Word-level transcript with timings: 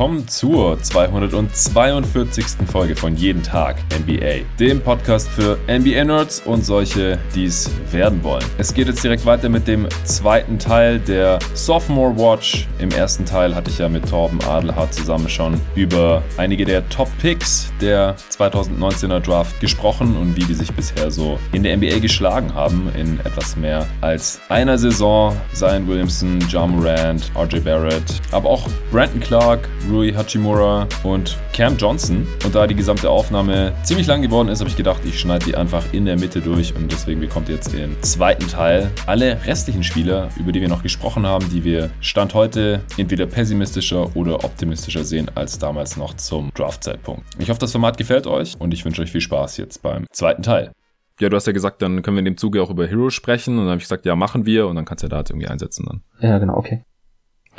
willkommen 0.00 0.26
zur 0.28 0.80
242. 0.80 2.66
Folge 2.72 2.96
von 2.96 3.16
Jeden 3.16 3.42
Tag 3.42 3.76
NBA, 3.92 4.46
dem 4.58 4.80
Podcast 4.80 5.28
für 5.28 5.58
NBA-Nerds 5.68 6.40
und 6.46 6.64
solche, 6.64 7.18
die 7.34 7.44
es 7.44 7.70
werden 7.92 8.24
wollen. 8.24 8.42
Es 8.56 8.72
geht 8.72 8.86
jetzt 8.86 9.04
direkt 9.04 9.26
weiter 9.26 9.50
mit 9.50 9.68
dem 9.68 9.86
zweiten 10.04 10.58
Teil 10.58 11.00
der 11.00 11.38
Sophomore 11.52 12.16
Watch. 12.16 12.66
Im 12.78 12.90
ersten 12.92 13.26
Teil 13.26 13.54
hatte 13.54 13.70
ich 13.70 13.76
ja 13.76 13.90
mit 13.90 14.08
Torben 14.08 14.42
Adelhardt 14.44 14.94
zusammen 14.94 15.28
schon 15.28 15.60
über 15.74 16.22
einige 16.38 16.64
der 16.64 16.88
Top-Picks 16.88 17.70
der 17.82 18.16
2019er 18.16 19.20
Draft 19.20 19.60
gesprochen 19.60 20.16
und 20.16 20.34
wie 20.34 20.44
die 20.44 20.54
sich 20.54 20.72
bisher 20.72 21.10
so 21.10 21.38
in 21.52 21.62
der 21.62 21.76
NBA 21.76 21.98
geschlagen 21.98 22.54
haben 22.54 22.90
in 22.98 23.20
etwas 23.20 23.54
mehr 23.54 23.86
als 24.00 24.40
einer 24.48 24.78
Saison. 24.78 25.36
Zion 25.52 25.86
Williamson, 25.86 26.38
John 26.48 26.70
Morant, 26.70 27.30
RJ 27.36 27.60
Barrett, 27.60 28.22
aber 28.32 28.48
auch 28.48 28.66
Brandon 28.90 29.20
Clark, 29.20 29.68
Rui 29.90 30.12
Hachimura 30.12 30.86
und 31.02 31.36
Cam 31.52 31.76
Johnson. 31.76 32.26
Und 32.44 32.54
da 32.54 32.66
die 32.66 32.74
gesamte 32.74 33.10
Aufnahme 33.10 33.72
ziemlich 33.82 34.06
lang 34.06 34.22
geworden 34.22 34.48
ist, 34.48 34.60
habe 34.60 34.70
ich 34.70 34.76
gedacht, 34.76 35.00
ich 35.04 35.18
schneide 35.18 35.44
die 35.46 35.56
einfach 35.56 35.84
in 35.92 36.04
der 36.04 36.18
Mitte 36.18 36.40
durch 36.40 36.74
und 36.76 36.90
deswegen 36.90 37.20
bekommt 37.20 37.48
ihr 37.48 37.56
jetzt 37.56 37.74
im 37.74 38.00
zweiten 38.02 38.46
Teil 38.46 38.90
alle 39.06 39.44
restlichen 39.44 39.82
Spieler, 39.82 40.28
über 40.38 40.52
die 40.52 40.60
wir 40.60 40.68
noch 40.68 40.82
gesprochen 40.82 41.26
haben, 41.26 41.50
die 41.50 41.64
wir 41.64 41.90
Stand 42.00 42.34
heute 42.34 42.80
entweder 42.96 43.26
pessimistischer 43.26 44.14
oder 44.14 44.44
optimistischer 44.44 45.02
sehen 45.02 45.30
als 45.34 45.58
damals 45.58 45.96
noch 45.96 46.14
zum 46.14 46.50
Draft-Zeitpunkt. 46.54 47.24
Ich 47.38 47.50
hoffe, 47.50 47.60
das 47.60 47.72
Format 47.72 47.98
gefällt 47.98 48.26
euch 48.26 48.54
und 48.58 48.72
ich 48.72 48.84
wünsche 48.84 49.02
euch 49.02 49.10
viel 49.10 49.20
Spaß 49.20 49.56
jetzt 49.56 49.82
beim 49.82 50.06
zweiten 50.12 50.42
Teil. 50.42 50.72
Ja, 51.20 51.28
du 51.28 51.36
hast 51.36 51.46
ja 51.46 51.52
gesagt, 51.52 51.82
dann 51.82 52.00
können 52.00 52.16
wir 52.16 52.20
in 52.20 52.24
dem 52.24 52.36
Zuge 52.38 52.62
auch 52.62 52.70
über 52.70 52.86
Heroes 52.86 53.12
sprechen. 53.12 53.58
Und 53.58 53.64
dann 53.64 53.72
habe 53.72 53.76
ich 53.76 53.84
gesagt, 53.84 54.06
ja, 54.06 54.16
machen 54.16 54.46
wir. 54.46 54.66
Und 54.66 54.76
dann 54.76 54.86
kannst 54.86 55.02
du 55.02 55.06
ja 55.06 55.10
da 55.10 55.18
jetzt 55.18 55.30
irgendwie 55.30 55.48
einsetzen 55.48 55.84
dann. 55.86 56.02
Ja, 56.20 56.38
genau, 56.38 56.56
okay. 56.56 56.82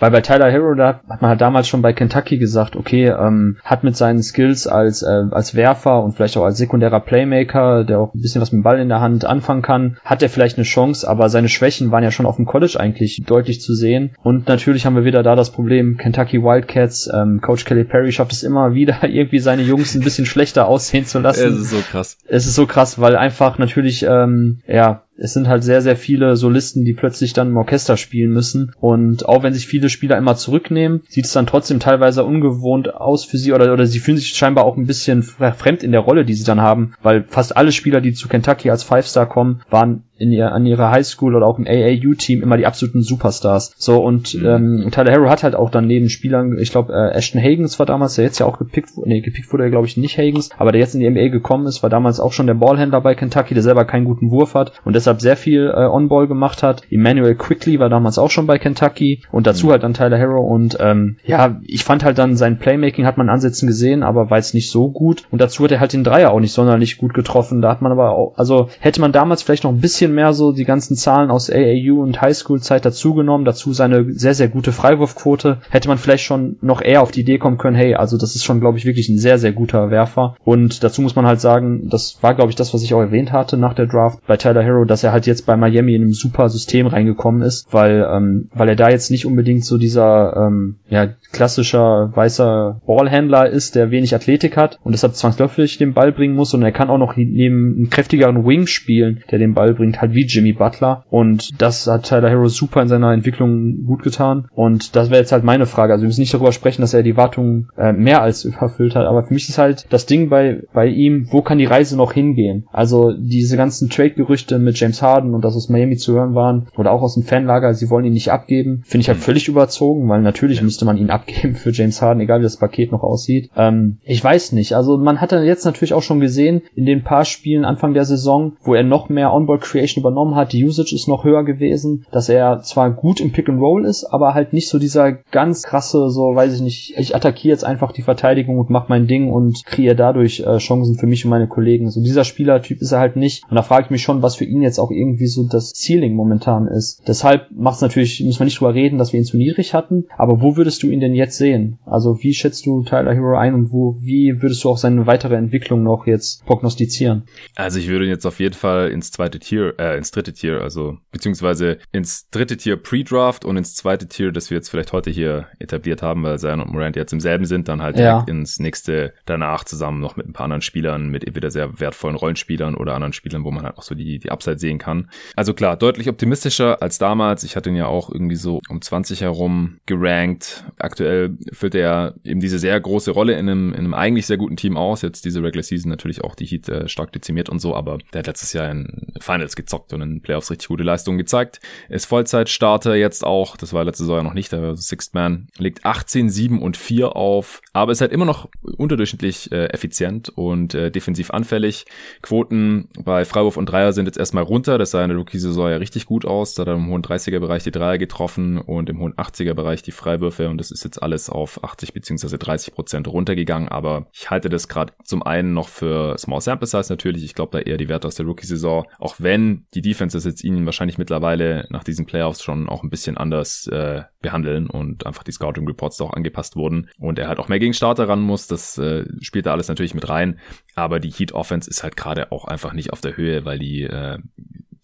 Weil 0.01 0.09
bei 0.09 0.21
Tyler 0.21 0.49
Hero, 0.49 0.73
da 0.73 0.99
hat 1.07 1.21
man 1.21 1.29
halt 1.29 1.41
damals 1.41 1.67
schon 1.67 1.83
bei 1.83 1.93
Kentucky 1.93 2.39
gesagt, 2.39 2.75
okay, 2.75 3.09
ähm, 3.09 3.57
hat 3.63 3.83
mit 3.83 3.95
seinen 3.95 4.23
Skills 4.23 4.65
als, 4.65 5.03
äh, 5.03 5.25
als 5.29 5.53
Werfer 5.53 6.03
und 6.03 6.13
vielleicht 6.13 6.37
auch 6.37 6.43
als 6.43 6.57
sekundärer 6.57 7.01
Playmaker, 7.01 7.83
der 7.83 7.99
auch 7.99 8.15
ein 8.15 8.19
bisschen 8.19 8.41
was 8.41 8.51
mit 8.51 8.61
dem 8.61 8.63
Ball 8.63 8.79
in 8.79 8.89
der 8.89 8.99
Hand 8.99 9.25
anfangen 9.25 9.61
kann, 9.61 9.97
hat 10.03 10.23
er 10.23 10.29
vielleicht 10.29 10.57
eine 10.57 10.65
Chance, 10.65 11.07
aber 11.07 11.29
seine 11.29 11.49
Schwächen 11.49 11.91
waren 11.91 12.03
ja 12.03 12.09
schon 12.09 12.25
auf 12.25 12.37
dem 12.37 12.47
College 12.47 12.79
eigentlich 12.79 13.21
deutlich 13.27 13.61
zu 13.61 13.75
sehen. 13.75 14.15
Und 14.23 14.47
natürlich 14.47 14.87
haben 14.87 14.95
wir 14.95 15.05
wieder 15.05 15.21
da 15.21 15.35
das 15.35 15.51
Problem, 15.51 15.97
Kentucky 15.97 16.41
Wildcats, 16.41 17.07
ähm, 17.13 17.39
Coach 17.39 17.65
Kelly 17.65 17.83
Perry 17.83 18.11
schafft 18.11 18.31
es 18.31 18.41
immer 18.41 18.73
wieder, 18.73 19.03
irgendwie 19.03 19.37
seine 19.37 19.61
Jungs 19.61 19.93
ein 19.93 20.01
bisschen 20.01 20.25
schlechter 20.25 20.67
aussehen 20.67 21.05
zu 21.05 21.19
lassen. 21.19 21.47
Es 21.47 21.59
ist 21.59 21.69
so 21.69 21.77
krass. 21.91 22.17
Es 22.27 22.47
ist 22.47 22.55
so 22.55 22.65
krass, 22.65 22.99
weil 22.99 23.15
einfach 23.15 23.59
natürlich, 23.59 24.01
ähm, 24.01 24.61
ja, 24.67 25.03
es 25.21 25.33
sind 25.33 25.47
halt 25.47 25.63
sehr, 25.63 25.81
sehr 25.81 25.95
viele 25.95 26.35
Solisten, 26.35 26.83
die 26.83 26.93
plötzlich 26.93 27.33
dann 27.33 27.49
im 27.49 27.57
Orchester 27.57 27.95
spielen 27.95 28.31
müssen. 28.31 28.73
Und 28.79 29.27
auch 29.29 29.43
wenn 29.43 29.53
sich 29.53 29.67
viele 29.67 29.89
Spieler 29.89 30.17
immer 30.17 30.35
zurücknehmen, 30.35 31.03
sieht 31.07 31.25
es 31.25 31.33
dann 31.33 31.45
trotzdem 31.45 31.79
teilweise 31.79 32.23
ungewohnt 32.23 32.95
aus 32.95 33.23
für 33.23 33.37
sie 33.37 33.53
oder, 33.53 33.71
oder 33.71 33.85
sie 33.85 33.99
fühlen 33.99 34.17
sich 34.17 34.29
scheinbar 34.29 34.65
auch 34.65 34.77
ein 34.77 34.87
bisschen 34.87 35.21
fremd 35.21 35.83
in 35.83 35.91
der 35.91 36.01
Rolle, 36.01 36.25
die 36.25 36.33
sie 36.33 36.43
dann 36.43 36.59
haben, 36.59 36.93
weil 37.03 37.23
fast 37.27 37.55
alle 37.55 37.71
Spieler, 37.71 38.01
die 38.01 38.13
zu 38.13 38.27
Kentucky 38.27 38.71
als 38.71 38.83
Five-Star 38.83 39.29
kommen, 39.29 39.61
waren 39.69 40.03
in 40.21 40.31
ihr, 40.31 40.51
an 40.51 40.65
ihrer 40.65 40.91
Highschool 40.91 41.35
oder 41.35 41.47
auch 41.47 41.57
im 41.57 41.67
AAU-Team 41.67 42.41
immer 42.43 42.57
die 42.57 42.65
absoluten 42.65 43.01
Superstars. 43.01 43.73
So, 43.77 44.01
und 44.03 44.35
mhm. 44.35 44.45
ähm, 44.45 44.87
Tyler 44.91 45.13
Harrow 45.13 45.29
hat 45.29 45.43
halt 45.43 45.55
auch 45.55 45.69
dann 45.69 45.87
neben 45.87 46.09
Spielern, 46.09 46.57
ich 46.59 46.71
glaube, 46.71 46.93
äh, 46.93 47.17
Ashton 47.17 47.41
Hagens 47.41 47.79
war 47.79 47.85
damals, 47.85 48.15
der 48.15 48.25
jetzt 48.25 48.39
ja 48.39 48.45
auch 48.45 48.59
gepickt, 48.59 48.91
nee, 49.03 49.21
gepickt 49.21 49.51
wurde 49.51 49.63
er, 49.63 49.69
glaube 49.71 49.87
ich, 49.87 49.97
nicht 49.97 50.17
Hagens, 50.17 50.49
aber 50.57 50.71
der 50.71 50.81
jetzt 50.81 50.93
in 50.93 51.01
die 51.01 51.09
NBA 51.09 51.29
gekommen 51.29 51.65
ist, 51.65 51.81
war 51.83 51.89
damals 51.89 52.19
auch 52.19 52.33
schon 52.33 52.47
der 52.47 52.53
Ballhändler 52.53 53.01
bei 53.01 53.15
Kentucky, 53.15 53.53
der 53.53 53.63
selber 53.63 53.85
keinen 53.85 54.05
guten 54.05 54.31
Wurf 54.31 54.53
hat 54.53 54.73
und 54.85 54.95
deshalb 54.95 55.21
sehr 55.21 55.35
viel 55.35 55.71
äh, 55.75 55.85
On-Ball 55.85 56.27
gemacht 56.27 56.63
hat. 56.63 56.83
Emmanuel 56.91 57.35
Quickly 57.35 57.79
war 57.79 57.89
damals 57.89 58.19
auch 58.19 58.29
schon 58.29 58.47
bei 58.47 58.59
Kentucky 58.59 59.23
und 59.31 59.47
dazu 59.47 59.67
mhm. 59.67 59.71
halt 59.71 59.83
dann 59.83 59.93
Tyler 59.93 60.19
Harrow 60.19 60.49
und 60.49 60.77
ähm, 60.79 61.17
ja, 61.25 61.59
ich 61.65 61.83
fand 61.83 62.03
halt 62.03 62.17
dann 62.17 62.35
sein 62.35 62.59
Playmaking 62.59 63.05
hat 63.05 63.17
man 63.17 63.29
Ansätzen 63.29 63.67
gesehen, 63.67 64.03
aber 64.03 64.29
war 64.29 64.37
jetzt 64.37 64.53
nicht 64.53 64.71
so 64.71 64.89
gut 64.89 65.23
und 65.31 65.41
dazu 65.41 65.63
hat 65.63 65.71
er 65.71 65.79
halt 65.79 65.93
den 65.93 66.03
Dreier 66.03 66.31
auch 66.31 66.39
nicht 66.39 66.53
sonderlich 66.53 66.97
gut 66.97 67.13
getroffen. 67.13 67.61
Da 67.61 67.69
hat 67.69 67.81
man 67.81 67.91
aber 67.91 68.11
auch, 68.11 68.37
also 68.37 68.69
hätte 68.79 69.01
man 69.01 69.11
damals 69.11 69.41
vielleicht 69.43 69.63
noch 69.63 69.71
ein 69.71 69.81
bisschen 69.81 70.10
mehr 70.11 70.33
so 70.33 70.51
die 70.51 70.65
ganzen 70.65 70.95
Zahlen 70.95 71.31
aus 71.31 71.49
AAU 71.49 72.01
und 72.01 72.21
Highschool-Zeit 72.21 72.85
dazugenommen, 72.85 73.45
dazu 73.45 73.73
seine 73.73 74.11
sehr, 74.13 74.33
sehr 74.33 74.47
gute 74.47 74.71
Freiwurfquote, 74.71 75.59
hätte 75.69 75.87
man 75.87 75.97
vielleicht 75.97 76.23
schon 76.23 76.57
noch 76.61 76.81
eher 76.81 77.01
auf 77.01 77.11
die 77.11 77.21
Idee 77.21 77.37
kommen 77.37 77.57
können, 77.57 77.75
hey, 77.75 77.95
also 77.95 78.17
das 78.17 78.35
ist 78.35 78.43
schon, 78.43 78.59
glaube 78.59 78.77
ich, 78.77 78.85
wirklich 78.85 79.09
ein 79.09 79.17
sehr, 79.17 79.37
sehr 79.37 79.51
guter 79.51 79.89
Werfer. 79.91 80.35
Und 80.43 80.83
dazu 80.83 81.01
muss 81.01 81.15
man 81.15 81.25
halt 81.25 81.41
sagen, 81.41 81.89
das 81.89 82.17
war, 82.21 82.35
glaube 82.35 82.49
ich, 82.49 82.55
das, 82.55 82.73
was 82.73 82.83
ich 82.83 82.93
auch 82.93 83.01
erwähnt 83.01 83.31
hatte 83.31 83.57
nach 83.57 83.73
der 83.73 83.87
Draft 83.87 84.19
bei 84.27 84.37
Tyler 84.37 84.63
Hero, 84.63 84.85
dass 84.85 85.03
er 85.03 85.11
halt 85.11 85.27
jetzt 85.27 85.45
bei 85.45 85.55
Miami 85.55 85.95
in 85.95 86.03
einem 86.03 86.13
super 86.13 86.49
System 86.49 86.87
reingekommen 86.87 87.41
ist, 87.41 87.67
weil, 87.71 88.07
ähm, 88.09 88.49
weil 88.53 88.69
er 88.69 88.75
da 88.75 88.89
jetzt 88.89 89.11
nicht 89.11 89.25
unbedingt 89.25 89.65
so 89.65 89.77
dieser 89.77 90.35
ähm, 90.35 90.77
ja, 90.89 91.07
klassischer 91.31 92.11
weißer 92.15 92.81
Ballhändler 92.85 93.49
ist, 93.49 93.75
der 93.75 93.91
wenig 93.91 94.15
Athletik 94.15 94.57
hat 94.57 94.79
und 94.83 94.93
deshalb 94.93 95.15
zwangsläufig 95.15 95.77
den 95.77 95.93
Ball 95.93 96.11
bringen 96.11 96.35
muss. 96.35 96.53
Und 96.53 96.63
er 96.63 96.71
kann 96.71 96.89
auch 96.89 96.97
noch 96.97 97.15
neben 97.15 97.75
einem 97.75 97.89
kräftigeren 97.89 98.45
Wing 98.45 98.67
spielen, 98.67 99.23
der 99.31 99.39
den 99.39 99.53
Ball 99.53 99.73
bringt, 99.73 100.00
halt 100.01 100.13
wie 100.13 100.25
Jimmy 100.25 100.53
Butler 100.53 101.05
und 101.09 101.61
das 101.61 101.87
hat 101.87 102.03
Tyler 102.03 102.29
Hero 102.29 102.47
super 102.47 102.81
in 102.81 102.87
seiner 102.87 103.13
Entwicklung 103.13 103.85
gut 103.85 104.03
getan 104.03 104.47
und 104.53 104.95
das 104.95 105.09
wäre 105.09 105.21
jetzt 105.21 105.31
halt 105.31 105.43
meine 105.43 105.65
Frage. 105.65 105.93
Also 105.93 106.03
wir 106.03 106.07
müssen 106.07 106.21
nicht 106.21 106.33
darüber 106.33 106.51
sprechen, 106.51 106.81
dass 106.81 106.93
er 106.93 107.03
die 107.03 107.17
Wartung 107.17 107.69
äh, 107.77 107.93
mehr 107.93 108.21
als 108.21 108.45
überfüllt 108.45 108.95
hat, 108.95 109.05
aber 109.05 109.23
für 109.23 109.33
mich 109.33 109.49
ist 109.49 109.57
halt 109.57 109.85
das 109.89 110.05
Ding 110.05 110.29
bei, 110.29 110.63
bei 110.73 110.87
ihm, 110.87 111.27
wo 111.31 111.41
kann 111.41 111.57
die 111.57 111.65
Reise 111.65 111.95
noch 111.95 112.13
hingehen? 112.13 112.65
Also 112.71 113.13
diese 113.13 113.57
ganzen 113.57 113.89
Trade-Gerüchte 113.89 114.59
mit 114.59 114.79
James 114.79 115.01
Harden 115.01 115.33
und 115.33 115.45
dass 115.45 115.55
aus 115.55 115.69
Miami 115.69 115.97
zu 115.97 116.13
hören 116.13 116.35
waren 116.35 116.67
oder 116.77 116.91
auch 116.91 117.01
aus 117.01 117.13
dem 117.13 117.23
Fanlager, 117.23 117.73
sie 117.73 117.89
wollen 117.89 118.05
ihn 118.05 118.13
nicht 118.13 118.31
abgeben, 118.31 118.83
finde 118.85 119.01
ich 119.01 119.09
halt 119.09 119.19
völlig 119.19 119.47
überzogen, 119.47 120.07
weil 120.09 120.21
natürlich 120.21 120.61
müsste 120.61 120.85
man 120.85 120.97
ihn 120.97 121.09
abgeben 121.11 121.55
für 121.55 121.71
James 121.71 122.01
Harden, 122.01 122.21
egal 122.21 122.39
wie 122.39 122.43
das 122.43 122.57
Paket 122.57 122.91
noch 122.91 123.03
aussieht. 123.03 123.49
Ähm, 123.55 123.97
ich 124.03 124.23
weiß 124.23 124.51
nicht. 124.53 124.75
Also 124.75 124.97
man 124.97 125.21
hat 125.21 125.31
dann 125.31 125.45
jetzt 125.45 125.65
natürlich 125.65 125.93
auch 125.93 126.03
schon 126.03 126.19
gesehen 126.19 126.61
in 126.75 126.85
den 126.85 127.03
paar 127.03 127.25
Spielen 127.25 127.65
Anfang 127.65 127.93
der 127.93 128.05
Saison, 128.05 128.53
wo 128.61 128.73
er 128.73 128.83
noch 128.83 129.09
mehr 129.09 129.33
Onboard 129.33 129.61
Creation 129.81 130.01
übernommen 130.01 130.35
hat, 130.35 130.53
die 130.53 130.63
Usage 130.63 130.93
ist 130.93 131.07
noch 131.07 131.23
höher 131.23 131.43
gewesen, 131.43 132.05
dass 132.11 132.29
er 132.29 132.61
zwar 132.61 132.91
gut 132.91 133.19
im 133.19 133.31
Pick 133.31 133.49
and 133.49 133.59
Roll 133.59 133.85
ist, 133.85 134.05
aber 134.05 134.33
halt 134.33 134.53
nicht 134.53 134.69
so 134.69 134.77
dieser 134.77 135.11
ganz 135.11 135.63
krasse, 135.63 136.09
so 136.09 136.35
weiß 136.35 136.53
ich 136.53 136.61
nicht, 136.61 136.93
ich 136.97 137.15
attackiere 137.15 137.53
jetzt 137.53 137.65
einfach 137.65 137.91
die 137.91 138.03
Verteidigung 138.03 138.59
und 138.59 138.69
mach 138.69 138.89
mein 138.89 139.07
Ding 139.07 139.31
und 139.31 139.65
kreiere 139.65 139.95
dadurch 139.95 140.41
äh, 140.41 140.57
Chancen 140.57 140.95
für 140.95 141.07
mich 141.07 141.25
und 141.25 141.31
meine 141.31 141.47
Kollegen. 141.47 141.89
So 141.89 142.01
dieser 142.01 142.23
Spielertyp 142.23 142.81
ist 142.81 142.91
er 142.91 142.99
halt 142.99 143.15
nicht. 143.15 143.43
Und 143.49 143.55
da 143.55 143.63
frage 143.63 143.85
ich 143.85 143.89
mich 143.89 144.03
schon, 144.03 144.21
was 144.21 144.35
für 144.35 144.45
ihn 144.45 144.61
jetzt 144.61 144.79
auch 144.79 144.91
irgendwie 144.91 145.27
so 145.27 145.47
das 145.47 145.73
Ceiling 145.73 146.15
momentan 146.15 146.67
ist. 146.67 147.01
Deshalb 147.07 147.47
macht 147.51 147.77
es 147.77 147.81
natürlich, 147.81 148.21
müssen 148.23 148.39
wir 148.39 148.45
nicht 148.45 148.59
drüber 148.59 148.75
reden, 148.75 148.99
dass 148.99 149.13
wir 149.13 149.19
ihn 149.19 149.25
zu 149.25 149.37
niedrig 149.37 149.73
hatten, 149.73 150.05
aber 150.17 150.41
wo 150.41 150.57
würdest 150.57 150.83
du 150.83 150.87
ihn 150.87 150.99
denn 150.99 151.15
jetzt 151.15 151.37
sehen? 151.37 151.79
Also 151.85 152.21
wie 152.21 152.33
schätzt 152.33 152.65
du 152.65 152.83
Tyler 152.83 153.13
Hero 153.13 153.35
ein 153.35 153.55
und 153.55 153.71
wo, 153.71 153.97
wie 153.99 154.41
würdest 154.41 154.63
du 154.63 154.69
auch 154.69 154.77
seine 154.77 155.07
weitere 155.07 155.35
Entwicklung 155.35 155.83
noch 155.83 156.05
jetzt 156.05 156.45
prognostizieren? 156.45 157.23
Also 157.55 157.79
ich 157.79 157.87
würde 157.87 158.05
ihn 158.05 158.11
jetzt 158.11 158.25
auf 158.25 158.39
jeden 158.39 158.55
Fall 158.55 158.89
ins 158.89 159.11
zweite 159.11 159.39
Tier, 159.39 159.70
äh, 159.77 159.97
ins 159.97 160.11
dritte 160.11 160.33
Tier, 160.33 160.61
also 160.61 160.97
beziehungsweise 161.11 161.77
ins 161.91 162.29
dritte 162.29 162.57
Tier 162.57 162.77
Pre-Draft 162.77 163.45
und 163.45 163.57
ins 163.57 163.75
zweite 163.75 164.07
Tier, 164.07 164.31
das 164.31 164.49
wir 164.49 164.57
jetzt 164.57 164.69
vielleicht 164.69 164.93
heute 164.93 165.09
hier 165.09 165.47
etabliert 165.59 166.01
haben, 166.01 166.23
weil 166.23 166.39
Zion 166.39 166.61
und 166.61 166.71
Morant 166.71 166.95
jetzt 166.95 167.13
im 167.13 167.19
selben 167.19 167.45
sind, 167.45 167.67
dann 167.67 167.81
halt 167.81 167.97
ja. 167.97 168.23
ins 168.27 168.59
nächste 168.59 169.13
danach 169.25 169.63
zusammen 169.63 169.99
noch 169.99 170.15
mit 170.15 170.27
ein 170.27 170.33
paar 170.33 170.45
anderen 170.45 170.61
Spielern, 170.61 171.09
mit 171.09 171.25
entweder 171.25 171.51
sehr 171.51 171.79
wertvollen 171.79 172.15
Rollenspielern 172.15 172.75
oder 172.75 172.95
anderen 172.95 173.13
Spielern, 173.13 173.43
wo 173.43 173.51
man 173.51 173.65
halt 173.65 173.77
auch 173.77 173.83
so 173.83 173.95
die, 173.95 174.19
die 174.19 174.31
Upside 174.31 174.59
sehen 174.59 174.77
kann. 174.77 175.09
Also 175.35 175.53
klar, 175.53 175.77
deutlich 175.77 176.09
optimistischer 176.09 176.81
als 176.81 176.97
damals. 176.97 177.43
Ich 177.43 177.55
hatte 177.55 177.69
ihn 177.69 177.75
ja 177.75 177.87
auch 177.87 178.09
irgendwie 178.09 178.35
so 178.35 178.59
um 178.69 178.81
20 178.81 179.21
herum 179.21 179.79
gerankt. 179.85 180.65
Aktuell 180.77 181.37
füllt 181.51 181.75
er 181.75 182.15
eben 182.23 182.39
diese 182.39 182.59
sehr 182.59 182.79
große 182.79 183.11
Rolle 183.11 183.33
in 183.33 183.49
einem, 183.49 183.73
in 183.73 183.79
einem 183.79 183.93
eigentlich 183.93 184.25
sehr 184.25 184.37
guten 184.37 184.57
Team 184.57 184.77
aus. 184.77 185.01
Jetzt 185.01 185.25
diese 185.25 185.43
Regular 185.43 185.63
Season 185.63 185.89
natürlich 185.89 186.23
auch 186.23 186.35
die 186.35 186.45
Heat 186.45 186.69
äh, 186.69 186.87
stark 186.87 187.11
dezimiert 187.11 187.49
und 187.49 187.59
so, 187.59 187.75
aber 187.75 187.97
der 188.13 188.19
hat 188.19 188.27
letztes 188.27 188.53
Jahr 188.53 188.69
in 188.69 189.13
Finals 189.19 189.55
gezockt 189.61 189.93
und 189.93 190.01
in 190.01 190.21
Playoffs 190.21 190.51
richtig 190.51 190.67
gute 190.67 190.83
Leistungen 190.83 191.17
gezeigt. 191.17 191.59
Ist 191.89 192.05
Vollzeitstarter 192.05 192.95
jetzt 192.95 193.25
auch. 193.25 193.57
Das 193.57 193.73
war 193.73 193.83
letzte 193.83 194.03
Saison 194.03 194.17
ja 194.17 194.23
noch 194.23 194.33
nicht, 194.33 194.51
der 194.51 194.75
Sixth 194.75 195.13
Man. 195.13 195.47
Legt 195.57 195.85
18, 195.85 196.29
7 196.29 196.61
und 196.61 196.77
4 196.77 197.15
auf, 197.15 197.61
aber 197.73 197.91
ist 197.91 198.01
halt 198.01 198.11
immer 198.11 198.25
noch 198.25 198.49
unterdurchschnittlich 198.61 199.51
äh, 199.51 199.67
effizient 199.67 200.29
und 200.29 200.73
äh, 200.73 200.91
defensiv 200.91 201.31
anfällig. 201.31 201.85
Quoten 202.21 202.89
bei 202.99 203.23
Freiwurf 203.23 203.55
und 203.57 203.67
Dreier 203.67 203.93
sind 203.93 204.07
jetzt 204.07 204.17
erstmal 204.17 204.43
runter. 204.43 204.77
Das 204.77 204.91
sah 204.91 205.03
in 205.03 205.09
der 205.09 205.17
Rookie-Saison 205.17 205.69
ja 205.69 205.77
richtig 205.77 206.05
gut 206.05 206.25
aus. 206.25 206.53
Da 206.53 206.61
hat 206.61 206.67
er 206.67 206.75
im 206.75 206.87
hohen 206.87 207.01
30er-Bereich 207.01 207.63
die 207.63 207.71
Dreier 207.71 207.97
getroffen 207.97 208.57
und 208.57 208.89
im 208.89 208.99
hohen 208.99 209.13
80er-Bereich 209.13 209.83
die 209.83 209.91
Freiwürfe 209.91 210.49
und 210.49 210.57
das 210.57 210.71
ist 210.71 210.83
jetzt 210.83 211.01
alles 211.01 211.29
auf 211.29 211.63
80 211.63 211.93
beziehungsweise 211.93 212.37
30 212.37 212.73
Prozent 212.73 213.07
runtergegangen. 213.07 213.69
Aber 213.69 214.07
ich 214.11 214.29
halte 214.29 214.49
das 214.49 214.67
gerade 214.67 214.93
zum 215.03 215.23
einen 215.23 215.53
noch 215.53 215.69
für 215.69 216.17
Small 216.17 216.41
Sample 216.41 216.67
Size 216.67 216.91
natürlich. 216.91 217.23
Ich 217.23 217.35
glaube 217.35 217.57
da 217.57 217.63
eher 217.63 217.77
die 217.77 217.87
Werte 217.87 218.07
aus 218.07 218.15
der 218.15 218.25
Rookie-Saison. 218.25 218.85
Auch 218.99 219.15
wenn 219.19 219.65
die 219.73 219.81
Defenses 219.81 220.25
jetzt 220.25 220.43
ihn 220.43 220.65
wahrscheinlich 220.65 220.97
mittlerweile 220.97 221.67
nach 221.69 221.85
diesen 221.85 222.05
Playoffs 222.05 222.43
schon 222.43 222.67
auch 222.67 222.83
ein 222.83 222.89
bisschen 222.89 223.17
anders 223.17 223.67
äh, 223.67 224.01
behandeln 224.21 224.69
und 224.69 225.05
einfach 225.05 225.23
die 225.23 225.31
Scouting 225.31 225.65
Reports 225.67 226.01
auch 226.01 226.13
angepasst 226.13 226.55
wurden 226.55 226.89
und 226.99 227.17
er 227.17 227.27
halt 227.27 227.39
auch 227.39 227.47
mehr 227.47 227.60
gegen 227.61 227.73
Starter 227.73 228.09
ran 228.09 228.21
muss. 228.21 228.47
Das 228.47 228.77
äh, 228.77 229.05
spielt 229.21 229.45
da 229.45 229.51
alles 229.51 229.69
natürlich 229.69 229.93
mit 229.93 230.09
rein. 230.09 230.39
Aber 230.75 230.99
die 230.99 231.11
Heat 231.11 231.31
Offense 231.31 231.69
ist 231.69 231.83
halt 231.83 231.95
gerade 231.95 232.31
auch 232.31 232.45
einfach 232.45 232.73
nicht 232.73 232.91
auf 232.91 232.99
der 232.99 233.15
Höhe, 233.15 233.45
weil 233.45 233.59
die 233.59 233.83
äh, 233.83 234.17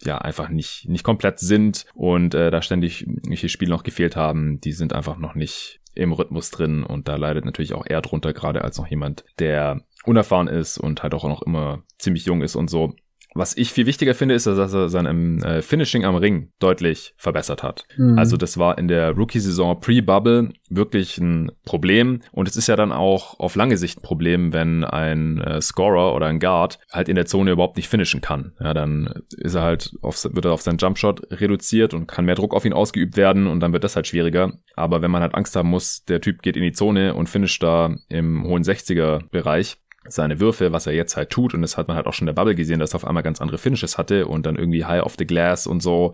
ja 0.03 0.19
einfach 0.19 0.50
nicht 0.50 0.88
nicht 0.88 1.03
komplett 1.03 1.39
sind 1.39 1.85
und 1.94 2.35
äh, 2.35 2.51
da 2.51 2.62
ständig 2.62 3.06
welche 3.27 3.50
Spiele 3.50 3.71
noch 3.71 3.83
gefehlt 3.83 4.15
haben. 4.15 4.62
Die 4.62 4.71
sind 4.71 4.94
einfach 4.94 5.18
noch 5.18 5.35
nicht 5.35 5.81
im 5.95 6.13
Rhythmus 6.13 6.51
drin 6.51 6.83
und 6.83 7.07
da 7.07 7.15
leidet 7.15 7.44
natürlich 7.44 7.74
auch 7.74 7.85
er 7.85 8.01
drunter, 8.01 8.31
gerade 8.31 8.63
als 8.63 8.77
noch 8.77 8.88
jemand, 8.88 9.25
der 9.39 9.81
unerfahren 10.06 10.47
ist 10.47 10.77
und 10.77 11.03
halt 11.03 11.13
auch 11.13 11.23
noch 11.23 11.41
immer 11.41 11.83
ziemlich 11.97 12.25
jung 12.25 12.41
ist 12.41 12.56
und 12.56 12.69
so. 12.69 12.94
Was 13.37 13.55
ich 13.55 13.71
viel 13.71 13.85
wichtiger 13.85 14.15
finde, 14.15 14.33
ist, 14.33 14.47
dass 14.47 14.73
er 14.73 14.89
sein 14.89 15.41
äh, 15.43 15.61
Finishing 15.61 16.05
am 16.05 16.15
Ring 16.15 16.49
deutlich 16.59 17.13
verbessert 17.17 17.61
hat. 17.61 17.85
Mhm. 17.95 18.17
Also 18.17 18.35
das 18.35 18.57
war 18.57 18.77
in 18.77 18.87
der 18.87 19.11
Rookie-Saison 19.11 19.79
pre-Bubble 19.79 20.49
wirklich 20.69 21.19
ein 21.19 21.51
Problem. 21.63 22.21
Und 22.31 22.47
es 22.47 22.55
ist 22.55 22.67
ja 22.67 22.75
dann 22.75 22.91
auch 22.91 23.39
auf 23.39 23.55
lange 23.55 23.77
Sicht 23.77 23.99
ein 23.99 24.01
Problem, 24.01 24.53
wenn 24.53 24.83
ein 24.83 25.39
äh, 25.39 25.61
Scorer 25.61 26.15
oder 26.15 26.25
ein 26.25 26.39
Guard 26.39 26.79
halt 26.91 27.09
in 27.09 27.15
der 27.15 27.27
Zone 27.27 27.51
überhaupt 27.51 27.77
nicht 27.77 27.89
finishen 27.89 28.21
kann. 28.21 28.53
Ja, 28.59 28.73
dann 28.73 29.13
ist 29.37 29.53
er 29.53 29.61
halt 29.61 29.93
auf, 30.01 30.23
wird 30.23 30.45
er 30.45 30.53
auf 30.53 30.61
seinen 30.63 30.79
Jumpshot 30.79 31.21
reduziert 31.31 31.93
und 31.93 32.07
kann 32.07 32.25
mehr 32.25 32.35
Druck 32.35 32.55
auf 32.55 32.65
ihn 32.65 32.73
ausgeübt 32.73 33.17
werden 33.17 33.45
und 33.45 33.59
dann 33.59 33.71
wird 33.71 33.83
das 33.83 33.95
halt 33.95 34.07
schwieriger. 34.07 34.53
Aber 34.75 35.03
wenn 35.03 35.11
man 35.11 35.21
halt 35.21 35.35
Angst 35.35 35.55
haben 35.55 35.69
muss, 35.69 36.03
der 36.05 36.21
Typ 36.21 36.41
geht 36.41 36.57
in 36.57 36.63
die 36.63 36.71
Zone 36.71 37.13
und 37.13 37.29
finisht 37.29 37.61
da 37.61 37.95
im 38.09 38.43
hohen 38.45 38.63
60er 38.63 39.29
Bereich, 39.29 39.77
seine 40.09 40.39
Würfe, 40.39 40.71
was 40.71 40.88
er 40.88 40.94
jetzt 40.94 41.18
halt 41.18 41.30
tut. 41.30 41.54
Und 41.54 41.62
das 41.62 41.77
hat 41.77 41.88
man 41.88 41.98
halt 41.98 42.07
auch 42.07 42.13
schon 42.13 42.27
in 42.27 42.36
der 42.36 42.42
Bubble 42.42 42.56
gesehen, 42.56 42.80
dass 42.80 42.94
er 42.94 42.98
auf 42.98 43.06
einmal 43.06 43.24
ganz 43.24 43.42
andere 43.42 43.57
Finishes 43.57 43.98
hatte 43.98 44.27
und 44.27 44.45
dann 44.45 44.56
irgendwie 44.56 44.86
High 44.86 45.04
off 45.04 45.15
the 45.18 45.27
Glass 45.27 45.68
und 45.68 45.81
so 45.81 46.13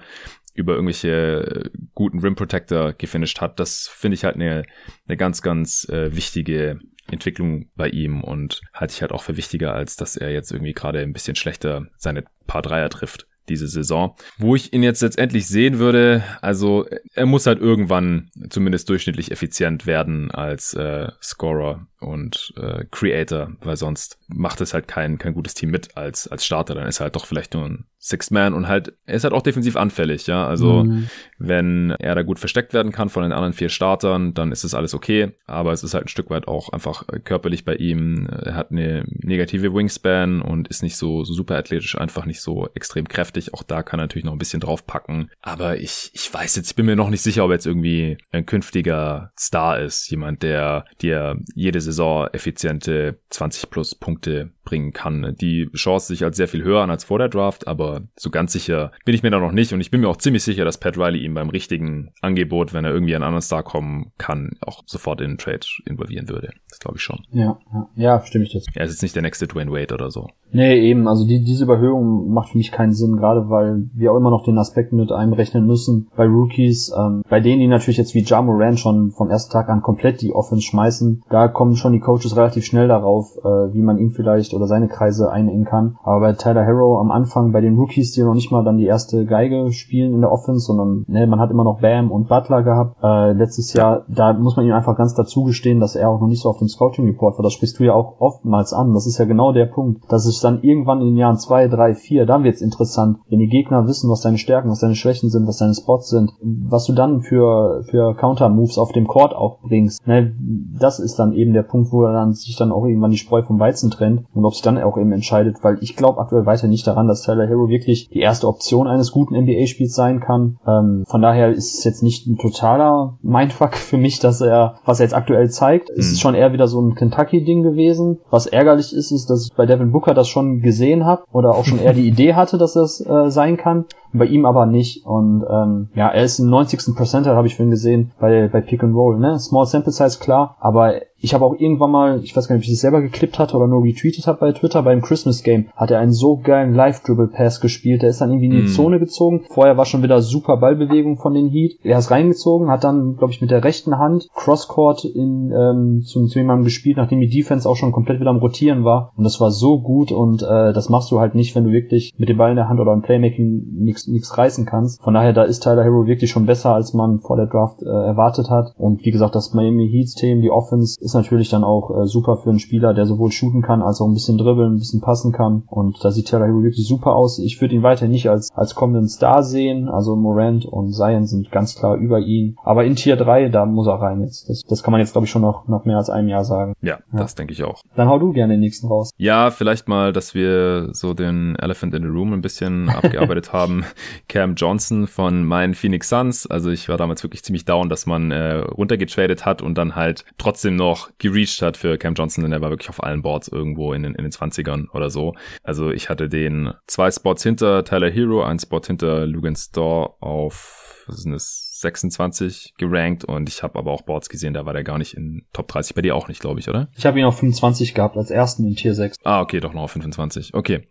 über 0.54 0.74
irgendwelche 0.74 1.72
guten 1.96 2.20
Rim 2.20 2.36
Protector 2.36 2.94
gefinisht 2.94 3.42
hat. 3.42 3.60
Das 3.60 3.88
finde 3.88 4.16
ich 4.16 4.24
halt 4.24 4.36
eine, 4.36 4.64
eine 5.08 5.18
ganz, 5.18 5.42
ganz 5.42 5.88
äh, 5.90 6.16
wichtige 6.16 6.80
Entwicklung 7.12 7.70
bei 7.76 7.90
ihm 7.90 8.24
und 8.24 8.62
halte 8.74 8.94
ich 8.94 9.02
halt 9.02 9.12
auch 9.12 9.24
für 9.24 9.38
wichtiger, 9.38 9.74
als 9.74 9.96
dass 9.96 10.16
er 10.16 10.32
jetzt 10.32 10.52
irgendwie 10.52 10.74
gerade 10.74 11.00
ein 11.00 11.14
bisschen 11.14 11.36
schlechter 11.36 11.88
seine 11.98 12.24
paar 12.48 12.62
Dreier 12.62 12.90
trifft 12.90 13.28
diese 13.50 13.68
Saison. 13.68 14.16
Wo 14.38 14.56
ich 14.56 14.74
ihn 14.74 14.84
jetzt 14.84 15.02
letztendlich 15.02 15.48
sehen 15.48 15.80
würde, 15.80 16.24
also 16.42 16.88
er 17.14 17.26
muss 17.26 17.46
halt 17.46 17.60
irgendwann 17.60 18.30
zumindest 18.50 18.90
durchschnittlich 18.90 19.32
effizient 19.32 19.86
werden 19.86 20.32
als 20.32 20.74
äh, 20.74 21.12
Scorer 21.22 21.88
und 22.04 22.54
äh, 22.58 22.86
Creator, 22.92 23.52
weil 23.62 23.78
sonst 23.78 24.20
macht 24.28 24.62
es 24.62 24.74
halt 24.74 24.88
kein, 24.88 25.18
kein 25.18 25.34
gutes 25.34 25.54
Team 25.54 25.72
mit 25.72 25.98
als, 25.98 26.28
als 26.28 26.46
Starter. 26.46 26.76
Dann 26.76 26.88
ist 26.88 27.00
er 27.00 27.06
halt 27.06 27.16
doch 27.16 27.26
vielleicht 27.26 27.54
nur 27.54 27.66
ein 27.66 27.86
Sixth 28.00 28.32
Man 28.32 28.54
und 28.54 28.68
halt, 28.68 28.94
er 29.06 29.16
ist 29.16 29.24
halt 29.24 29.34
auch 29.34 29.42
defensiv 29.42 29.78
anfällig, 29.78 30.28
ja. 30.28 30.46
Also 30.46 30.84
mhm. 30.84 31.08
wenn 31.38 31.92
er 31.92 32.16
da 32.16 32.24
gut 32.24 32.38
versteckt 32.38 32.74
werden 32.74 32.92
kann 32.92 33.08
von 33.08 33.24
den 33.24 33.32
anderen 33.32 33.54
vier 33.54 33.70
Startern, 33.70 34.34
dann 34.34 34.52
ist 34.52 34.66
das 34.66 34.74
alles 34.74 34.94
okay. 34.94 35.32
Aber 35.46 35.72
es 35.72 35.84
ist 35.84 35.94
halt 35.94 36.06
ein 36.06 36.10
Stück 36.10 36.30
weit 36.30 36.50
auch 36.50 36.70
einfach 36.70 37.06
körperlich 37.24 37.64
bei 37.64 37.76
ihm. 37.76 38.28
Er 38.28 38.56
hat 38.56 38.72
eine 38.72 39.06
negative 39.08 39.74
Wingspan 39.74 40.42
und 40.42 40.68
ist 40.68 40.84
nicht 40.84 40.98
so, 40.98 41.24
so 41.24 41.34
super 41.34 41.56
athletisch, 41.56 41.98
einfach 41.98 42.26
nicht 42.26 42.42
so 42.42 42.68
extrem 42.74 43.08
kräftig. 43.08 43.54
Auch 43.54 43.64
da 43.64 43.84
kann 43.84 44.02
er 44.02 44.04
natürlich 44.04 44.26
noch 44.26 44.34
ein 44.34 44.40
bisschen 44.40 44.60
draufpacken. 44.60 45.32
Aber 45.42 45.78
ich, 45.78 46.12
ich 46.14 46.34
weiß 46.34 46.58
jetzt, 46.58 46.72
ich 46.72 46.76
bin 46.76 46.86
mir 46.86 46.98
noch 46.98 47.10
nicht 47.10 47.22
sicher, 47.22 47.46
ob 47.46 47.52
er 47.52 47.56
jetzt 47.56 47.68
irgendwie 47.68 48.18
ein 48.32 48.46
künftiger 48.46 49.32
Star 49.40 49.80
ist. 49.80 50.10
Jemand, 50.12 50.44
der 50.44 50.84
dir 51.02 51.38
jede 51.56 51.80
Saison 51.80 51.93
effiziente 52.02 53.20
20 53.30 53.70
plus 53.70 53.96
Punkte 53.96 54.52
bringen 54.64 54.94
kann. 54.94 55.36
Die 55.40 55.70
Chance 55.76 56.08
sich 56.08 56.24
als 56.24 56.38
sehr 56.38 56.48
viel 56.48 56.64
höher 56.64 56.82
an 56.82 56.90
als 56.90 57.04
vor 57.04 57.20
der 57.20 57.30
Draft, 57.30 57.68
aber 57.68 58.02
so 58.16 58.30
ganz 58.30 58.54
sicher 58.54 58.92
bin 59.06 59.16
ich 59.16 59.24
mir 59.24 59.32
da 59.32 59.40
noch 59.40 59.52
nicht 59.52 59.74
und 59.74 59.82
ich 59.82 59.92
bin 59.92 60.02
mir 60.02 60.08
auch 60.08 60.18
ziemlich 60.18 60.44
sicher, 60.44 60.66
dass 60.66 60.80
Pat 60.80 60.98
Riley 60.98 61.24
ihn 61.24 61.34
beim 61.34 61.50
richtigen 61.50 62.12
Angebot, 62.22 62.74
wenn 62.74 62.86
er 62.86 62.92
irgendwie 62.92 63.16
an 63.16 63.24
einen 63.24 63.30
anderen 63.30 63.42
Star 63.42 63.64
kommen 63.64 64.12
kann, 64.18 64.52
auch 64.62 64.84
sofort 64.86 65.22
in 65.22 65.32
den 65.32 65.38
Trade 65.38 65.66
involvieren 65.86 66.30
würde. 66.30 66.52
Das 66.70 66.80
glaube 66.80 66.98
ich 66.98 67.04
schon. 67.04 67.20
Ja, 67.32 67.60
ja, 67.74 67.90
ja, 67.96 68.26
stimme 68.26 68.46
ich 68.46 68.54
dazu. 68.54 68.66
Er 68.74 68.86
ist 68.86 68.92
jetzt 68.92 69.02
nicht 69.02 69.16
der 69.16 69.22
nächste 69.22 69.48
Dwayne 69.48 69.72
Wade 69.72 69.94
oder 69.94 70.12
so. 70.12 70.28
Nee, 70.52 70.80
eben, 70.82 71.08
also 71.08 71.26
die, 71.26 71.44
diese 71.44 71.64
Überhöhung 71.64 72.32
macht 72.32 72.50
für 72.50 72.58
mich 72.58 72.72
keinen 72.72 72.94
Sinn, 72.94 73.18
gerade 73.18 73.50
weil 73.50 73.90
wir 73.94 74.12
auch 74.12 74.18
immer 74.18 74.30
noch 74.30 74.44
den 74.44 74.60
Aspekt 74.60 74.94
mit 74.94 75.12
einberechnen 75.12 75.66
müssen 75.66 76.08
bei 76.16 76.26
Rookies, 76.26 76.92
ähm, 76.96 77.24
bei 77.28 77.40
denen 77.40 77.60
die 77.60 77.68
natürlich 77.68 77.98
jetzt 77.98 78.14
wie 78.14 78.24
Ja 78.24 78.42
Moran 78.42 78.78
schon 78.78 79.12
vom 79.12 79.32
ersten 79.32 79.52
Tag 79.52 79.70
an 79.70 79.82
komplett 79.82 80.22
die 80.22 80.32
Offense 80.32 80.64
schmeißen, 80.64 81.24
da 81.30 81.48
kommen 81.48 81.76
schon 81.84 81.94
die 81.94 82.00
Coaches 82.00 82.36
relativ 82.36 82.66
schnell 82.66 82.88
darauf, 82.88 83.38
äh, 83.38 83.74
wie 83.74 83.82
man 83.82 84.00
ihn 84.00 84.12
vielleicht 84.12 84.54
oder 84.54 84.68
seine 84.68 84.88
Kreise 84.88 85.32
einengen 85.32 85.66
kann. 85.66 85.98
Aber 86.04 86.22
bei 86.22 86.34
Tyler 86.34 86.66
Harrow 86.66 87.00
am 87.00 87.12
Anfang, 87.12 87.52
bei 87.52 87.62
den 87.62 87.78
Rookies, 87.78 88.14
die 88.14 88.24
noch 88.24 88.34
nicht 88.34 88.52
mal 88.52 88.64
dann 88.64 88.78
die 88.78 88.86
erste 88.86 89.26
Geige 89.26 89.72
spielen 89.72 90.14
in 90.14 90.22
der 90.22 90.32
Offense, 90.32 90.66
sondern 90.66 91.06
ne, 91.08 91.28
man 91.28 91.40
hat 91.40 91.52
immer 91.52 91.64
noch 91.64 91.82
Bam 91.82 92.12
und 92.12 92.28
Butler 92.28 92.64
gehabt. 92.64 92.98
Äh, 93.04 93.34
letztes 93.34 93.74
Jahr, 93.74 94.06
da 94.08 94.34
muss 94.34 94.56
man 94.56 94.66
ihm 94.66 94.74
einfach 94.74 94.98
ganz 94.98 95.14
dazu 95.14 95.44
gestehen, 95.44 95.80
dass 95.80 95.96
er 95.96 96.10
auch 96.10 96.20
noch 96.20 96.28
nicht 96.28 96.42
so 96.42 96.50
auf 96.50 96.60
dem 96.60 96.70
Scouting 96.70 97.06
Report 97.06 97.38
war. 97.38 97.44
Das 97.44 97.54
sprichst 97.54 97.80
du 97.80 97.84
ja 97.84 97.94
auch 97.94 98.20
oftmals 98.20 98.74
an. 98.74 98.94
Das 98.94 99.06
ist 99.06 99.18
ja 99.18 99.26
genau 99.26 99.52
der 99.52 99.66
Punkt, 99.66 100.02
dass 100.10 100.26
es 100.26 100.40
dann 100.40 100.62
irgendwann 100.64 101.02
in 101.02 101.08
den 101.08 101.18
Jahren 101.18 101.38
zwei, 101.38 101.68
drei, 101.68 101.94
vier, 101.94 102.26
dann 102.26 102.44
wird's 102.44 102.62
interessant, 102.62 103.18
wenn 103.30 103.40
die 103.40 103.48
Gegner 103.48 103.88
wissen, 103.88 104.10
was 104.10 104.22
deine 104.22 104.38
Stärken, 104.38 104.70
was 104.70 104.80
deine 104.80 104.96
Schwächen 104.96 105.30
sind, 105.30 105.48
was 105.48 105.58
deine 105.58 105.74
Spots 105.74 106.10
sind, 106.10 106.32
was 106.42 106.86
du 106.86 106.94
dann 106.94 107.22
für, 107.22 107.84
für 107.90 108.16
Counter-Moves 108.16 108.78
auf 108.78 108.92
dem 108.94 109.08
Court 109.08 109.36
auch 109.36 109.60
bringst. 109.62 110.06
Ne, 110.08 110.34
das 110.80 111.00
ist 111.00 111.20
dann 111.20 111.34
eben 111.34 111.54
der 111.54 111.64
Punkt, 111.64 111.73
wo 111.74 112.04
dann 112.04 112.34
sich 112.34 112.56
dann 112.56 112.72
auch 112.72 112.86
irgendwann 112.86 113.12
die 113.12 113.18
Spreu 113.18 113.42
vom 113.44 113.60
Weizen 113.60 113.92
trennt 113.92 114.26
und 114.34 114.46
ob 114.46 114.54
sich 114.54 114.62
dann 114.62 114.78
auch 114.78 114.98
eben 114.98 115.12
entscheidet, 115.12 115.58
weil 115.62 115.78
ich 115.82 115.96
glaube 115.96 116.20
aktuell 116.20 116.46
weiter 116.46 116.68
nicht 116.68 116.86
daran, 116.88 117.08
dass 117.08 117.24
Tyler 117.24 117.48
Hero 117.48 117.68
wirklich 117.68 118.10
die 118.10 118.20
erste 118.20 118.48
Option 118.48 118.88
eines 118.88 119.12
guten 119.12 119.36
NBA-Spiels 119.36 119.94
sein 119.94 120.20
kann. 120.20 120.58
Ähm, 120.68 121.04
von 121.08 121.22
daher 121.22 121.50
ist 121.50 121.78
es 121.78 121.84
jetzt 121.84 122.04
nicht 122.04 122.28
ein 122.28 122.38
totaler 122.38 123.18
Mindfuck 123.22 123.76
für 123.76 123.98
mich, 123.98 124.20
dass 124.20 124.42
er, 124.42 124.76
was 124.86 125.00
er 125.00 125.06
jetzt 125.06 125.16
aktuell 125.16 125.50
zeigt, 125.50 125.90
mhm. 125.90 125.98
ist 125.98 126.22
schon 126.22 126.36
eher 126.36 126.54
wieder 126.54 126.68
so 126.68 126.82
ein 126.82 126.96
Kentucky-Ding 126.96 127.64
gewesen. 127.64 128.20
Was 128.30 128.46
ärgerlich 128.46 128.94
ist, 128.94 129.12
ist, 129.12 129.30
dass 129.30 129.46
ich 129.46 129.56
bei 129.56 129.66
Devin 129.66 129.92
Booker 129.92 130.14
das 130.14 130.28
schon 130.28 130.62
gesehen 130.62 131.06
habe 131.06 131.24
oder 131.32 131.56
auch 131.56 131.66
schon 131.66 131.80
eher 131.80 131.94
die 131.94 132.08
Idee 132.14 132.34
hatte, 132.36 132.58
dass 132.58 132.74
das 132.74 133.02
äh, 133.02 133.30
sein 133.30 133.58
kann 133.58 133.86
bei 134.14 134.26
ihm 134.26 134.46
aber 134.46 134.66
nicht. 134.66 135.06
Und 135.06 135.44
ähm, 135.50 135.90
ja, 135.96 136.08
er 136.10 136.24
ist 136.24 136.40
im 136.40 136.50
90. 136.50 136.96
Percentile, 136.96 137.36
habe 137.36 137.48
ich 137.48 137.56
vorhin 137.56 137.72
gesehen, 137.72 138.12
bei, 138.20 138.48
bei 138.48 138.62
Pick 138.62 138.84
and 138.84 138.96
Roll. 138.96 139.20
Ne? 139.20 139.40
Small 139.40 139.66
Sample 139.66 139.92
Size, 139.92 140.20
klar, 140.20 140.56
aber 140.60 141.02
ich 141.24 141.34
habe 141.34 141.46
auch 141.46 141.56
irgendwann 141.58 141.90
mal, 141.90 142.20
ich 142.22 142.36
weiß 142.36 142.50
gar 142.50 142.56
nicht, 142.56 142.66
ob 142.66 142.68
ich 142.68 142.74
es 142.74 142.82
selber 142.82 143.02
geklippt 143.02 143.40
hatte 143.40 143.56
oder 143.56 143.68
nur 143.68 143.82
retweetet 143.82 144.28
habe 144.28 144.42
bei 144.42 144.52
Twitter, 144.52 144.84
beim 144.84 145.02
Christmas 145.02 145.42
Game 145.42 145.70
hat 145.74 145.90
er 145.90 146.00
einen 146.00 146.12
so 146.12 146.36
geilen 146.36 146.76
Live-Dribble-Pass 146.76 147.62
gespielt. 147.62 148.02
Der 148.02 148.10
ist 148.10 148.20
dann 148.20 148.30
irgendwie 148.30 148.48
in 148.48 148.52
die 148.52 148.64
mm. 148.64 148.76
Zone 148.76 149.00
gezogen. 149.00 149.46
Vorher 149.50 149.78
war 149.78 149.86
schon 149.86 150.04
wieder 150.04 150.22
super 150.22 150.58
Ballbewegung 150.58 151.18
von 151.18 151.34
den 151.34 151.48
Heat. 151.48 151.80
Er 151.82 151.98
ist 151.98 152.12
reingezogen, 152.12 152.70
hat 152.70 152.84
dann, 152.84 153.16
glaube 153.16 153.32
ich, 153.32 153.40
mit 153.40 153.52
der 153.52 153.64
rechten 153.64 153.98
Hand 153.98 154.28
Crosscourt 154.36 155.06
in, 155.06 155.54
ähm, 155.58 156.02
zu, 156.02 156.28
zu 156.28 156.40
jemandem 156.40 156.66
gespielt, 156.66 156.98
nachdem 156.98 157.22
die 157.22 157.30
Defense 157.30 157.70
auch 157.70 157.78
schon 157.78 157.94
komplett 157.94 158.20
wieder 158.20 158.30
am 158.30 158.40
Rotieren 158.40 158.84
war. 158.84 159.14
Und 159.16 159.24
das 159.24 159.40
war 159.40 159.52
so 159.52 159.80
gut 159.80 160.12
und 160.12 160.44
äh, 160.44 160.74
das 160.74 160.90
machst 160.90 161.10
du 161.10 161.22
halt 161.22 161.36
nicht, 161.36 161.56
wenn 161.56 161.64
du 161.64 161.72
wirklich 161.72 162.12
mit 162.18 162.28
dem 162.28 162.38
Ball 162.38 162.50
in 162.50 162.58
der 162.58 162.68
Hand 162.68 162.82
oder 162.82 162.92
im 162.92 163.02
Playmaking 163.02 163.64
nichts 163.80 164.10
nichts 164.10 164.38
reißen 164.38 164.66
kannst. 164.66 165.02
Von 165.02 165.14
daher, 165.14 165.32
da 165.32 165.44
ist 165.44 165.64
Tyler 165.64 165.86
Hero 165.86 166.06
wirklich 166.06 166.32
schon 166.32 166.46
besser, 166.46 166.74
als 166.74 166.94
man 166.94 167.22
vor 167.22 167.38
der 167.38 167.48
Draft 167.48 167.82
äh, 167.82 167.86
erwartet 167.86 168.50
hat. 168.50 168.74
Und 168.78 169.06
wie 169.06 169.12
gesagt, 169.12 169.36
das 169.36 169.54
Miami 169.54 169.88
Heat-Team, 169.90 170.42
die 170.42 170.52
Offense, 170.52 170.98
ist 171.00 171.13
natürlich 171.14 171.50
dann 171.50 171.64
auch 171.64 172.04
äh, 172.04 172.08
super 172.08 172.38
für 172.38 172.50
einen 172.50 172.60
Spieler, 172.60 172.94
der 172.94 173.06
sowohl 173.06 173.32
shooten 173.32 173.62
kann, 173.62 173.82
als 173.82 174.02
auch 174.02 174.08
ein 174.08 174.14
bisschen 174.14 174.38
dribbeln, 174.38 174.74
ein 174.74 174.80
bisschen 174.80 175.02
passen 175.02 175.32
kann. 175.32 175.64
Und 175.68 176.04
da 176.04 176.12
sieht 176.12 176.28
Tyler 176.28 176.46
Hero 176.46 176.64
wirklich 176.64 176.88
super 176.88 177.16
aus. 177.16 177.40
Ich 177.40 177.60
würde 177.62 177.76
ihn 177.76 177.84
weiter 177.84 178.08
nicht 178.08 178.30
als, 178.30 178.50
als 178.54 178.76
kommenden 178.76 179.10
Star 179.10 179.44
sehen. 179.44 179.90
Also 179.90 180.16
Morant 180.16 180.66
und 180.66 180.94
Zion 180.94 181.26
sind 181.26 181.52
ganz 181.52 181.76
klar 181.76 181.96
über 181.96 182.20
ihn. 182.20 182.56
Aber 182.64 182.86
in 182.86 182.96
Tier 182.96 183.16
3, 183.16 183.50
da 183.50 183.66
muss 183.66 183.88
er 183.88 184.02
rein 184.02 184.22
jetzt. 184.22 184.50
Das, 184.50 184.62
das 184.68 184.84
kann 184.84 184.92
man 184.92 185.02
jetzt, 185.02 185.14
glaube 185.14 185.26
ich, 185.26 185.32
schon 185.32 185.42
noch, 185.42 185.68
noch 185.68 185.86
mehr 185.86 185.98
als 185.98 186.10
einem 186.10 186.28
Jahr 186.28 186.44
sagen. 186.44 186.74
Ja, 186.82 187.00
ja. 187.12 187.20
das 187.20 187.36
denke 187.36 187.54
ich 187.54 187.64
auch. 187.64 187.82
Dann 187.96 188.08
hau 188.08 188.20
du 188.20 188.32
gerne 188.34 188.54
den 188.54 188.60
nächsten 188.60 188.88
raus. 188.88 189.12
Ja, 189.18 189.52
vielleicht 189.52 189.88
mal, 189.88 190.14
dass 190.14 190.34
wir 190.34 190.90
so 190.94 191.14
den 191.14 191.56
Elephant 191.58 191.94
in 191.94 192.04
the 192.04 192.10
Room 192.10 192.34
ein 192.34 192.42
bisschen 192.42 192.90
abgearbeitet 192.90 193.54
haben. 193.54 193.86
Cam 194.28 194.56
Johnson 194.56 195.08
von 195.08 195.46
meinen 195.46 195.74
Phoenix 195.74 196.10
Suns. 196.10 196.48
Also 196.48 196.70
ich 196.70 196.90
war 196.90 196.98
damals 196.98 197.24
wirklich 197.24 197.44
ziemlich 197.44 197.66
down, 197.66 197.90
dass 197.90 198.06
man 198.06 198.32
äh, 198.32 198.56
runtergetradet 198.58 199.46
hat 199.46 199.62
und 199.62 199.78
dann 199.78 199.96
halt 199.96 200.26
trotzdem 200.38 200.76
noch 200.76 201.03
gereached 201.18 201.62
hat 201.62 201.78
für 201.78 201.98
Cam 201.98 202.14
Johnson, 202.14 202.44
denn 202.44 202.52
er 202.52 202.62
war 202.62 202.70
wirklich 202.70 202.90
auf 202.90 203.04
allen 203.04 203.22
Boards 203.22 203.48
irgendwo 203.48 203.94
in 203.94 204.04
den, 204.04 204.16
in 204.16 204.24
den 204.24 204.32
20ern 204.32 204.90
oder 204.94 205.10
so. 205.10 205.34
Also 205.64 205.92
ich 205.92 206.10
hatte 206.10 206.30
den 206.30 206.74
zwei 206.88 207.12
Spots 207.12 207.44
hinter 207.44 207.84
Tyler 207.84 208.10
Hero, 208.10 208.44
einen 208.44 208.60
Spot 208.60 208.82
hinter 208.82 209.26
Lugan 209.26 209.56
Store 209.56 210.16
auf, 210.22 211.04
was 211.08 211.18
sind 211.18 211.32
das, 211.32 211.74
26 211.84 212.74
gerankt 212.78 213.24
und 213.24 213.48
ich 213.48 213.62
habe 213.62 213.78
aber 213.78 213.92
auch 213.92 214.02
Boards 214.02 214.30
gesehen, 214.30 214.54
da 214.54 214.66
war 214.66 214.74
der 214.74 214.84
gar 214.84 214.98
nicht 214.98 215.14
in 215.14 215.46
Top 215.54 215.68
30. 215.68 215.96
Bei 215.96 216.02
dir 216.02 216.16
auch 216.16 216.28
nicht, 216.28 216.42
glaube 216.42 216.60
ich, 216.60 216.68
oder? 216.68 216.90
Ich 216.98 217.06
habe 217.06 217.20
ihn 217.20 217.26
auf 217.26 217.38
25 217.38 217.94
gehabt, 217.94 218.18
als 218.18 218.32
ersten 218.32 218.66
in 218.66 218.76
Tier 218.76 218.96
6. 218.96 219.18
Ah, 219.24 219.42
okay, 219.42 219.60
doch 219.60 219.74
noch 219.74 219.84
auf 219.84 219.92
25. 219.92 220.54
Okay. 220.54 220.88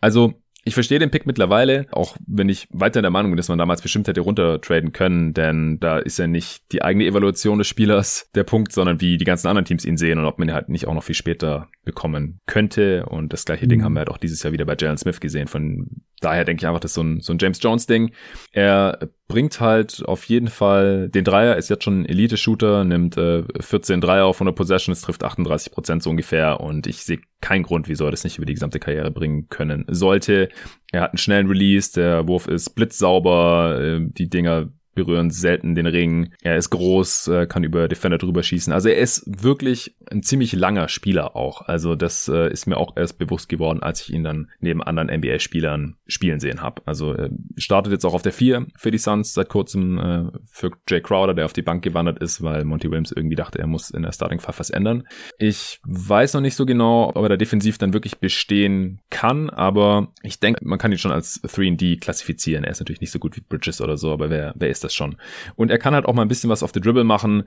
Also 0.00 0.34
ich 0.64 0.74
verstehe 0.74 0.98
den 0.98 1.10
Pick 1.10 1.26
mittlerweile, 1.26 1.86
auch 1.92 2.16
wenn 2.26 2.48
ich 2.48 2.68
weiter 2.70 3.00
der 3.00 3.10
Meinung 3.10 3.30
bin, 3.30 3.36
dass 3.36 3.48
man 3.48 3.58
damals 3.58 3.80
bestimmt 3.80 4.08
hätte 4.08 4.20
runtertraden 4.20 4.92
können, 4.92 5.32
denn 5.32 5.80
da 5.80 5.98
ist 5.98 6.18
ja 6.18 6.26
nicht 6.26 6.72
die 6.72 6.82
eigene 6.82 7.06
Evaluation 7.06 7.58
des 7.58 7.68
Spielers 7.68 8.28
der 8.34 8.44
Punkt, 8.44 8.72
sondern 8.72 9.00
wie 9.00 9.16
die 9.16 9.24
ganzen 9.24 9.48
anderen 9.48 9.64
Teams 9.64 9.84
ihn 9.84 9.96
sehen 9.96 10.18
und 10.18 10.26
ob 10.26 10.38
man 10.38 10.48
ihn 10.48 10.54
halt 10.54 10.68
nicht 10.68 10.86
auch 10.86 10.94
noch 10.94 11.04
viel 11.04 11.14
später 11.14 11.68
bekommen 11.84 12.40
könnte. 12.46 13.06
Und 13.06 13.32
das 13.32 13.44
gleiche 13.44 13.64
mhm. 13.64 13.70
Ding 13.70 13.84
haben 13.84 13.94
wir 13.94 14.00
halt 14.00 14.10
auch 14.10 14.18
dieses 14.18 14.42
Jahr 14.42 14.52
wieder 14.52 14.66
bei 14.66 14.76
Jalen 14.78 14.98
Smith 14.98 15.20
gesehen. 15.20 15.48
Von 15.48 16.02
daher 16.20 16.44
denke 16.44 16.62
ich 16.62 16.66
einfach, 16.66 16.80
das 16.80 16.92
ist 16.92 16.96
so 16.96 17.02
ein, 17.02 17.20
so 17.20 17.32
ein 17.32 17.38
James 17.40 17.60
Jones-Ding. 17.62 18.12
Er 18.52 19.08
bringt 19.28 19.60
halt 19.60 20.02
auf 20.04 20.24
jeden 20.24 20.48
Fall 20.48 21.08
den 21.08 21.24
Dreier, 21.24 21.56
ist 21.56 21.68
jetzt 21.68 21.84
schon 21.84 22.02
ein 22.02 22.06
Elite-Shooter, 22.06 22.84
nimmt 22.84 23.16
äh, 23.16 23.44
14 23.60 24.00
Dreier 24.00 24.24
auf 24.24 24.36
100 24.36 24.56
Possessions, 24.56 25.02
trifft 25.02 25.22
38 25.22 25.72
Prozent 25.72 26.02
so 26.02 26.10
ungefähr 26.10 26.60
und 26.60 26.86
ich 26.86 27.04
sehe 27.04 27.20
keinen 27.40 27.62
Grund, 27.62 27.88
wieso 27.88 28.06
er 28.06 28.10
das 28.10 28.24
nicht 28.24 28.38
über 28.38 28.46
die 28.46 28.54
gesamte 28.54 28.80
Karriere 28.80 29.10
bringen 29.10 29.48
können 29.48 29.84
sollte. 29.88 30.48
Er 30.90 31.02
hat 31.02 31.12
einen 31.12 31.18
schnellen 31.18 31.46
Release, 31.46 31.92
der 31.92 32.26
Wurf 32.26 32.48
ist 32.48 32.70
blitzsauber, 32.70 33.78
äh, 33.80 34.00
die 34.00 34.28
Dinger 34.28 34.68
berühren 34.98 35.30
selten 35.30 35.74
den 35.74 35.86
Ring. 35.86 36.32
Er 36.42 36.56
ist 36.56 36.70
groß, 36.70 37.28
äh, 37.28 37.46
kann 37.46 37.64
über 37.64 37.88
Defender 37.88 38.18
drüber 38.18 38.42
schießen. 38.42 38.72
Also 38.72 38.88
er 38.88 38.98
ist 38.98 39.24
wirklich 39.26 39.94
ein 40.10 40.22
ziemlich 40.22 40.52
langer 40.52 40.88
Spieler 40.88 41.36
auch. 41.36 41.62
Also 41.62 41.94
das 41.94 42.28
äh, 42.28 42.50
ist 42.50 42.66
mir 42.66 42.76
auch 42.76 42.96
erst 42.96 43.18
bewusst 43.18 43.48
geworden, 43.48 43.82
als 43.82 44.02
ich 44.02 44.12
ihn 44.12 44.24
dann 44.24 44.50
neben 44.60 44.82
anderen 44.82 45.08
NBA-Spielern 45.08 45.96
spielen 46.06 46.40
sehen 46.40 46.62
habe. 46.62 46.82
Also 46.84 47.14
startet 47.56 47.92
jetzt 47.92 48.04
auch 48.04 48.14
auf 48.14 48.22
der 48.22 48.32
4 48.32 48.66
für 48.76 48.90
die 48.90 48.98
Suns 48.98 49.34
seit 49.34 49.48
kurzem 49.48 49.98
äh, 49.98 50.24
für 50.50 50.72
Jay 50.88 51.00
Crowder, 51.00 51.34
der 51.34 51.44
auf 51.44 51.52
die 51.52 51.62
Bank 51.62 51.84
gewandert 51.84 52.18
ist, 52.18 52.42
weil 52.42 52.64
Monty 52.64 52.90
Williams 52.90 53.12
irgendwie 53.12 53.36
dachte, 53.36 53.58
er 53.58 53.66
muss 53.66 53.90
in 53.90 54.02
der 54.02 54.12
Starting 54.12 54.40
Five 54.40 54.58
was 54.58 54.70
ändern. 54.70 55.06
Ich 55.38 55.80
weiß 55.84 56.34
noch 56.34 56.40
nicht 56.40 56.56
so 56.56 56.66
genau, 56.66 57.10
ob 57.14 57.22
er 57.22 57.28
da 57.28 57.36
defensiv 57.36 57.78
dann 57.78 57.92
wirklich 57.92 58.18
bestehen 58.18 59.00
kann, 59.10 59.50
aber 59.50 60.12
ich 60.22 60.40
denke, 60.40 60.64
man 60.64 60.78
kann 60.78 60.92
ihn 60.92 60.98
schon 60.98 61.12
als 61.12 61.42
3D 61.44 62.00
klassifizieren. 62.00 62.64
Er 62.64 62.70
ist 62.70 62.80
natürlich 62.80 63.00
nicht 63.00 63.12
so 63.12 63.18
gut 63.18 63.36
wie 63.36 63.40
Bridges 63.40 63.80
oder 63.80 63.96
so, 63.96 64.12
aber 64.12 64.30
wer, 64.30 64.54
wer 64.56 64.68
ist 64.68 64.84
das 64.84 64.87
schon? 64.94 65.16
Und 65.56 65.70
er 65.70 65.78
kann 65.78 65.94
halt 65.94 66.06
auch 66.06 66.14
mal 66.14 66.22
ein 66.22 66.28
bisschen 66.28 66.50
was 66.50 66.62
auf 66.62 66.72
the 66.72 66.80
Dribble 66.80 67.04
machen, 67.04 67.44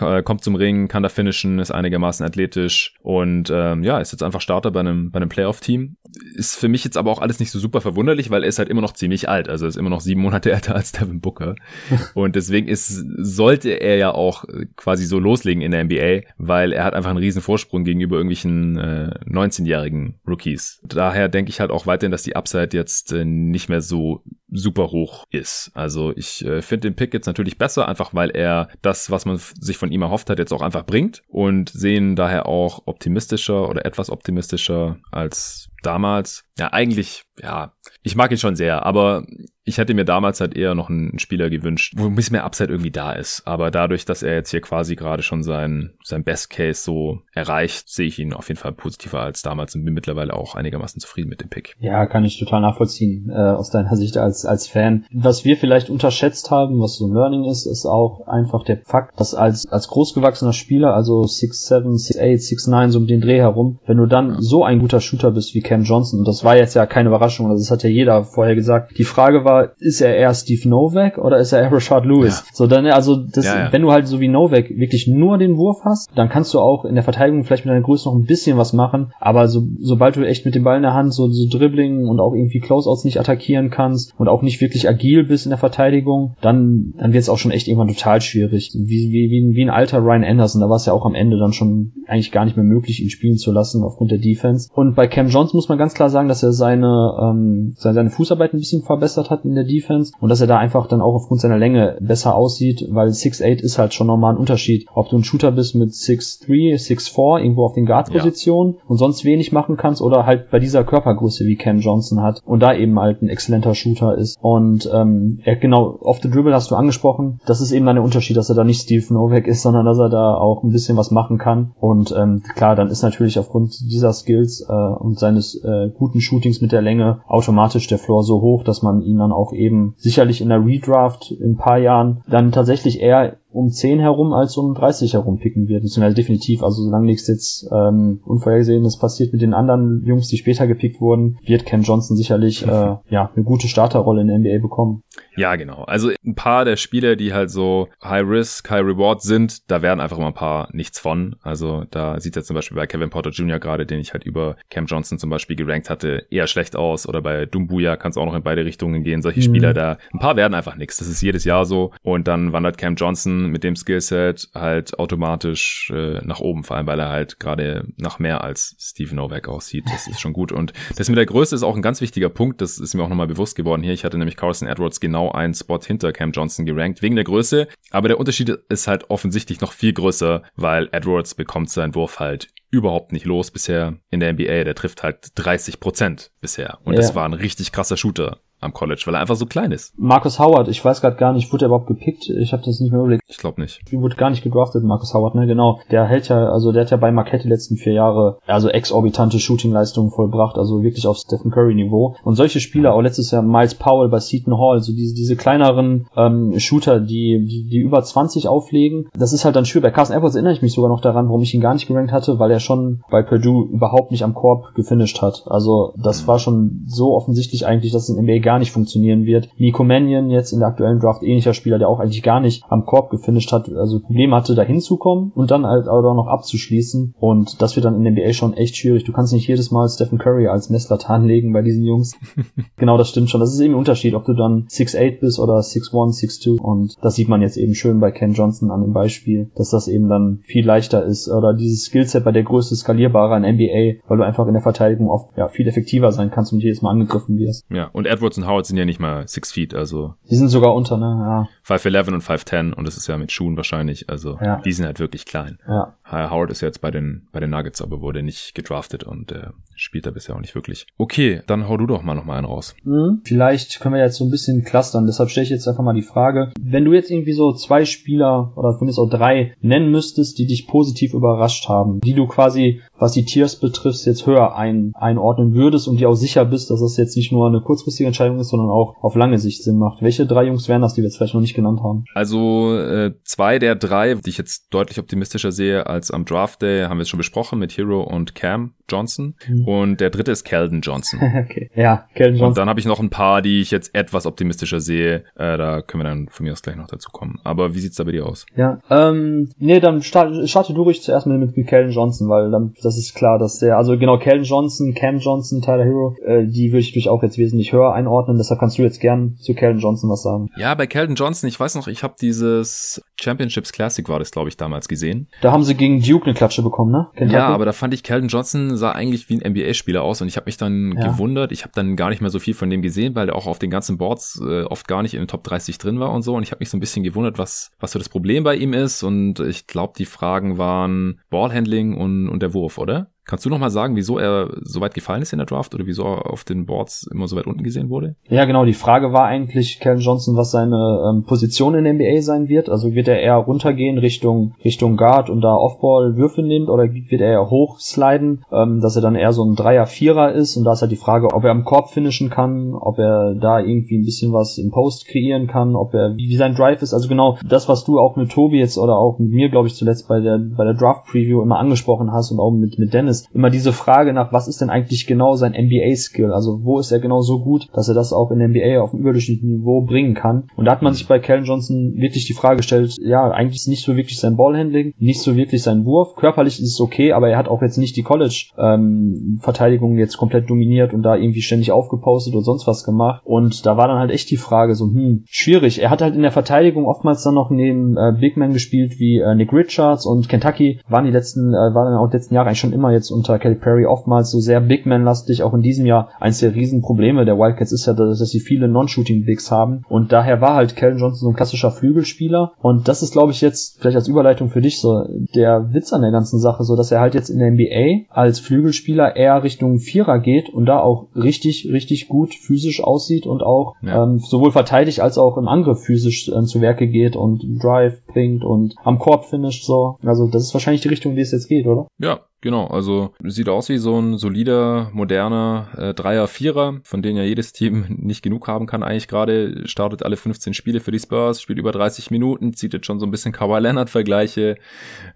äh, 0.00 0.22
kommt 0.22 0.44
zum 0.44 0.54
Ring, 0.54 0.88
kann 0.88 1.02
da 1.02 1.08
finishen, 1.08 1.58
ist 1.58 1.70
einigermaßen 1.70 2.24
athletisch 2.24 2.94
und 3.02 3.50
ähm, 3.52 3.82
ja, 3.82 3.98
ist 3.98 4.12
jetzt 4.12 4.22
einfach 4.22 4.40
Starter 4.40 4.70
bei 4.70 4.80
einem, 4.80 5.10
bei 5.10 5.18
einem 5.18 5.28
Playoff-Team. 5.28 5.96
Ist 6.34 6.56
für 6.56 6.68
mich 6.68 6.84
jetzt 6.84 6.96
aber 6.96 7.10
auch 7.10 7.20
alles 7.20 7.40
nicht 7.40 7.50
so 7.50 7.58
super 7.58 7.80
verwunderlich, 7.80 8.30
weil 8.30 8.42
er 8.42 8.48
ist 8.48 8.58
halt 8.58 8.68
immer 8.68 8.80
noch 8.80 8.92
ziemlich 8.92 9.28
alt, 9.28 9.48
also 9.48 9.66
ist 9.66 9.76
immer 9.76 9.90
noch 9.90 10.00
sieben 10.00 10.20
Monate 10.20 10.52
älter 10.52 10.74
als 10.74 10.92
Devin 10.92 11.20
Booker. 11.20 11.56
und 12.14 12.36
deswegen 12.36 12.68
ist, 12.68 13.04
sollte 13.18 13.70
er 13.70 13.96
ja 13.96 14.12
auch 14.12 14.44
quasi 14.76 15.04
so 15.04 15.18
loslegen 15.18 15.62
in 15.62 15.72
der 15.72 15.84
NBA, 15.84 16.28
weil 16.36 16.72
er 16.72 16.84
hat 16.84 16.94
einfach 16.94 17.10
einen 17.10 17.18
riesen 17.18 17.42
Vorsprung 17.42 17.84
gegenüber 17.84 18.16
irgendwelchen 18.16 18.76
äh, 18.78 19.10
19-jährigen 19.26 20.20
Rookies. 20.26 20.80
Daher 20.84 21.28
denke 21.28 21.50
ich 21.50 21.60
halt 21.60 21.70
auch 21.70 21.86
weiterhin, 21.86 22.12
dass 22.12 22.22
die 22.22 22.36
Upside 22.36 22.76
jetzt 22.76 23.12
äh, 23.12 23.24
nicht 23.24 23.68
mehr 23.68 23.80
so 23.80 24.22
super 24.50 24.90
hoch 24.90 25.24
ist. 25.30 25.70
Also 25.74 26.12
ich 26.16 26.44
äh, 26.44 26.62
finde 26.62 26.88
den 26.88 26.96
Pick 26.96 27.12
jetzt 27.14 27.26
natürlich 27.26 27.58
besser, 27.58 27.88
einfach 27.88 28.14
weil 28.14 28.30
er 28.30 28.68
das, 28.82 29.10
was 29.10 29.24
man 29.26 29.36
sich 29.38 29.76
von 29.76 29.92
ihm 29.92 30.02
erhofft 30.02 30.30
hat, 30.30 30.38
jetzt 30.38 30.52
auch 30.52 30.62
einfach 30.62 30.84
bringt 30.84 31.22
und 31.28 31.68
sehen 31.68 32.16
daher 32.16 32.46
auch 32.46 32.82
optimistischer 32.86 33.68
oder 33.68 33.84
etwas 33.84 34.10
optimistischer 34.10 34.98
als 35.10 35.68
damals. 35.82 36.44
Ja, 36.58 36.72
eigentlich, 36.72 37.24
ja, 37.40 37.74
ich 38.02 38.16
mag 38.16 38.30
ihn 38.30 38.38
schon 38.38 38.56
sehr, 38.56 38.84
aber 38.84 39.26
ich 39.68 39.76
hätte 39.76 39.92
mir 39.92 40.06
damals 40.06 40.40
halt 40.40 40.56
eher 40.56 40.74
noch 40.74 40.88
einen 40.88 41.18
Spieler 41.18 41.50
gewünscht, 41.50 41.92
wo 41.96 42.06
ein 42.06 42.14
bisschen 42.14 42.32
mehr 42.32 42.44
Upside 42.44 42.70
irgendwie 42.70 42.90
da 42.90 43.12
ist. 43.12 43.42
Aber 43.44 43.70
dadurch, 43.70 44.06
dass 44.06 44.22
er 44.22 44.34
jetzt 44.34 44.50
hier 44.50 44.62
quasi 44.62 44.96
gerade 44.96 45.22
schon 45.22 45.42
sein, 45.42 45.92
sein 46.02 46.24
Best 46.24 46.48
Case 46.48 46.82
so 46.82 47.20
erreicht, 47.34 47.88
sehe 47.88 48.06
ich 48.06 48.18
ihn 48.18 48.32
auf 48.32 48.48
jeden 48.48 48.58
Fall 48.58 48.72
positiver 48.72 49.20
als 49.20 49.42
damals 49.42 49.74
und 49.74 49.84
bin 49.84 49.92
mittlerweile 49.92 50.32
auch 50.32 50.54
einigermaßen 50.54 51.00
zufrieden 51.00 51.28
mit 51.28 51.42
dem 51.42 51.50
Pick. 51.50 51.76
Ja, 51.80 52.06
kann 52.06 52.24
ich 52.24 52.38
total 52.38 52.62
nachvollziehen, 52.62 53.30
äh, 53.30 53.34
aus 53.34 53.70
deiner 53.70 53.94
Sicht 53.96 54.16
als, 54.16 54.46
als 54.46 54.66
Fan. 54.66 55.04
Was 55.12 55.44
wir 55.44 55.56
vielleicht 55.56 55.90
unterschätzt 55.90 56.50
haben, 56.50 56.80
was 56.80 56.96
so 56.96 57.06
ein 57.06 57.12
Learning 57.12 57.44
ist, 57.44 57.66
ist 57.66 57.84
auch 57.84 58.26
einfach 58.26 58.64
der 58.64 58.78
Fakt, 58.78 59.20
dass 59.20 59.34
als, 59.34 59.66
als 59.66 59.88
großgewachsener 59.88 60.54
Spieler, 60.54 60.94
also 60.94 61.22
6'7, 61.22 62.16
6'8, 62.16 62.68
6'9, 62.68 62.88
so 62.90 62.98
um 62.98 63.06
den 63.06 63.20
Dreh 63.20 63.38
herum, 63.38 63.80
wenn 63.86 63.98
du 63.98 64.06
dann 64.06 64.40
so 64.40 64.64
ein 64.64 64.78
guter 64.78 65.00
Shooter 65.00 65.30
bist 65.30 65.54
wie 65.54 65.60
Cam 65.60 65.82
Johnson, 65.82 66.20
und 66.20 66.28
das 66.28 66.42
war 66.42 66.56
jetzt 66.56 66.74
ja 66.74 66.86
keine 66.86 67.10
Überraschung, 67.10 67.50
also 67.50 67.62
das 67.62 67.70
hat 67.70 67.82
ja 67.82 67.90
jeder 67.90 68.24
vorher 68.24 68.54
gesagt, 68.54 68.96
die 68.96 69.04
Frage 69.04 69.44
war, 69.44 69.57
ist 69.78 70.00
er 70.00 70.16
eher 70.16 70.34
Steve 70.34 70.68
Novak 70.68 71.18
oder 71.18 71.38
ist 71.38 71.52
er 71.52 71.62
eher 71.62 71.72
Rashad 71.72 72.04
Lewis? 72.04 72.44
Ja. 72.46 72.54
So 72.54 72.66
dann, 72.66 72.86
also 72.86 73.16
das, 73.16 73.46
ja, 73.46 73.64
ja. 73.64 73.72
wenn 73.72 73.82
du 73.82 73.92
halt 73.92 74.06
so 74.06 74.20
wie 74.20 74.28
Novak 74.28 74.70
wirklich 74.70 75.06
nur 75.06 75.38
den 75.38 75.56
Wurf 75.56 75.80
hast, 75.84 76.10
dann 76.14 76.28
kannst 76.28 76.54
du 76.54 76.60
auch 76.60 76.84
in 76.84 76.94
der 76.94 77.04
Verteidigung 77.04 77.44
vielleicht 77.44 77.64
mit 77.64 77.72
deiner 77.72 77.84
Größe 77.84 78.08
noch 78.08 78.16
ein 78.16 78.24
bisschen 78.24 78.56
was 78.56 78.72
machen, 78.72 79.12
aber 79.20 79.48
so, 79.48 79.62
sobald 79.80 80.16
du 80.16 80.26
echt 80.26 80.44
mit 80.44 80.54
dem 80.54 80.64
Ball 80.64 80.76
in 80.76 80.82
der 80.82 80.94
Hand 80.94 81.12
so, 81.12 81.28
so 81.28 81.48
Dribbling 81.48 82.06
und 82.06 82.20
auch 82.20 82.34
irgendwie 82.34 82.60
Closeouts 82.60 83.04
nicht 83.04 83.18
attackieren 83.18 83.70
kannst 83.70 84.12
und 84.18 84.28
auch 84.28 84.42
nicht 84.42 84.60
wirklich 84.60 84.88
agil 84.88 85.24
bist 85.24 85.46
in 85.46 85.50
der 85.50 85.58
Verteidigung, 85.58 86.34
dann, 86.40 86.94
dann 86.98 87.12
wird 87.12 87.22
es 87.22 87.28
auch 87.28 87.38
schon 87.38 87.52
echt 87.52 87.68
irgendwann 87.68 87.88
total 87.88 88.20
schwierig. 88.20 88.72
Wie, 88.74 89.10
wie, 89.10 89.30
wie, 89.30 89.54
wie 89.54 89.62
ein 89.62 89.70
alter 89.70 89.98
Ryan 89.98 90.24
Anderson, 90.24 90.60
da 90.60 90.68
war 90.68 90.76
es 90.76 90.86
ja 90.86 90.92
auch 90.92 91.06
am 91.06 91.14
Ende 91.14 91.38
dann 91.38 91.52
schon 91.52 91.92
eigentlich 92.06 92.32
gar 92.32 92.44
nicht 92.44 92.56
mehr 92.56 92.64
möglich, 92.64 93.02
ihn 93.02 93.10
spielen 93.10 93.36
zu 93.36 93.52
lassen 93.52 93.82
aufgrund 93.82 94.10
der 94.10 94.18
Defense. 94.18 94.68
Und 94.74 94.94
bei 94.94 95.06
Cam 95.06 95.28
Jones 95.28 95.54
muss 95.54 95.68
man 95.68 95.78
ganz 95.78 95.94
klar 95.94 96.10
sagen, 96.10 96.28
dass 96.28 96.42
er 96.42 96.52
seine, 96.52 97.12
ähm, 97.20 97.74
seine 97.76 98.10
Fußarbeit 98.10 98.52
ein 98.52 98.58
bisschen 98.58 98.82
verbessert 98.82 99.30
hat 99.30 99.44
in 99.48 99.54
der 99.54 99.64
Defense 99.64 100.12
und 100.20 100.28
dass 100.28 100.40
er 100.40 100.46
da 100.46 100.58
einfach 100.58 100.86
dann 100.86 101.00
auch 101.00 101.14
aufgrund 101.14 101.40
seiner 101.40 101.58
Länge 101.58 101.96
besser 102.00 102.34
aussieht, 102.34 102.86
weil 102.90 103.08
6'8 103.08 103.60
ist 103.60 103.78
halt 103.78 103.94
schon 103.94 104.06
nochmal 104.06 104.34
ein 104.34 104.38
Unterschied. 104.38 104.86
Ob 104.94 105.08
du 105.08 105.16
ein 105.16 105.24
Shooter 105.24 105.52
bist 105.52 105.74
mit 105.74 105.90
6'3, 105.90 106.74
6'4, 106.74 107.40
irgendwo 107.40 107.64
auf 107.64 107.74
den 107.74 107.86
Guard-Positionen 107.86 108.74
ja. 108.74 108.80
und 108.86 108.96
sonst 108.98 109.24
wenig 109.24 109.52
machen 109.52 109.76
kannst 109.76 110.02
oder 110.02 110.26
halt 110.26 110.50
bei 110.50 110.58
dieser 110.58 110.84
Körpergröße 110.84 111.44
wie 111.46 111.56
Cam 111.56 111.80
Johnson 111.80 112.22
hat 112.22 112.42
und 112.44 112.60
da 112.60 112.74
eben 112.74 112.98
halt 112.98 113.22
ein 113.22 113.28
exzellenter 113.28 113.74
Shooter 113.74 114.16
ist. 114.16 114.38
Und 114.40 114.88
ähm, 114.92 115.40
er 115.44 115.56
genau, 115.56 115.98
off 116.00 116.20
the 116.22 116.30
dribble 116.30 116.54
hast 116.54 116.70
du 116.70 116.76
angesprochen, 116.76 117.40
das 117.46 117.60
ist 117.60 117.72
eben 117.72 117.86
dann 117.86 117.96
der 117.96 118.04
Unterschied, 118.04 118.36
dass 118.36 118.48
er 118.48 118.54
da 118.54 118.64
nicht 118.64 118.82
Steve 118.82 119.12
Novak 119.12 119.46
ist, 119.46 119.62
sondern 119.62 119.86
dass 119.86 119.98
er 119.98 120.08
da 120.08 120.34
auch 120.34 120.62
ein 120.62 120.70
bisschen 120.70 120.96
was 120.96 121.10
machen 121.10 121.38
kann. 121.38 121.72
Und 121.80 122.14
ähm, 122.16 122.42
klar, 122.54 122.76
dann 122.76 122.88
ist 122.88 123.02
natürlich 123.02 123.38
aufgrund 123.38 123.74
dieser 123.80 124.12
Skills 124.12 124.66
äh, 124.68 124.72
und 124.72 125.18
seines 125.18 125.54
äh, 125.62 125.90
guten 125.96 126.20
Shootings 126.20 126.60
mit 126.60 126.72
der 126.72 126.82
Länge 126.82 127.20
automatisch 127.26 127.86
der 127.86 127.98
Floor 127.98 128.22
so 128.22 128.40
hoch, 128.40 128.64
dass 128.64 128.82
man 128.82 129.02
ihn 129.02 129.18
dann 129.18 129.32
auch 129.38 129.52
eben 129.52 129.94
sicherlich 129.96 130.40
in 130.40 130.48
der 130.48 130.64
Redraft 130.64 131.30
in 131.30 131.52
ein 131.52 131.56
paar 131.56 131.78
Jahren 131.78 132.22
dann 132.26 132.52
tatsächlich 132.52 133.00
eher 133.00 133.36
um 133.50 133.70
10 133.70 133.98
herum 133.98 134.32
als 134.32 134.56
um 134.56 134.74
30 134.74 135.14
herum 135.14 135.38
picken 135.38 135.68
wird. 135.68 135.82
Beziehungsweise 135.82 136.14
definitiv, 136.14 136.62
also 136.62 136.82
solange 136.82 137.06
nichts 137.06 137.26
jetzt 137.28 137.68
ähm, 137.72 138.20
Unvorhergesehenes 138.24 138.98
passiert 138.98 139.32
mit 139.32 139.42
den 139.42 139.54
anderen 139.54 140.04
Jungs, 140.04 140.28
die 140.28 140.36
später 140.36 140.66
gepickt 140.66 141.00
wurden, 141.00 141.38
wird 141.44 141.64
Ken 141.64 141.82
Johnson 141.82 142.16
sicherlich 142.16 142.66
äh, 142.66 142.96
ja 143.08 143.30
eine 143.34 143.44
gute 143.44 143.68
Starterrolle 143.68 144.20
in 144.20 144.28
der 144.28 144.38
NBA 144.38 144.58
bekommen. 144.60 145.02
Ja, 145.36 145.56
genau. 145.56 145.84
Also 145.84 146.10
ein 146.24 146.34
paar 146.34 146.64
der 146.64 146.76
Spieler, 146.76 147.16
die 147.16 147.32
halt 147.32 147.50
so 147.50 147.88
High 148.02 148.28
Risk, 148.28 148.70
High 148.70 148.84
Reward 148.84 149.22
sind, 149.22 149.70
da 149.70 149.82
werden 149.82 150.00
einfach 150.00 150.18
immer 150.18 150.28
ein 150.28 150.34
paar 150.34 150.68
nichts 150.72 150.98
von. 150.98 151.36
Also 151.42 151.84
da 151.90 152.20
sieht 152.20 152.36
ja 152.36 152.42
zum 152.42 152.54
Beispiel 152.54 152.76
bei 152.76 152.86
Kevin 152.86 153.10
Porter 153.10 153.30
Jr. 153.30 153.58
gerade, 153.58 153.86
den 153.86 154.00
ich 154.00 154.12
halt 154.12 154.24
über 154.24 154.56
Cam 154.70 154.86
Johnson 154.86 155.18
zum 155.18 155.30
Beispiel 155.30 155.56
gerankt 155.56 155.90
hatte, 155.90 156.26
eher 156.30 156.46
schlecht 156.46 156.76
aus. 156.76 157.08
Oder 157.08 157.22
bei 157.22 157.46
Dumbuya 157.46 157.96
kann 157.96 158.10
es 158.10 158.16
auch 158.16 158.26
noch 158.26 158.34
in 158.34 158.42
beide 158.42 158.64
Richtungen 158.64 159.02
gehen. 159.04 159.22
Solche 159.22 159.40
mhm. 159.40 159.44
Spieler 159.44 159.74
da, 159.74 159.98
ein 160.12 160.18
paar 160.18 160.36
werden 160.36 160.54
einfach 160.54 160.76
nichts. 160.76 160.98
Das 160.98 161.08
ist 161.08 161.22
jedes 161.22 161.44
Jahr 161.44 161.64
so. 161.64 161.92
Und 162.02 162.28
dann 162.28 162.52
wandert 162.52 162.76
Cam 162.76 162.94
Johnson 162.94 163.37
mit 163.46 163.64
dem 163.64 163.76
Skillset 163.76 164.48
halt 164.54 164.98
automatisch 164.98 165.90
äh, 165.94 166.20
nach 166.24 166.40
oben, 166.40 166.64
vor 166.64 166.76
allem 166.76 166.86
weil 166.86 167.00
er 167.00 167.08
halt 167.08 167.40
gerade 167.40 167.86
nach 167.96 168.18
mehr 168.18 168.44
als 168.44 168.76
Steve 168.78 169.14
Novak 169.14 169.48
aussieht. 169.48 169.84
Das 169.90 170.06
ist 170.08 170.20
schon 170.20 170.32
gut. 170.32 170.52
Und 170.52 170.72
das 170.96 171.08
mit 171.08 171.18
der 171.18 171.26
Größe 171.26 171.54
ist 171.54 171.62
auch 171.62 171.76
ein 171.76 171.82
ganz 171.82 172.00
wichtiger 172.00 172.28
Punkt. 172.28 172.60
Das 172.60 172.78
ist 172.78 172.94
mir 172.94 173.02
auch 173.02 173.08
nochmal 173.08 173.26
bewusst 173.26 173.56
geworden 173.56 173.82
hier. 173.82 173.92
Ich 173.92 174.04
hatte 174.04 174.18
nämlich 174.18 174.36
Carson 174.36 174.68
Edwards 174.68 175.00
genau 175.00 175.30
einen 175.30 175.54
Spot 175.54 175.80
hinter 175.80 176.12
Cam 176.12 176.32
Johnson 176.32 176.66
gerankt, 176.66 177.02
wegen 177.02 177.14
der 177.14 177.24
Größe. 177.24 177.68
Aber 177.90 178.08
der 178.08 178.18
Unterschied 178.18 178.48
ist 178.68 178.88
halt 178.88 179.10
offensichtlich 179.10 179.60
noch 179.60 179.72
viel 179.72 179.92
größer, 179.92 180.42
weil 180.56 180.88
Edwards 180.92 181.34
bekommt 181.34 181.70
seinen 181.70 181.94
Wurf 181.94 182.18
halt 182.18 182.48
überhaupt 182.70 183.12
nicht 183.12 183.24
los 183.24 183.50
bisher 183.50 183.96
in 184.10 184.20
der 184.20 184.32
NBA. 184.32 184.64
Der 184.64 184.74
trifft 184.74 185.02
halt 185.02 185.30
30 185.36 185.80
Prozent 185.80 186.30
bisher. 186.40 186.78
Und 186.84 186.94
ja. 186.94 187.00
das 187.00 187.14
war 187.14 187.24
ein 187.24 187.32
richtig 187.32 187.72
krasser 187.72 187.96
Shooter 187.96 188.40
am 188.60 188.72
College, 188.72 189.02
weil 189.06 189.14
er 189.14 189.20
einfach 189.20 189.36
so 189.36 189.46
klein 189.46 189.72
ist. 189.72 189.92
Marcus 189.96 190.38
Howard, 190.38 190.68
ich 190.68 190.84
weiß 190.84 191.00
gerade 191.00 191.16
gar 191.16 191.32
nicht, 191.32 191.52
wurde 191.52 191.64
er 191.64 191.68
überhaupt 191.68 191.86
gepickt? 191.86 192.28
Ich 192.28 192.52
habe 192.52 192.62
das 192.64 192.80
nicht 192.80 192.90
mehr 192.90 193.00
überlegt. 193.00 193.22
Ich 193.28 193.38
glaube 193.38 193.60
nicht. 193.60 193.80
Wie 193.90 194.00
wurde 194.00 194.16
gar 194.16 194.30
nicht 194.30 194.42
gedraftet, 194.42 194.82
Marcus 194.84 195.14
Howard, 195.14 195.34
ne? 195.34 195.46
Genau. 195.46 195.80
Der 195.90 196.04
hält 196.04 196.28
ja, 196.28 196.48
also 196.48 196.72
der 196.72 196.82
hat 196.82 196.90
ja 196.90 196.96
bei 196.96 197.12
Marquette 197.12 197.44
die 197.44 197.48
letzten 197.48 197.76
vier 197.76 197.92
Jahre 197.92 198.38
also 198.46 198.68
exorbitante 198.68 199.38
Shooting-Leistungen 199.38 200.10
vollbracht, 200.10 200.56
also 200.56 200.82
wirklich 200.82 201.06
auf 201.06 201.18
Stephen 201.18 201.50
Curry-Niveau. 201.50 202.16
Und 202.24 202.34
solche 202.34 202.60
Spieler, 202.60 202.94
auch 202.94 203.00
letztes 203.00 203.30
Jahr 203.30 203.42
Miles 203.42 203.74
Powell 203.74 204.08
bei 204.08 204.18
Seton 204.18 204.58
Hall, 204.58 204.80
so 204.80 204.92
diese, 204.92 205.14
diese 205.14 205.36
kleineren 205.36 206.06
ähm, 206.16 206.58
Shooter, 206.58 207.00
die, 207.00 207.44
die, 207.46 207.68
die 207.68 207.78
über 207.78 208.02
20 208.02 208.48
auflegen, 208.48 209.08
das 209.16 209.32
ist 209.32 209.44
halt 209.44 209.56
dann 209.56 209.66
schön. 209.66 209.82
Bei 209.82 209.90
Carson 209.90 210.16
Edwards 210.16 210.34
erinnere 210.34 210.54
ich 210.54 210.62
mich 210.62 210.72
sogar 210.72 210.90
noch 210.90 211.00
daran, 211.00 211.28
warum 211.28 211.42
ich 211.42 211.54
ihn 211.54 211.60
gar 211.60 211.74
nicht 211.74 211.86
gerankt 211.86 212.12
hatte, 212.12 212.38
weil 212.38 212.50
er 212.50 212.60
schon 212.60 213.02
bei 213.10 213.22
Purdue 213.22 213.68
überhaupt 213.68 214.10
nicht 214.10 214.24
am 214.24 214.34
Korb 214.34 214.74
gefinisht 214.74 215.22
hat. 215.22 215.44
Also 215.46 215.94
das 215.96 216.26
war 216.26 216.38
schon 216.38 216.84
so 216.86 217.14
offensichtlich 217.14 217.66
eigentlich, 217.66 217.92
dass 217.92 218.08
es 218.08 218.16
in 218.16 218.24
NBA 218.24 218.47
gar 218.48 218.58
nicht 218.58 218.72
funktionieren 218.72 219.26
wird. 219.26 219.50
Nico 219.58 219.84
Mannion 219.84 220.30
jetzt 220.30 220.54
in 220.54 220.60
der 220.60 220.68
aktuellen 220.68 221.00
Draft 221.00 221.22
ähnlicher 221.22 221.52
Spieler, 221.52 221.78
der 221.78 221.90
auch 221.90 222.00
eigentlich 222.00 222.22
gar 222.22 222.40
nicht 222.40 222.64
am 222.70 222.86
Korb 222.86 223.10
gefinisht 223.10 223.52
hat, 223.52 223.70
also 223.70 224.00
Probleme 224.00 224.34
hatte, 224.34 224.54
da 224.54 224.62
hinzukommen 224.62 225.32
und 225.34 225.50
dann 225.50 225.66
halt 225.66 225.86
auch 225.86 226.00
noch 226.14 226.28
abzuschließen. 226.28 227.14
Und 227.20 227.60
das 227.60 227.76
wird 227.76 227.84
dann 227.84 227.94
in 227.94 228.04
der 228.04 228.12
NBA 228.14 228.32
schon 228.32 228.54
echt 228.54 228.78
schwierig. 228.78 229.04
Du 229.04 229.12
kannst 229.12 229.34
nicht 229.34 229.46
jedes 229.46 229.70
Mal 229.70 229.86
Stephen 229.90 230.16
Curry 230.16 230.46
als 230.48 230.70
Messlatte 230.70 231.10
anlegen 231.10 231.52
bei 231.52 231.60
diesen 231.60 231.84
Jungs. 231.84 232.16
genau, 232.78 232.96
das 232.96 233.10
stimmt 233.10 233.28
schon. 233.28 233.40
Das 233.40 233.52
ist 233.52 233.60
eben 233.60 233.74
ein 233.74 233.78
Unterschied, 233.78 234.14
ob 234.14 234.24
du 234.24 234.32
dann 234.32 234.64
6'8 234.70 235.20
bist 235.20 235.38
oder 235.38 235.58
6'1, 235.58 236.18
6'2. 236.18 236.58
Und 236.58 236.94
das 237.02 237.16
sieht 237.16 237.28
man 237.28 237.42
jetzt 237.42 237.58
eben 237.58 237.74
schön 237.74 238.00
bei 238.00 238.12
Ken 238.12 238.32
Johnson 238.32 238.70
an 238.70 238.80
dem 238.80 238.94
Beispiel, 238.94 239.50
dass 239.56 239.68
das 239.68 239.88
eben 239.88 240.08
dann 240.08 240.38
viel 240.44 240.64
leichter 240.64 241.04
ist. 241.04 241.28
Oder 241.28 241.52
dieses 241.52 241.84
Skillset 241.84 242.24
bei 242.24 242.32
der 242.32 242.44
Größe 242.44 242.74
skalierbarer 242.74 243.36
in 243.36 243.56
NBA, 243.56 244.00
weil 244.08 244.16
du 244.16 244.24
einfach 244.24 244.46
in 244.46 244.54
der 244.54 244.62
Verteidigung 244.62 245.10
oft 245.10 245.36
ja, 245.36 245.48
viel 245.48 245.68
effektiver 245.68 246.12
sein 246.12 246.30
kannst 246.30 246.54
und 246.54 246.60
jedes 246.60 246.80
Mal 246.80 246.92
angegriffen 246.92 247.38
wirst. 247.38 247.66
Ja, 247.70 247.90
und 247.92 248.06
Edwards 248.06 248.37
Und 248.38 248.46
Howard 248.46 248.66
sind 248.66 248.76
ja 248.76 248.84
nicht 248.84 249.00
mal 249.00 249.26
six 249.26 249.50
feet, 249.50 249.74
also. 249.74 250.14
Die 250.30 250.36
sind 250.36 250.48
sogar 250.48 250.72
unter, 250.74 250.96
ne, 250.96 251.06
ja. 251.06 251.48
5'11 251.68 252.14
und 252.14 252.22
5'10 252.22 252.72
und 252.72 252.86
das 252.86 252.96
ist 252.96 253.06
ja 253.08 253.18
mit 253.18 253.30
Schuhen 253.30 253.56
wahrscheinlich, 253.56 254.08
also 254.08 254.38
ja. 254.42 254.60
die 254.64 254.72
sind 254.72 254.86
halt 254.86 255.00
wirklich 255.00 255.26
klein. 255.26 255.58
Ja. 255.68 255.94
Howard 256.10 256.50
ist 256.50 256.62
ja 256.62 256.68
jetzt 256.68 256.80
bei 256.80 256.90
den, 256.90 257.28
bei 257.32 257.40
den 257.40 257.50
Nuggets, 257.50 257.82
aber 257.82 258.00
wurde 258.00 258.22
nicht 258.22 258.54
gedraftet 258.54 259.04
und 259.04 259.32
äh, 259.32 259.48
spielt 259.76 260.06
da 260.06 260.10
bisher 260.10 260.34
auch 260.34 260.40
nicht 260.40 260.54
wirklich. 260.54 260.86
Okay, 260.96 261.42
dann 261.46 261.68
hau 261.68 261.76
du 261.76 261.86
doch 261.86 262.02
mal 262.02 262.14
noch 262.14 262.24
mal 262.24 262.38
einen 262.38 262.46
raus. 262.46 262.74
Mhm. 262.84 263.20
Vielleicht 263.24 263.80
können 263.80 263.94
wir 263.94 264.02
jetzt 264.02 264.16
so 264.16 264.24
ein 264.24 264.30
bisschen 264.30 264.64
clustern, 264.64 265.06
deshalb 265.06 265.28
stelle 265.28 265.44
ich 265.44 265.50
jetzt 265.50 265.68
einfach 265.68 265.84
mal 265.84 265.94
die 265.94 266.02
Frage, 266.02 266.52
wenn 266.60 266.84
du 266.84 266.92
jetzt 266.92 267.10
irgendwie 267.10 267.34
so 267.34 267.52
zwei 267.52 267.84
Spieler 267.84 268.52
oder 268.56 268.72
zumindest 268.72 268.98
auch 268.98 269.10
drei 269.10 269.54
nennen 269.60 269.90
müsstest, 269.90 270.38
die 270.38 270.46
dich 270.46 270.66
positiv 270.66 271.12
überrascht 271.12 271.68
haben, 271.68 272.00
die 272.00 272.14
du 272.14 272.26
quasi, 272.26 272.80
was 272.98 273.12
die 273.12 273.24
Tiers 273.24 273.56
betrifft, 273.56 274.06
jetzt 274.06 274.26
höher 274.26 274.56
ein, 274.56 274.92
einordnen 274.94 275.54
würdest 275.54 275.88
und 275.88 276.00
dir 276.00 276.08
auch 276.08 276.14
sicher 276.14 276.44
bist, 276.44 276.70
dass 276.70 276.80
das 276.80 276.96
jetzt 276.96 277.16
nicht 277.16 277.32
nur 277.32 277.46
eine 277.46 277.60
kurzfristige 277.60 278.06
Entscheidung 278.06 278.38
ist, 278.38 278.48
sondern 278.48 278.70
auch 278.70 278.94
auf 279.02 279.14
lange 279.14 279.38
Sicht 279.38 279.62
Sinn 279.62 279.78
macht. 279.78 280.02
Welche 280.02 280.26
drei 280.26 280.44
Jungs 280.44 280.68
wären 280.68 280.82
das, 280.82 280.94
die 280.94 281.02
wir 281.02 281.08
jetzt 281.08 281.16
vielleicht 281.16 281.34
noch 281.34 281.40
nicht 281.40 281.57
genannt 281.58 281.80
haben? 281.82 282.04
Also 282.14 282.76
äh, 282.78 283.14
zwei 283.24 283.58
der 283.58 283.74
drei, 283.74 284.14
die 284.14 284.30
ich 284.30 284.38
jetzt 284.38 284.68
deutlich 284.70 284.98
optimistischer 284.98 285.52
sehe 285.52 285.86
als 285.86 286.10
am 286.10 286.24
Draft 286.24 286.62
Day, 286.62 286.84
haben 286.84 286.98
wir 286.98 287.02
jetzt 287.02 287.10
schon 287.10 287.18
besprochen 287.18 287.58
mit 287.58 287.76
Hero 287.76 288.02
und 288.02 288.34
Cam 288.34 288.74
Johnson. 288.88 289.34
Mhm. 289.46 289.64
Und 289.66 290.00
der 290.00 290.10
dritte 290.10 290.32
ist 290.32 290.44
Keldon 290.44 290.80
Johnson. 290.80 291.20
okay. 291.44 291.70
Ja, 291.74 292.06
Keldon 292.14 292.34
Johnson. 292.34 292.48
Und 292.48 292.58
dann 292.58 292.68
habe 292.68 292.80
ich 292.80 292.86
noch 292.86 293.00
ein 293.00 293.10
paar, 293.10 293.42
die 293.42 293.60
ich 293.60 293.70
jetzt 293.70 293.94
etwas 293.94 294.26
optimistischer 294.26 294.80
sehe. 294.80 295.24
Äh, 295.36 295.56
da 295.58 295.82
können 295.82 296.02
wir 296.02 296.08
dann 296.08 296.28
von 296.28 296.44
mir 296.44 296.52
aus 296.52 296.62
gleich 296.62 296.76
noch 296.76 296.88
dazu 296.88 297.10
kommen. 297.10 297.40
Aber 297.44 297.74
wie 297.74 297.80
sieht's 297.80 297.96
da 297.96 298.04
bei 298.04 298.12
dir 298.12 298.26
aus? 298.26 298.46
Ja, 298.56 298.80
ähm, 298.90 299.50
nee, 299.58 299.80
dann 299.80 300.02
starte, 300.02 300.46
starte 300.48 300.74
du 300.74 300.82
ruhig 300.82 301.02
zuerst 301.02 301.26
mit, 301.26 301.56
mit 301.56 301.66
Keldon 301.66 301.92
Johnson, 301.92 302.28
weil 302.28 302.50
dann, 302.50 302.74
das 302.82 302.96
ist 302.96 303.14
klar, 303.14 303.38
dass 303.38 303.58
der, 303.58 303.76
also 303.76 303.98
genau, 303.98 304.18
Keldon 304.18 304.44
Johnson, 304.44 304.94
Cam 304.94 305.18
Johnson, 305.18 305.62
Tyler 305.62 305.84
Hero, 305.84 306.16
äh, 306.24 306.46
die 306.46 306.70
würde 306.70 306.80
ich 306.80 306.92
durch 306.92 307.08
auch 307.08 307.22
jetzt 307.22 307.38
wesentlich 307.38 307.72
höher 307.72 307.92
einordnen. 307.92 308.38
Deshalb 308.38 308.60
kannst 308.60 308.78
du 308.78 308.82
jetzt 308.82 309.00
gern 309.00 309.36
zu 309.40 309.54
Keldon 309.54 309.80
Johnson 309.80 310.10
was 310.10 310.22
sagen. 310.22 310.50
Ja, 310.56 310.74
bei 310.74 310.86
Keldon 310.86 311.14
Johnson, 311.14 311.48
ich 311.48 311.58
weiß 311.58 311.74
noch, 311.74 311.88
ich 311.88 312.02
habe 312.02 312.14
dieses 312.20 313.02
Championships 313.20 313.72
Classic 313.72 314.08
war 314.08 314.18
das, 314.18 314.30
glaube 314.30 314.48
ich, 314.48 314.56
damals 314.56 314.88
gesehen. 314.88 315.28
Da 315.42 315.52
haben 315.52 315.64
sie 315.64 315.74
gegen 315.74 316.00
Duke 316.00 316.24
eine 316.24 316.34
Klatsche 316.34 316.62
bekommen, 316.62 316.92
ne? 316.92 317.08
Kentucky? 317.14 317.34
Ja, 317.34 317.48
aber 317.48 317.64
da 317.64 317.72
fand 317.72 317.94
ich 317.94 318.02
Keldon 318.02 318.28
Johnson 318.28 318.76
sah 318.78 318.92
eigentlich 318.92 319.28
wie 319.28 319.40
ein 319.40 319.52
NBA-Spieler 319.52 320.02
aus 320.02 320.20
und 320.22 320.28
ich 320.28 320.36
habe 320.36 320.46
mich 320.46 320.56
dann 320.56 320.96
ja. 320.96 321.08
gewundert. 321.08 321.52
Ich 321.52 321.62
habe 321.62 321.72
dann 321.74 321.96
gar 321.96 322.10
nicht 322.10 322.20
mehr 322.20 322.30
so 322.30 322.38
viel 322.38 322.54
von 322.54 322.70
dem 322.70 322.82
gesehen, 322.82 323.14
weil 323.14 323.28
er 323.28 323.36
auch 323.36 323.46
auf 323.46 323.58
den 323.58 323.70
ganzen 323.70 323.98
Boards 323.98 324.40
äh, 324.42 324.62
oft 324.62 324.88
gar 324.88 325.02
nicht 325.02 325.14
in 325.14 325.20
den 325.20 325.28
Top 325.28 325.44
30 325.44 325.78
drin 325.78 326.00
war 326.00 326.12
und 326.12 326.22
so. 326.22 326.34
Und 326.34 326.42
ich 326.42 326.50
habe 326.50 326.60
mich 326.60 326.70
so 326.70 326.76
ein 326.76 326.80
bisschen 326.80 327.02
gewundert, 327.02 327.38
was, 327.38 327.70
was 327.78 327.92
so 327.92 327.98
das 327.98 328.08
Problem 328.08 328.44
bei 328.44 328.56
ihm 328.56 328.72
ist. 328.72 329.02
Und 329.02 329.40
ich 329.40 329.66
glaube, 329.66 329.94
die 329.98 330.06
Fragen 330.06 330.58
waren 330.58 331.20
Ballhandling 331.30 331.96
und, 331.96 332.28
und 332.28 332.40
der 332.40 332.54
Wurf, 332.54 332.78
oder? 332.78 333.10
Kannst 333.28 333.44
du 333.44 333.50
noch 333.50 333.68
sagen, 333.68 333.94
wieso 333.94 334.16
er 334.16 334.48
so 334.62 334.80
weit 334.80 334.94
gefallen 334.94 335.20
ist 335.20 335.34
in 335.34 335.38
der 335.38 335.44
Draft 335.44 335.74
oder 335.74 335.84
wieso 335.84 336.04
er 336.04 336.32
auf 336.32 336.44
den 336.44 336.64
Boards 336.64 337.06
immer 337.12 337.28
so 337.28 337.36
weit 337.36 337.46
unten 337.46 337.62
gesehen 337.62 337.90
wurde? 337.90 338.16
Ja, 338.30 338.46
genau. 338.46 338.64
Die 338.64 338.72
Frage 338.72 339.12
war 339.12 339.24
eigentlich, 339.24 339.80
Kevin 339.80 340.00
Johnson, 340.00 340.34
was 340.34 340.50
seine 340.50 341.04
ähm, 341.06 341.24
Position 341.24 341.74
in 341.74 341.84
der 341.84 341.92
NBA 341.92 342.22
sein 342.22 342.48
wird. 342.48 342.70
Also 342.70 342.94
wird 342.94 343.06
er 343.06 343.20
eher 343.20 343.36
runtergehen 343.36 343.98
Richtung 343.98 344.54
Richtung 344.64 344.96
Guard 344.96 345.28
und 345.28 345.42
da 345.42 345.54
Offball 345.54 346.16
Würfe 346.16 346.40
nimmt 346.40 346.70
oder 346.70 346.84
wird 346.90 347.20
er 347.20 347.32
eher 347.32 347.50
hochsliden, 347.50 348.44
ähm, 348.50 348.80
dass 348.80 348.96
er 348.96 349.02
dann 349.02 349.14
eher 349.14 349.34
so 349.34 349.44
ein 349.44 349.56
Dreier, 349.56 349.84
Vierer 349.84 350.32
ist 350.32 350.56
und 350.56 350.64
da 350.64 350.72
ist 350.72 350.80
halt 350.80 350.92
die 350.92 350.96
Frage, 350.96 351.28
ob 351.34 351.44
er 351.44 351.50
am 351.50 351.66
Korb 351.66 351.90
finishen 351.90 352.30
kann, 352.30 352.72
ob 352.74 352.98
er 352.98 353.34
da 353.34 353.60
irgendwie 353.60 353.98
ein 353.98 354.06
bisschen 354.06 354.32
was 354.32 354.56
im 354.56 354.70
Post 354.70 355.06
kreieren 355.06 355.48
kann, 355.48 355.76
ob 355.76 355.92
er 355.92 356.16
wie, 356.16 356.30
wie 356.30 356.36
sein 356.36 356.54
Drive 356.54 356.80
ist. 356.80 356.94
Also 356.94 357.08
genau 357.10 357.36
das, 357.46 357.68
was 357.68 357.84
du 357.84 357.98
auch 357.98 358.16
mit 358.16 358.32
Tobi 358.32 358.58
jetzt 358.58 358.78
oder 358.78 358.96
auch 358.96 359.18
mit 359.18 359.28
mir, 359.28 359.50
glaube 359.50 359.68
ich, 359.68 359.74
zuletzt 359.74 360.08
bei 360.08 360.20
der 360.20 360.38
bei 360.38 360.64
der 360.64 360.72
Draft 360.72 361.04
Preview 361.04 361.42
immer 361.42 361.58
angesprochen 361.58 362.10
hast 362.10 362.30
und 362.30 362.40
auch 362.40 362.52
mit 362.52 362.78
mit 362.78 362.94
Dennis 362.94 363.17
ist 363.20 363.34
immer 363.34 363.50
diese 363.50 363.72
Frage 363.72 364.12
nach, 364.12 364.32
was 364.32 364.48
ist 364.48 364.60
denn 364.60 364.70
eigentlich 364.70 365.06
genau 365.06 365.34
sein 365.34 365.52
NBA-Skill? 365.52 366.32
Also 366.32 366.64
wo 366.64 366.78
ist 366.78 366.92
er 366.92 367.00
genau 367.00 367.20
so 367.20 367.40
gut, 367.40 367.68
dass 367.72 367.88
er 367.88 367.94
das 367.94 368.12
auch 368.12 368.30
in 368.30 368.38
der 368.38 368.48
NBA 368.48 368.80
auf 368.80 368.90
dem 368.90 369.00
überdurchschnittlichen 369.00 369.58
Niveau 369.58 369.82
bringen 369.82 370.14
kann? 370.14 370.44
Und 370.56 370.64
da 370.64 370.72
hat 370.72 370.82
man 370.82 370.94
sich 370.94 371.06
bei 371.06 371.18
Kellen 371.18 371.44
Johnson 371.44 371.94
wirklich 371.96 372.26
die 372.26 372.32
Frage 372.32 372.58
gestellt, 372.58 372.96
ja, 373.00 373.30
eigentlich 373.30 373.56
ist 373.56 373.68
nicht 373.68 373.84
so 373.84 373.96
wirklich 373.96 374.18
sein 374.18 374.36
Ballhandling, 374.36 374.94
nicht 374.98 375.20
so 375.20 375.36
wirklich 375.36 375.62
sein 375.62 375.84
Wurf. 375.84 376.16
Körperlich 376.16 376.60
ist 376.60 376.72
es 376.72 376.80
okay, 376.80 377.12
aber 377.12 377.28
er 377.28 377.38
hat 377.38 377.48
auch 377.48 377.62
jetzt 377.62 377.78
nicht 377.78 377.96
die 377.96 378.02
College-Verteidigung 378.02 379.92
ähm, 379.92 379.98
jetzt 379.98 380.16
komplett 380.16 380.48
dominiert 380.50 380.94
und 380.94 381.02
da 381.02 381.16
irgendwie 381.16 381.42
ständig 381.42 381.72
aufgepostet 381.72 382.34
und 382.34 382.44
sonst 382.44 382.66
was 382.66 382.84
gemacht. 382.84 383.22
Und 383.24 383.66
da 383.66 383.76
war 383.76 383.88
dann 383.88 383.98
halt 383.98 384.10
echt 384.10 384.30
die 384.30 384.36
Frage 384.36 384.74
so, 384.74 384.86
hm, 384.86 385.24
schwierig. 385.28 385.80
Er 385.80 385.90
hat 385.90 386.02
halt 386.02 386.14
in 386.14 386.22
der 386.22 386.32
Verteidigung 386.32 386.86
oftmals 386.86 387.22
dann 387.22 387.34
noch 387.34 387.50
neben 387.50 387.96
äh, 387.96 388.12
Big 388.18 388.36
Men 388.36 388.52
gespielt 388.52 388.98
wie 388.98 389.18
äh, 389.18 389.34
Nick 389.34 389.52
Richards 389.52 390.06
und 390.06 390.28
Kentucky 390.28 390.80
waren 390.88 391.04
die 391.04 391.10
letzten, 391.10 391.50
äh, 391.52 391.74
waren 391.74 391.96
auch 391.96 392.08
die 392.08 392.16
letzten 392.16 392.34
Jahre 392.34 392.48
eigentlich 392.48 392.60
schon 392.60 392.72
immer 392.72 392.92
jetzt 392.92 393.07
unter 393.10 393.38
Kelly 393.38 393.56
Perry 393.56 393.86
oftmals 393.86 394.30
so 394.30 394.40
sehr 394.40 394.60
Big 394.60 394.86
Man-lastig, 394.86 395.42
auch 395.42 395.54
in 395.54 395.62
diesem 395.62 395.86
Jahr 395.86 396.10
eins 396.20 396.40
der 396.40 396.54
Riesenprobleme 396.54 397.24
der 397.24 397.38
Wildcats 397.38 397.72
ist 397.72 397.86
ja, 397.86 397.92
dass, 397.92 398.18
dass 398.18 398.30
sie 398.30 398.40
viele 398.40 398.68
Non-Shooting-Bigs 398.68 399.50
haben 399.50 399.84
und 399.88 400.12
daher 400.12 400.40
war 400.40 400.54
halt 400.54 400.76
Kellen 400.76 400.98
Johnson 400.98 401.20
so 401.20 401.28
ein 401.28 401.36
klassischer 401.36 401.70
Flügelspieler 401.70 402.52
und 402.60 402.88
das 402.88 403.02
ist 403.02 403.12
glaube 403.12 403.32
ich 403.32 403.40
jetzt 403.40 403.80
vielleicht 403.80 403.96
als 403.96 404.08
Überleitung 404.08 404.50
für 404.50 404.60
dich 404.60 404.80
so 404.80 405.04
der 405.34 405.72
Witz 405.72 405.92
an 405.92 406.02
der 406.02 406.10
ganzen 406.10 406.38
Sache, 406.38 406.64
so 406.64 406.76
dass 406.76 406.92
er 406.92 407.00
halt 407.00 407.14
jetzt 407.14 407.30
in 407.30 407.38
der 407.38 407.50
NBA 407.50 408.06
als 408.10 408.40
Flügelspieler 408.40 409.16
eher 409.16 409.42
Richtung 409.42 409.78
Vierer 409.78 410.18
geht 410.18 410.48
und 410.50 410.66
da 410.66 410.80
auch 410.80 411.08
richtig, 411.14 411.68
richtig 411.70 412.08
gut 412.08 412.34
physisch 412.34 412.82
aussieht 412.82 413.26
und 413.26 413.42
auch 413.42 413.74
ja. 413.82 414.04
ähm, 414.04 414.18
sowohl 414.18 414.52
verteidigt 414.52 415.00
als 415.00 415.18
auch 415.18 415.36
im 415.36 415.48
Angriff 415.48 415.84
physisch 415.84 416.28
äh, 416.28 416.42
zu 416.44 416.60
Werke 416.60 416.88
geht 416.88 417.16
und 417.16 417.62
Drive 417.62 418.04
bringt 418.06 418.44
und 418.44 418.74
am 418.84 418.98
Korb 418.98 419.24
finisht 419.24 419.64
so. 419.64 419.96
Also 420.04 420.26
das 420.26 420.44
ist 420.44 420.54
wahrscheinlich 420.54 420.82
die 420.82 420.88
Richtung, 420.88 421.16
wie 421.16 421.20
es 421.20 421.32
jetzt 421.32 421.48
geht, 421.48 421.66
oder? 421.66 421.86
Ja, 421.98 422.20
Genau, 422.40 422.68
also 422.68 423.14
sieht 423.24 423.48
aus 423.48 423.68
wie 423.68 423.78
so 423.78 424.00
ein 424.00 424.16
solider, 424.16 424.90
moderner 424.92 425.70
äh, 425.76 425.92
Dreier, 425.92 426.28
Vierer, 426.28 426.78
von 426.84 427.02
denen 427.02 427.16
ja 427.16 427.24
jedes 427.24 427.52
Team 427.52 427.86
nicht 427.98 428.22
genug 428.22 428.46
haben 428.46 428.66
kann 428.66 428.84
eigentlich 428.84 429.08
gerade. 429.08 429.66
Startet 429.66 430.04
alle 430.04 430.16
15 430.16 430.54
Spiele 430.54 430.78
für 430.78 430.92
die 430.92 431.00
Spurs, 431.00 431.42
spielt 431.42 431.58
über 431.58 431.72
30 431.72 432.12
Minuten, 432.12 432.52
zieht 432.52 432.74
jetzt 432.74 432.86
schon 432.86 433.00
so 433.00 433.06
ein 433.06 433.10
bisschen 433.10 433.32
Kawhi 433.32 433.58
Leonard-Vergleiche, 433.58 434.56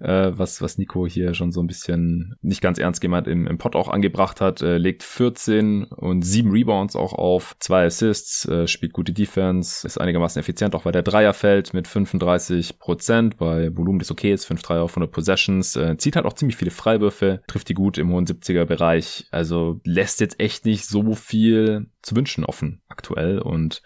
äh, 0.01 0.33
was, 0.35 0.61
was 0.63 0.79
Nico 0.79 1.07
hier 1.07 1.33
schon 1.35 1.53
so 1.53 1.63
ein 1.63 1.69
bisschen 1.69 2.35
nicht 2.43 2.61
ganz 2.61 2.79
ernst 2.79 3.01
gemeint 3.01 3.29
im, 3.29 3.47
im 3.47 3.57
Pod 3.57 3.77
auch 3.77 3.89
angebracht 3.89 4.41
hat. 4.41 4.61
Äh, 4.61 4.79
legt 4.79 5.05
14 5.05 5.85
und 5.85 6.23
7 6.23 6.51
Rebounds 6.51 6.97
auch 6.97 7.13
auf, 7.13 7.55
zwei 7.61 7.85
Assists, 7.87 8.47
äh, 8.47 8.67
spielt 8.67 8.93
gute 8.93 9.13
Defense, 9.13 9.87
ist 9.87 10.01
einigermaßen 10.01 10.41
effizient, 10.41 10.75
auch 10.75 10.87
weil 10.87 10.93
der 10.93 11.03
Dreier 11.03 11.35
fällt 11.35 11.73
mit 11.73 11.87
35 11.87 12.81
Prozent, 12.81 13.37
bei 13.37 13.77
Volumen 13.77 14.01
des 14.01 14.11
okay 14.11 14.33
ist, 14.33 14.45
5 14.47 14.61
Dreier 14.63 14.83
auf 14.83 14.91
100 14.91 15.13
Possessions, 15.13 15.77
äh, 15.77 15.97
zieht 15.99 16.17
halt 16.17 16.27
auch 16.27 16.33
ziemlich 16.33 16.57
viele 16.57 16.73
Freiwürfe 16.73 17.12
Würfe, 17.13 17.43
trifft 17.47 17.69
die 17.69 17.75
gut 17.75 17.99
im 17.99 18.11
hohen 18.11 18.27
70er 18.27 18.65
Bereich. 18.65 19.27
Also 19.31 19.81
lässt 19.85 20.21
jetzt 20.21 20.41
echt 20.41 20.65
nicht 20.65 20.87
so 20.87 21.15
viel 21.15 21.89
zu 22.01 22.17
wünschen 22.17 22.45
offen 22.45 22.81
aktuell. 22.89 23.39
Und 23.39 23.83